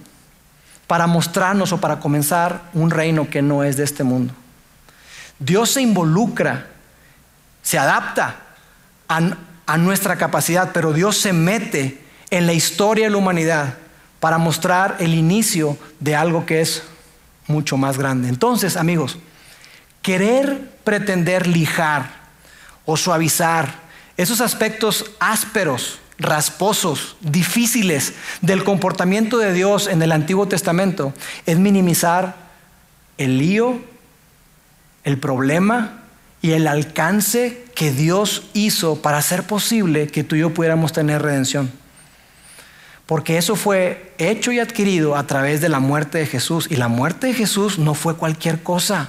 para 0.86 1.06
mostrarnos 1.06 1.72
o 1.72 1.78
para 1.78 2.00
comenzar 2.00 2.62
un 2.72 2.88
reino 2.88 3.28
que 3.28 3.42
no 3.42 3.64
es 3.64 3.76
de 3.76 3.84
este 3.84 4.02
mundo. 4.02 4.32
Dios 5.38 5.70
se 5.70 5.82
involucra, 5.82 6.68
se 7.62 7.78
adapta 7.78 8.36
a, 9.08 9.76
nuestra 9.76 10.16
capacidad, 10.16 10.70
pero 10.72 10.92
Dios 10.92 11.16
se 11.16 11.32
mete 11.32 12.02
en 12.30 12.46
la 12.46 12.52
historia 12.52 13.04
de 13.04 13.10
la 13.10 13.16
humanidad 13.18 13.74
para 14.20 14.38
mostrar 14.38 14.96
el 15.00 15.14
inicio 15.14 15.76
de 16.00 16.16
algo 16.16 16.46
que 16.46 16.60
es 16.60 16.82
mucho 17.46 17.76
más 17.76 17.98
grande. 17.98 18.28
Entonces, 18.28 18.76
amigos, 18.76 19.18
querer 20.02 20.70
pretender 20.84 21.46
lijar 21.46 22.10
o 22.84 22.96
suavizar 22.96 23.86
esos 24.16 24.40
aspectos 24.40 25.04
ásperos, 25.18 25.98
rasposos, 26.18 27.16
difíciles 27.20 28.14
del 28.40 28.64
comportamiento 28.64 29.36
de 29.36 29.52
Dios 29.52 29.86
en 29.88 30.00
el 30.00 30.12
Antiguo 30.12 30.48
Testamento 30.48 31.12
es 31.44 31.58
minimizar 31.58 32.34
el 33.18 33.38
lío 33.38 33.80
el 35.06 35.18
problema 35.18 36.02
y 36.42 36.52
el 36.52 36.66
alcance 36.66 37.64
que 37.76 37.92
Dios 37.92 38.42
hizo 38.54 39.00
para 39.00 39.18
hacer 39.18 39.44
posible 39.44 40.08
que 40.08 40.24
tú 40.24 40.34
y 40.34 40.40
yo 40.40 40.52
pudiéramos 40.52 40.92
tener 40.92 41.22
redención. 41.22 41.70
Porque 43.06 43.38
eso 43.38 43.54
fue 43.54 44.12
hecho 44.18 44.50
y 44.50 44.58
adquirido 44.58 45.14
a 45.14 45.24
través 45.28 45.60
de 45.60 45.68
la 45.68 45.78
muerte 45.78 46.18
de 46.18 46.26
Jesús. 46.26 46.66
Y 46.68 46.74
la 46.74 46.88
muerte 46.88 47.28
de 47.28 47.34
Jesús 47.34 47.78
no 47.78 47.94
fue 47.94 48.16
cualquier 48.16 48.64
cosa. 48.64 49.08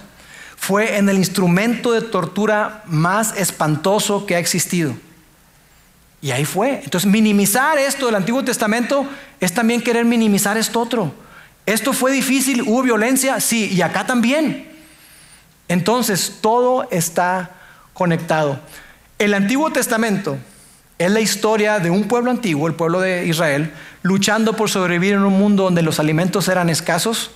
Fue 0.56 0.98
en 0.98 1.10
el 1.10 1.18
instrumento 1.18 1.92
de 1.92 2.02
tortura 2.02 2.84
más 2.86 3.36
espantoso 3.36 4.28
que 4.28 4.36
ha 4.36 4.40
existido. 4.40 4.96
Y 6.22 6.30
ahí 6.30 6.46
fue. 6.46 6.82
Entonces, 6.84 7.10
minimizar 7.10 7.80
esto 7.80 8.06
del 8.06 8.16
Antiguo 8.16 8.44
Testamento 8.44 9.08
es 9.40 9.52
también 9.52 9.82
querer 9.82 10.06
minimizar 10.06 10.58
esto 10.58 10.80
otro. 10.80 11.12
Esto 11.66 11.92
fue 11.92 12.12
difícil, 12.12 12.62
hubo 12.62 12.84
violencia, 12.84 13.40
sí, 13.40 13.72
y 13.74 13.82
acá 13.82 14.06
también. 14.06 14.67
Entonces, 15.68 16.38
todo 16.42 16.88
está 16.92 17.52
conectado. 17.94 18.60
El 19.20 19.34
Antiguo 19.34 19.72
Testamento 19.72 20.38
es 20.98 21.12
la 21.12 21.20
historia 21.20 21.80
de 21.80 21.90
un 21.90 22.08
pueblo 22.08 22.32
antiguo, 22.32 22.68
el 22.68 22.74
pueblo 22.74 23.00
de 23.02 23.26
Israel, 23.26 23.74
luchando 24.02 24.54
por 24.54 24.70
sobrevivir 24.70 25.14
en 25.14 25.24
un 25.24 25.38
mundo 25.38 25.64
donde 25.64 25.82
los 25.82 26.00
alimentos 26.00 26.48
eran 26.48 26.70
escasos, 26.70 27.32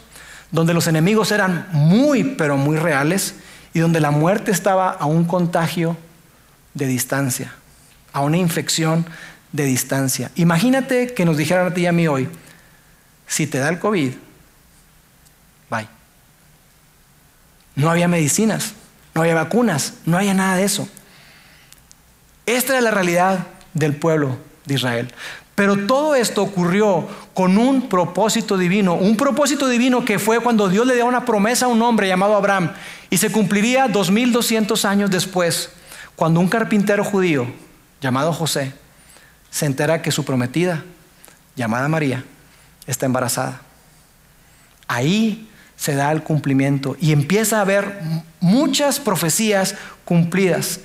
donde 0.52 0.74
los 0.74 0.88
enemigos 0.88 1.32
eran 1.32 1.68
muy, 1.72 2.24
pero 2.24 2.58
muy 2.58 2.78
reales, 2.78 3.36
y 3.74 3.80
donde 3.80 4.00
la 4.00 4.12
muerte 4.12 4.52
estaba 4.52 4.90
a 4.90 5.06
un 5.06 5.26
contagio 5.26 5.98
de 6.74 6.88
distancia, 6.88 7.54
a 8.14 8.22
una 8.22 8.38
infección 8.38 9.06
de 9.52 9.66
distancia. 9.66 10.32
Imagínate 10.36 11.14
que 11.14 11.26
nos 11.26 11.38
dijeran 11.38 11.68
a 11.68 11.74
ti 11.74 11.82
y 11.82 11.86
a 11.86 11.92
mí 11.92 12.08
hoy, 12.08 12.30
si 13.28 13.48
te 13.48 13.60
da 13.60 13.70
el 13.70 13.80
COVID, 13.80 14.14
No 17.76 17.90
había 17.90 18.08
medicinas, 18.08 18.74
no 19.14 19.22
había 19.22 19.36
vacunas, 19.36 19.94
no 20.06 20.18
había 20.18 20.34
nada 20.34 20.58
de 20.58 20.64
eso. 20.64 20.88
Esta 22.46 22.74
era 22.74 22.82
la 22.82 22.92
realidad 22.92 23.48
del 23.74 23.96
pueblo 23.96 24.38
de 24.66 24.76
Israel. 24.76 25.14
Pero 25.56 25.86
todo 25.86 26.16
esto 26.16 26.42
ocurrió 26.42 27.08
con 27.34 27.58
un 27.58 27.88
propósito 27.88 28.58
divino, 28.58 28.96
un 28.96 29.16
propósito 29.16 29.68
divino 29.68 30.04
que 30.04 30.18
fue 30.18 30.40
cuando 30.40 30.70
Dios 30.70 30.88
le 30.88 30.96
dio 30.96 31.06
una 31.06 31.26
promesa 31.26 31.66
a 31.66 31.70
un 31.70 31.82
hombre 31.82 32.08
llamado 32.08 32.36
Abraham 32.36 32.72
y 33.10 33.18
se 33.18 33.32
cumpliría 33.32 33.88
2200 33.88 34.86
años 34.86 35.12
después, 35.12 35.70
cuando 36.16 36.40
un 36.40 36.48
carpintero 36.48 37.04
judío 37.04 37.48
llamado 38.00 38.34
José 38.34 38.74
se 39.50 39.66
entera 39.66 40.02
que 40.02 40.12
su 40.12 40.26
prometida, 40.26 40.84
llamada 41.56 41.88
María, 41.90 42.24
está 42.88 43.06
embarazada. 43.06 43.62
Ahí 44.88 45.50
se 45.82 45.96
da 45.96 46.12
el 46.12 46.22
cumplimiento 46.22 46.96
y 47.02 47.12
empieza 47.12 47.58
a 47.58 47.62
haber 47.62 48.02
muchas 48.40 49.00
profecías 49.00 49.74
cumplidas. 50.06 50.82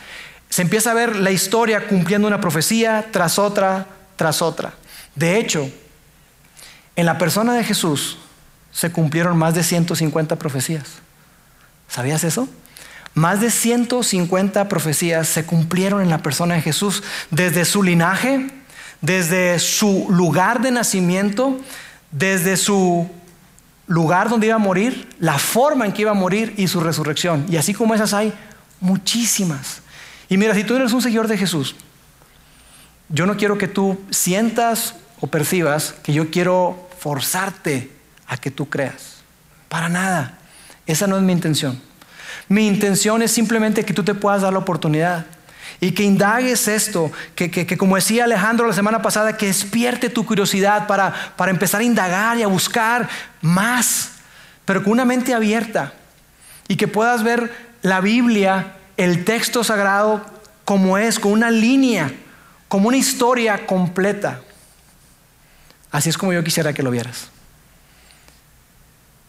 Se 0.48 0.62
empieza 0.62 0.92
a 0.92 0.94
ver 0.94 1.16
la 1.16 1.30
historia 1.30 1.86
cumpliendo 1.86 2.26
una 2.26 2.40
profecía 2.40 3.04
tras 3.10 3.38
otra, 3.38 3.88
tras 4.16 4.40
otra. 4.40 4.72
De 5.14 5.38
hecho, 5.38 5.70
en 6.96 7.04
la 7.04 7.18
persona 7.18 7.52
de 7.52 7.62
Jesús 7.62 8.16
se 8.72 8.90
cumplieron 8.90 9.36
más 9.36 9.54
de 9.54 9.64
150 9.64 10.36
profecías. 10.36 10.84
¿Sabías 11.88 12.24
eso? 12.24 12.48
Más 13.12 13.42
de 13.42 13.50
150 13.50 14.66
profecías 14.66 15.28
se 15.28 15.44
cumplieron 15.44 16.00
en 16.00 16.08
la 16.08 16.22
persona 16.22 16.54
de 16.54 16.62
Jesús, 16.62 17.02
desde 17.30 17.66
su 17.66 17.82
linaje, 17.82 18.46
desde 19.02 19.58
su 19.58 20.06
lugar 20.08 20.62
de 20.62 20.70
nacimiento, 20.70 21.60
desde 22.12 22.56
su 22.56 23.10
lugar 23.86 24.28
donde 24.28 24.48
iba 24.48 24.56
a 24.56 24.58
morir, 24.58 25.08
la 25.18 25.38
forma 25.38 25.86
en 25.86 25.92
que 25.92 26.02
iba 26.02 26.10
a 26.10 26.14
morir 26.14 26.54
y 26.56 26.68
su 26.68 26.80
resurrección. 26.80 27.46
Y 27.48 27.56
así 27.56 27.74
como 27.74 27.94
esas 27.94 28.12
hay 28.12 28.32
muchísimas. 28.80 29.82
Y 30.28 30.36
mira, 30.36 30.54
si 30.54 30.64
tú 30.64 30.74
eres 30.74 30.92
un 30.92 31.02
seguidor 31.02 31.28
de 31.28 31.38
Jesús, 31.38 31.76
yo 33.08 33.26
no 33.26 33.36
quiero 33.36 33.58
que 33.58 33.68
tú 33.68 34.00
sientas 34.10 34.94
o 35.20 35.28
percibas 35.28 35.94
que 36.02 36.12
yo 36.12 36.30
quiero 36.30 36.88
forzarte 36.98 37.90
a 38.26 38.36
que 38.36 38.50
tú 38.50 38.68
creas. 38.68 39.18
Para 39.68 39.88
nada. 39.88 40.38
Esa 40.86 41.06
no 41.06 41.16
es 41.16 41.22
mi 41.22 41.32
intención. 41.32 41.80
Mi 42.48 42.66
intención 42.66 43.22
es 43.22 43.30
simplemente 43.30 43.84
que 43.84 43.94
tú 43.94 44.02
te 44.02 44.14
puedas 44.14 44.42
dar 44.42 44.52
la 44.52 44.58
oportunidad 44.58 45.26
y 45.80 45.92
que 45.92 46.02
indagues 46.02 46.68
esto, 46.68 47.12
que, 47.34 47.76
como 47.76 47.96
decía 47.96 48.24
Alejandro 48.24 48.66
la 48.66 48.72
semana 48.72 49.02
pasada, 49.02 49.36
que 49.36 49.46
despierte 49.46 50.08
tu 50.08 50.24
curiosidad 50.24 50.86
para, 50.86 51.12
para 51.36 51.50
empezar 51.50 51.80
a 51.80 51.84
indagar 51.84 52.38
y 52.38 52.42
a 52.42 52.46
buscar 52.46 53.08
más, 53.42 54.12
pero 54.64 54.82
con 54.82 54.92
una 54.92 55.04
mente 55.04 55.34
abierta 55.34 55.92
y 56.68 56.76
que 56.76 56.88
puedas 56.88 57.22
ver 57.22 57.52
la 57.82 58.00
Biblia, 58.00 58.76
el 58.96 59.24
texto 59.24 59.62
sagrado, 59.62 60.24
como 60.64 60.98
es, 60.98 61.18
con 61.18 61.32
una 61.32 61.50
línea, 61.50 62.10
como 62.68 62.88
una 62.88 62.96
historia 62.96 63.66
completa. 63.66 64.40
Así 65.90 66.08
es 66.08 66.18
como 66.18 66.32
yo 66.32 66.42
quisiera 66.42 66.72
que 66.72 66.82
lo 66.82 66.90
vieras. 66.90 67.30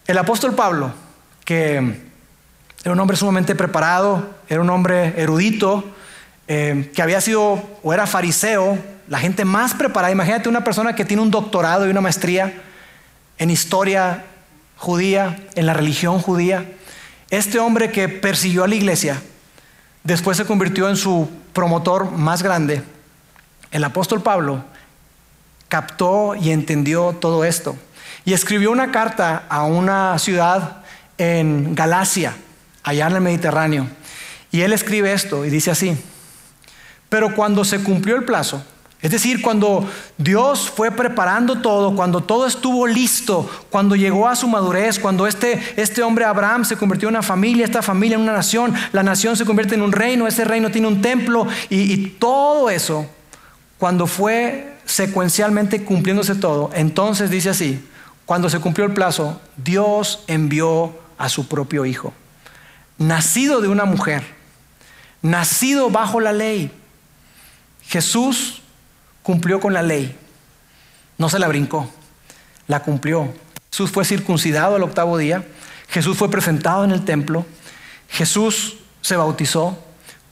El 0.07 0.17
apóstol 0.17 0.55
Pablo, 0.55 0.93
que 1.43 1.75
era 2.83 2.91
un 2.93 2.99
hombre 2.99 3.17
sumamente 3.17 3.55
preparado, 3.55 4.37
era 4.47 4.61
un 4.61 4.69
hombre 4.69 5.13
erudito, 5.21 5.83
eh, 6.47 6.91
que 6.95 7.01
había 7.01 7.19
sido 7.21 7.61
o 7.83 7.93
era 7.93 8.07
fariseo, 8.07 8.77
la 9.07 9.19
gente 9.19 9.45
más 9.45 9.73
preparada. 9.73 10.11
Imagínate 10.11 10.49
una 10.49 10.63
persona 10.63 10.95
que 10.95 11.05
tiene 11.05 11.21
un 11.21 11.31
doctorado 11.31 11.87
y 11.87 11.89
una 11.89 12.01
maestría 12.01 12.61
en 13.37 13.49
historia 13.49 14.25
judía, 14.77 15.39
en 15.55 15.65
la 15.65 15.73
religión 15.73 16.19
judía. 16.19 16.65
Este 17.29 17.59
hombre 17.59 17.91
que 17.91 18.07
persiguió 18.07 18.63
a 18.63 18.67
la 18.67 18.75
iglesia, 18.75 19.21
después 20.03 20.37
se 20.37 20.45
convirtió 20.45 20.89
en 20.89 20.95
su 20.95 21.29
promotor 21.53 22.11
más 22.11 22.43
grande. 22.43 22.81
El 23.71 23.83
apóstol 23.83 24.21
Pablo 24.21 24.63
captó 25.67 26.35
y 26.35 26.51
entendió 26.51 27.17
todo 27.19 27.43
esto 27.43 27.75
y 28.23 28.33
escribió 28.33 28.71
una 28.71 28.91
carta 28.91 29.43
a 29.49 29.63
una 29.63 30.17
ciudad 30.19 30.83
en 31.17 31.75
Galacia, 31.75 32.35
allá 32.83 33.07
en 33.07 33.15
el 33.15 33.21
Mediterráneo. 33.21 33.87
Y 34.51 34.61
él 34.61 34.73
escribe 34.73 35.13
esto 35.13 35.45
y 35.45 35.49
dice 35.49 35.71
así, 35.71 35.97
pero 37.09 37.35
cuando 37.35 37.63
se 37.63 37.79
cumplió 37.83 38.15
el 38.15 38.23
plazo, 38.23 38.61
es 38.99 39.11
decir, 39.11 39.43
cuando 39.43 39.87
Dios 40.17 40.71
fue 40.71 40.89
preparando 40.89 41.61
todo, 41.61 41.95
cuando 41.95 42.21
todo 42.21 42.47
estuvo 42.47 42.87
listo, 42.87 43.47
cuando 43.69 43.95
llegó 43.95 44.27
a 44.27 44.35
su 44.35 44.47
madurez, 44.47 44.97
cuando 44.97 45.27
este, 45.27 45.61
este 45.75 46.01
hombre 46.01 46.25
Abraham 46.25 46.65
se 46.65 46.77
convirtió 46.77 47.07
en 47.09 47.15
una 47.15 47.21
familia, 47.21 47.63
esta 47.63 47.83
familia 47.83 48.15
en 48.15 48.23
una 48.23 48.33
nación, 48.33 48.73
la 48.91 49.03
nación 49.03 49.37
se 49.37 49.45
convierte 49.45 49.75
en 49.75 49.83
un 49.83 49.91
reino, 49.91 50.25
ese 50.25 50.45
reino 50.45 50.71
tiene 50.71 50.87
un 50.87 51.01
templo 51.01 51.47
y, 51.69 51.93
y 51.93 51.97
todo 52.19 52.71
eso, 52.71 53.05
cuando 53.77 54.07
fue 54.07 54.77
secuencialmente 54.85 55.83
cumpliéndose 55.83 56.33
todo, 56.33 56.71
entonces 56.73 57.29
dice 57.29 57.51
así, 57.51 57.87
cuando 58.25 58.49
se 58.49 58.59
cumplió 58.59 58.85
el 58.87 58.93
plazo, 58.93 59.39
Dios 59.57 60.23
envió 60.25 60.99
a 61.19 61.29
su 61.29 61.47
propio 61.47 61.85
hijo, 61.85 62.13
nacido 62.97 63.61
de 63.61 63.67
una 63.67 63.85
mujer, 63.85 64.23
nacido 65.21 65.91
bajo 65.91 66.19
la 66.19 66.33
ley. 66.33 66.71
Jesús 67.87 68.61
cumplió 69.23 69.59
con 69.59 69.73
la 69.73 69.81
ley, 69.81 70.17
no 71.17 71.29
se 71.29 71.39
la 71.39 71.47
brincó, 71.47 71.89
la 72.67 72.81
cumplió. 72.81 73.33
Jesús 73.71 73.91
fue 73.91 74.05
circuncidado 74.05 74.75
al 74.75 74.83
octavo 74.83 75.17
día, 75.17 75.45
Jesús 75.89 76.17
fue 76.17 76.29
presentado 76.29 76.83
en 76.83 76.91
el 76.91 77.05
templo, 77.05 77.45
Jesús 78.09 78.77
se 79.01 79.15
bautizó 79.15 79.77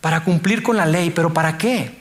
para 0.01 0.23
cumplir 0.23 0.63
con 0.63 0.77
la 0.77 0.85
ley, 0.85 1.11
pero 1.11 1.33
¿para 1.33 1.57
qué? 1.57 1.97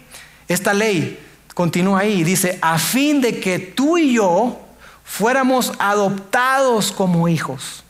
Esta 0.49 0.75
ley 0.75 1.21
continúa 1.55 2.01
ahí 2.01 2.21
y 2.21 2.25
dice, 2.25 2.59
a 2.61 2.79
fin 2.79 3.21
de 3.21 3.41
que 3.41 3.59
tú 3.59 3.97
y 3.97 4.15
yo 4.15 4.61
fuéramos 5.05 5.73
adoptados 5.79 6.91
como 6.91 7.29
hijos. 7.29 7.85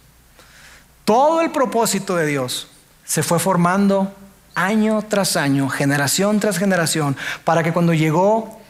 Todo 1.04 1.40
el 1.40 1.50
propósito 1.50 2.16
de 2.16 2.26
Dios 2.26 2.68
se 3.04 3.22
fue 3.22 3.38
formando 3.38 4.14
año 4.54 5.02
tras 5.02 5.36
año, 5.36 5.68
generación 5.68 6.40
tras 6.40 6.58
generación, 6.58 7.16
para 7.44 7.62
que 7.62 7.72
cuando 7.72 7.94
llegó 7.94 8.60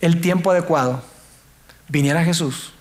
el 0.00 0.20
tiempo 0.20 0.50
adecuado, 0.50 1.02
viniera 1.88 2.24
Jesús, 2.24 2.72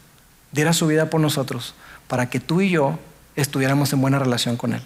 diera 0.51 0.73
su 0.73 0.87
vida 0.87 1.09
por 1.09 1.21
nosotros, 1.21 1.75
para 2.07 2.29
que 2.29 2.39
tú 2.39 2.61
y 2.61 2.69
yo 2.69 2.99
estuviéramos 3.35 3.93
en 3.93 4.01
buena 4.01 4.19
relación 4.19 4.57
con 4.57 4.73
Él. 4.73 4.81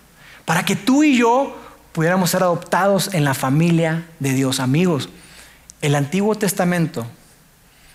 Para 0.45 0.63
que 0.63 0.75
tú 0.75 1.03
y 1.03 1.17
yo 1.17 1.57
pudiéramos 1.91 2.29
ser 2.29 2.43
adoptados 2.43 3.13
en 3.13 3.23
la 3.23 3.33
familia 3.33 4.05
de 4.19 4.33
Dios. 4.33 4.59
Amigos, 4.59 5.09
el 5.81 5.95
Antiguo 5.95 6.35
Testamento, 6.35 7.05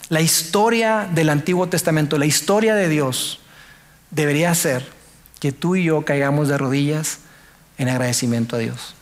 la 0.08 0.20
historia 0.20 1.08
del 1.12 1.28
Antiguo 1.28 1.68
Testamento, 1.68 2.18
la 2.18 2.26
historia 2.26 2.74
de 2.74 2.88
Dios, 2.88 3.40
debería 4.10 4.54
ser 4.54 4.86
que 5.38 5.52
tú 5.52 5.76
y 5.76 5.84
yo 5.84 6.04
caigamos 6.04 6.48
de 6.48 6.58
rodillas 6.58 7.18
en 7.78 7.88
agradecimiento 7.88 8.56
a 8.56 8.58
Dios. 8.58 8.94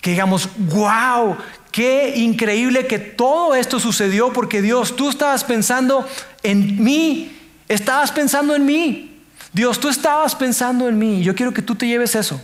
Que 0.00 0.10
digamos, 0.10 0.48
wow, 0.56 1.36
qué 1.72 2.14
increíble 2.16 2.86
que 2.86 2.98
todo 2.98 3.54
esto 3.54 3.80
sucedió 3.80 4.32
porque 4.32 4.62
Dios, 4.62 4.96
tú 4.96 5.10
estabas 5.10 5.44
pensando 5.44 6.06
en 6.42 6.82
mí, 6.82 7.36
estabas 7.68 8.12
pensando 8.12 8.54
en 8.54 8.64
mí. 8.64 9.22
Dios, 9.52 9.80
tú 9.80 9.88
estabas 9.88 10.34
pensando 10.34 10.88
en 10.88 10.98
mí. 10.98 11.22
Yo 11.22 11.34
quiero 11.34 11.52
que 11.52 11.62
tú 11.62 11.74
te 11.74 11.86
lleves 11.86 12.14
eso. 12.14 12.40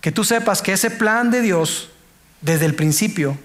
Que 0.00 0.12
tú 0.12 0.24
sepas 0.24 0.62
que 0.62 0.72
ese 0.72 0.90
plan 0.90 1.30
de 1.30 1.42
Dios, 1.42 1.90
desde 2.40 2.66
el 2.66 2.74
principio, 2.74 3.36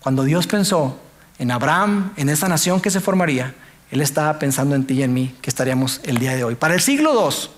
cuando 0.00 0.24
Dios 0.24 0.46
pensó 0.46 1.00
en 1.38 1.50
Abraham, 1.50 2.12
en 2.16 2.28
esa 2.28 2.48
nación 2.48 2.80
que 2.80 2.90
se 2.90 3.00
formaría, 3.00 3.54
Él 3.90 4.00
estaba 4.00 4.38
pensando 4.38 4.74
en 4.74 4.86
ti 4.86 4.94
y 4.94 5.02
en 5.02 5.14
mí, 5.14 5.34
que 5.40 5.48
estaríamos 5.48 6.00
el 6.04 6.18
día 6.18 6.34
de 6.34 6.44
hoy. 6.44 6.54
Para 6.54 6.74
el 6.74 6.80
siglo 6.80 7.12
II, 7.14 7.48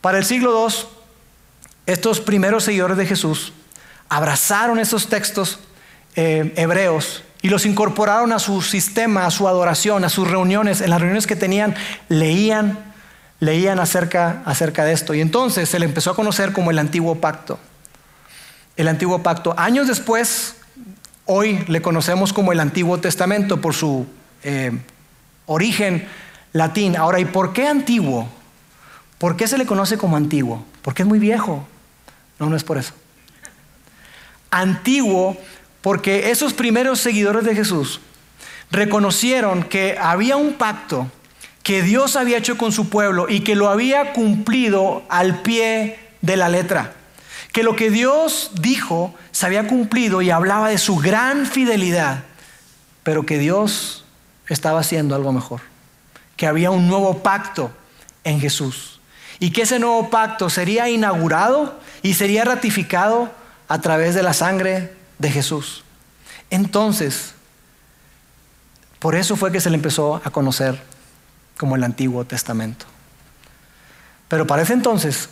para 0.00 0.18
el 0.18 0.24
siglo 0.24 0.68
II, 0.68 0.74
estos 1.86 2.20
primeros 2.20 2.64
seguidores 2.64 2.96
de 2.96 3.06
Jesús 3.06 3.52
abrazaron 4.08 4.78
esos 4.78 5.08
textos 5.08 5.58
eh, 6.14 6.52
hebreos 6.56 7.22
y 7.42 7.48
los 7.48 7.66
incorporaron 7.66 8.32
a 8.32 8.38
su 8.38 8.62
sistema, 8.62 9.26
a 9.26 9.30
su 9.30 9.46
adoración, 9.46 10.04
a 10.04 10.08
sus 10.08 10.28
reuniones. 10.28 10.80
En 10.80 10.90
las 10.90 11.00
reuniones 11.00 11.26
que 11.26 11.36
tenían, 11.36 11.74
leían, 12.08 12.78
leían 13.40 13.78
acerca, 13.78 14.42
acerca 14.44 14.84
de 14.84 14.92
esto. 14.92 15.14
Y 15.14 15.20
entonces 15.20 15.68
se 15.68 15.78
le 15.78 15.84
empezó 15.84 16.10
a 16.10 16.16
conocer 16.16 16.52
como 16.52 16.70
el 16.70 16.78
antiguo 16.78 17.16
pacto. 17.16 17.58
El 18.76 18.88
antiguo 18.88 19.22
pacto. 19.22 19.54
Años 19.56 19.86
después, 19.86 20.56
hoy 21.24 21.64
le 21.68 21.82
conocemos 21.82 22.32
como 22.32 22.52
el 22.52 22.60
Antiguo 22.60 22.98
Testamento 22.98 23.60
por 23.60 23.74
su 23.74 24.06
eh, 24.42 24.72
origen 25.46 26.08
latín. 26.52 26.96
Ahora, 26.96 27.20
¿y 27.20 27.26
por 27.26 27.52
qué 27.52 27.68
antiguo? 27.68 28.28
¿Por 29.18 29.36
qué 29.36 29.46
se 29.46 29.56
le 29.56 29.66
conoce 29.66 29.96
como 29.96 30.16
antiguo? 30.16 30.64
Porque 30.82 31.02
es 31.02 31.08
muy 31.08 31.18
viejo. 31.18 31.66
No, 32.38 32.50
no 32.50 32.56
es 32.56 32.64
por 32.64 32.76
eso 32.76 32.92
antiguo 34.50 35.36
porque 35.80 36.30
esos 36.30 36.52
primeros 36.52 37.00
seguidores 37.00 37.44
de 37.44 37.54
Jesús 37.54 38.00
reconocieron 38.70 39.62
que 39.62 39.96
había 40.00 40.36
un 40.36 40.54
pacto 40.54 41.10
que 41.62 41.82
Dios 41.82 42.16
había 42.16 42.38
hecho 42.38 42.56
con 42.56 42.72
su 42.72 42.88
pueblo 42.88 43.26
y 43.28 43.40
que 43.40 43.56
lo 43.56 43.68
había 43.68 44.12
cumplido 44.12 45.02
al 45.08 45.42
pie 45.42 45.98
de 46.20 46.36
la 46.36 46.48
letra. 46.48 46.92
Que 47.52 47.62
lo 47.62 47.74
que 47.74 47.90
Dios 47.90 48.52
dijo 48.60 49.14
se 49.32 49.46
había 49.46 49.66
cumplido 49.66 50.22
y 50.22 50.30
hablaba 50.30 50.68
de 50.68 50.78
su 50.78 50.96
gran 50.96 51.46
fidelidad, 51.46 52.22
pero 53.02 53.26
que 53.26 53.38
Dios 53.38 54.04
estaba 54.48 54.80
haciendo 54.80 55.14
algo 55.14 55.32
mejor. 55.32 55.60
Que 56.36 56.46
había 56.46 56.70
un 56.70 56.86
nuevo 56.86 57.22
pacto 57.22 57.72
en 58.22 58.40
Jesús. 58.40 59.00
Y 59.38 59.50
que 59.50 59.62
ese 59.62 59.78
nuevo 59.78 60.08
pacto 60.10 60.50
sería 60.50 60.88
inaugurado 60.88 61.80
y 62.02 62.14
sería 62.14 62.44
ratificado 62.44 63.32
a 63.68 63.80
través 63.80 64.14
de 64.14 64.22
la 64.22 64.32
sangre 64.32 64.92
de 65.18 65.30
Jesús. 65.30 65.84
Entonces, 66.50 67.34
por 68.98 69.14
eso 69.14 69.36
fue 69.36 69.52
que 69.52 69.60
se 69.60 69.70
le 69.70 69.76
empezó 69.76 70.20
a 70.24 70.30
conocer 70.30 70.80
como 71.56 71.76
el 71.76 71.84
Antiguo 71.84 72.24
Testamento. 72.24 72.86
Pero 74.28 74.46
para 74.46 74.62
ese 74.62 74.72
entonces, 74.72 75.28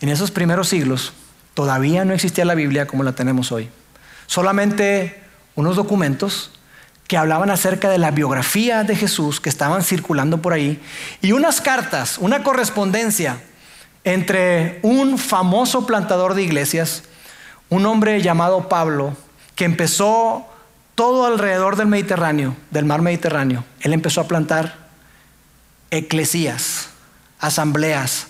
en 0.00 0.08
esos 0.08 0.30
primeros 0.30 0.68
siglos, 0.68 1.12
todavía 1.54 2.04
no 2.04 2.14
existía 2.14 2.44
la 2.44 2.54
Biblia 2.54 2.86
como 2.86 3.02
la 3.02 3.12
tenemos 3.12 3.52
hoy. 3.52 3.68
Solamente 4.26 5.22
unos 5.54 5.76
documentos 5.76 6.52
que 7.06 7.16
hablaban 7.16 7.50
acerca 7.50 7.90
de 7.90 7.98
la 7.98 8.12
biografía 8.12 8.84
de 8.84 8.94
Jesús 8.94 9.40
que 9.40 9.48
estaban 9.48 9.82
circulando 9.82 10.40
por 10.40 10.52
ahí 10.52 10.80
y 11.20 11.32
unas 11.32 11.60
cartas, 11.60 12.18
una 12.18 12.44
correspondencia 12.44 13.42
entre 14.04 14.78
un 14.82 15.18
famoso 15.18 15.86
plantador 15.86 16.34
de 16.34 16.44
iglesias 16.44 17.02
un 17.70 17.86
hombre 17.86 18.20
llamado 18.20 18.68
Pablo, 18.68 19.16
que 19.54 19.64
empezó 19.64 20.46
todo 20.94 21.24
alrededor 21.26 21.76
del 21.76 21.86
Mediterráneo, 21.86 22.56
del 22.70 22.84
mar 22.84 23.00
Mediterráneo. 23.00 23.64
Él 23.80 23.94
empezó 23.94 24.20
a 24.20 24.28
plantar 24.28 24.76
eclesías, 25.90 26.90
asambleas, 27.38 28.26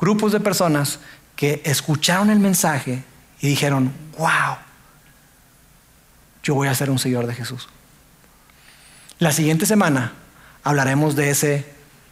grupos 0.00 0.32
de 0.32 0.40
personas 0.40 1.00
que 1.36 1.60
escucharon 1.64 2.30
el 2.30 2.38
mensaje 2.38 3.04
y 3.40 3.48
dijeron, 3.48 3.92
wow, 4.16 4.56
yo 6.42 6.54
voy 6.54 6.68
a 6.68 6.74
ser 6.74 6.90
un 6.90 6.98
seguidor 6.98 7.26
de 7.26 7.34
Jesús. 7.34 7.68
La 9.18 9.32
siguiente 9.32 9.66
semana 9.66 10.12
hablaremos 10.62 11.16
de 11.16 11.30
ese, 11.30 11.66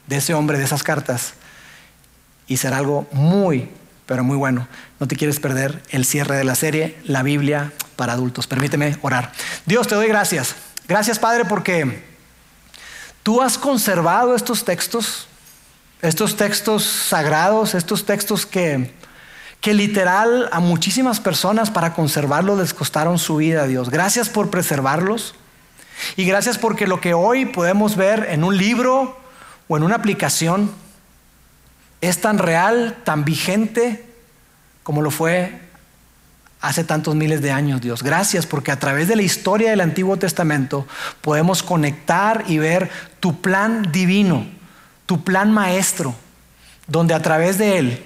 de 0.08 0.16
ese 0.16 0.34
hombre, 0.34 0.58
de 0.58 0.64
esas 0.64 0.82
cartas. 0.82 1.34
y 2.48 2.58
será 2.58 2.78
algo 2.78 3.08
muy, 3.12 3.68
pero 4.06 4.24
muy 4.24 4.36
bueno. 4.36 4.66
No 5.00 5.08
te 5.08 5.16
quieres 5.16 5.40
perder 5.40 5.82
el 5.90 6.04
cierre 6.04 6.36
de 6.36 6.44
la 6.44 6.54
serie, 6.54 6.96
la 7.04 7.22
Biblia 7.22 7.72
para 7.96 8.12
adultos. 8.12 8.46
Permíteme 8.46 8.96
orar. 9.02 9.32
Dios, 9.66 9.88
te 9.88 9.94
doy 9.94 10.08
gracias. 10.08 10.54
Gracias, 10.88 11.18
Padre, 11.18 11.44
porque 11.44 12.04
tú 13.22 13.42
has 13.42 13.58
conservado 13.58 14.36
estos 14.36 14.64
textos, 14.64 15.26
estos 16.00 16.36
textos 16.36 16.84
sagrados, 16.84 17.74
estos 17.74 18.06
textos 18.06 18.46
que, 18.46 18.94
que 19.60 19.74
literal 19.74 20.48
a 20.52 20.60
muchísimas 20.60 21.18
personas 21.18 21.70
para 21.70 21.92
conservarlos 21.92 22.58
les 22.58 22.72
costaron 22.72 23.18
su 23.18 23.36
vida, 23.36 23.66
Dios. 23.66 23.90
Gracias 23.90 24.28
por 24.28 24.50
preservarlos. 24.50 25.34
Y 26.14 26.24
gracias 26.24 26.58
porque 26.58 26.86
lo 26.86 27.00
que 27.00 27.14
hoy 27.14 27.46
podemos 27.46 27.96
ver 27.96 28.28
en 28.30 28.44
un 28.44 28.56
libro 28.56 29.18
o 29.66 29.76
en 29.76 29.82
una 29.82 29.96
aplicación 29.96 30.70
es 32.08 32.20
tan 32.20 32.38
real, 32.38 32.96
tan 33.04 33.24
vigente 33.24 34.04
como 34.82 35.02
lo 35.02 35.10
fue 35.10 35.60
hace 36.60 36.84
tantos 36.84 37.14
miles 37.14 37.42
de 37.42 37.50
años, 37.50 37.80
Dios. 37.80 38.02
Gracias 38.02 38.46
porque 38.46 38.72
a 38.72 38.78
través 38.78 39.08
de 39.08 39.16
la 39.16 39.22
historia 39.22 39.70
del 39.70 39.80
Antiguo 39.80 40.16
Testamento 40.16 40.86
podemos 41.20 41.62
conectar 41.62 42.44
y 42.46 42.58
ver 42.58 42.90
tu 43.20 43.40
plan 43.40 43.90
divino, 43.92 44.46
tu 45.06 45.24
plan 45.24 45.50
maestro, 45.52 46.14
donde 46.86 47.14
a 47.14 47.22
través 47.22 47.58
de 47.58 47.78
él 47.78 48.04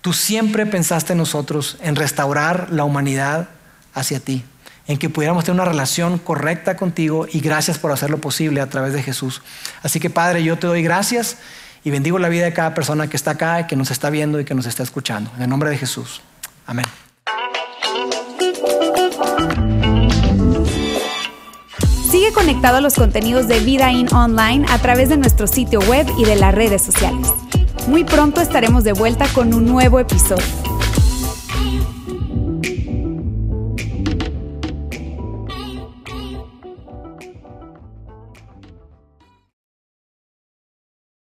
tú 0.00 0.12
siempre 0.12 0.66
pensaste 0.66 1.12
en 1.12 1.18
nosotros 1.18 1.76
en 1.80 1.96
restaurar 1.96 2.68
la 2.70 2.84
humanidad 2.84 3.48
hacia 3.94 4.20
ti 4.20 4.44
en 4.88 4.98
que 4.98 5.10
pudiéramos 5.10 5.44
tener 5.44 5.60
una 5.60 5.68
relación 5.68 6.18
correcta 6.18 6.76
contigo 6.76 7.26
y 7.30 7.40
gracias 7.40 7.78
por 7.78 7.90
hacerlo 7.90 8.18
posible 8.18 8.60
a 8.60 8.68
través 8.68 8.92
de 8.92 9.02
Jesús. 9.02 9.42
Así 9.82 9.98
que 9.98 10.10
Padre, 10.10 10.44
yo 10.44 10.58
te 10.58 10.66
doy 10.66 10.82
gracias 10.82 11.38
y 11.86 11.90
bendigo 11.92 12.18
la 12.18 12.28
vida 12.28 12.46
de 12.46 12.52
cada 12.52 12.74
persona 12.74 13.06
que 13.06 13.16
está 13.16 13.30
acá, 13.30 13.68
que 13.68 13.76
nos 13.76 13.92
está 13.92 14.10
viendo 14.10 14.40
y 14.40 14.44
que 14.44 14.56
nos 14.56 14.66
está 14.66 14.82
escuchando. 14.82 15.30
En 15.36 15.42
el 15.44 15.48
nombre 15.48 15.70
de 15.70 15.78
Jesús. 15.78 16.20
Amén. 16.66 16.84
Sigue 22.10 22.32
conectado 22.32 22.78
a 22.78 22.80
los 22.80 22.94
contenidos 22.94 23.46
de 23.46 23.60
Vida 23.60 23.92
In 23.92 24.12
Online 24.12 24.66
a 24.68 24.78
través 24.78 25.10
de 25.10 25.16
nuestro 25.16 25.46
sitio 25.46 25.78
web 25.82 26.08
y 26.18 26.24
de 26.24 26.34
las 26.34 26.52
redes 26.52 26.82
sociales. 26.82 27.32
Muy 27.86 28.02
pronto 28.02 28.40
estaremos 28.40 28.82
de 28.82 28.92
vuelta 28.92 29.28
con 29.28 29.54
un 29.54 29.66
nuevo 29.66 30.00
episodio. 30.00 30.75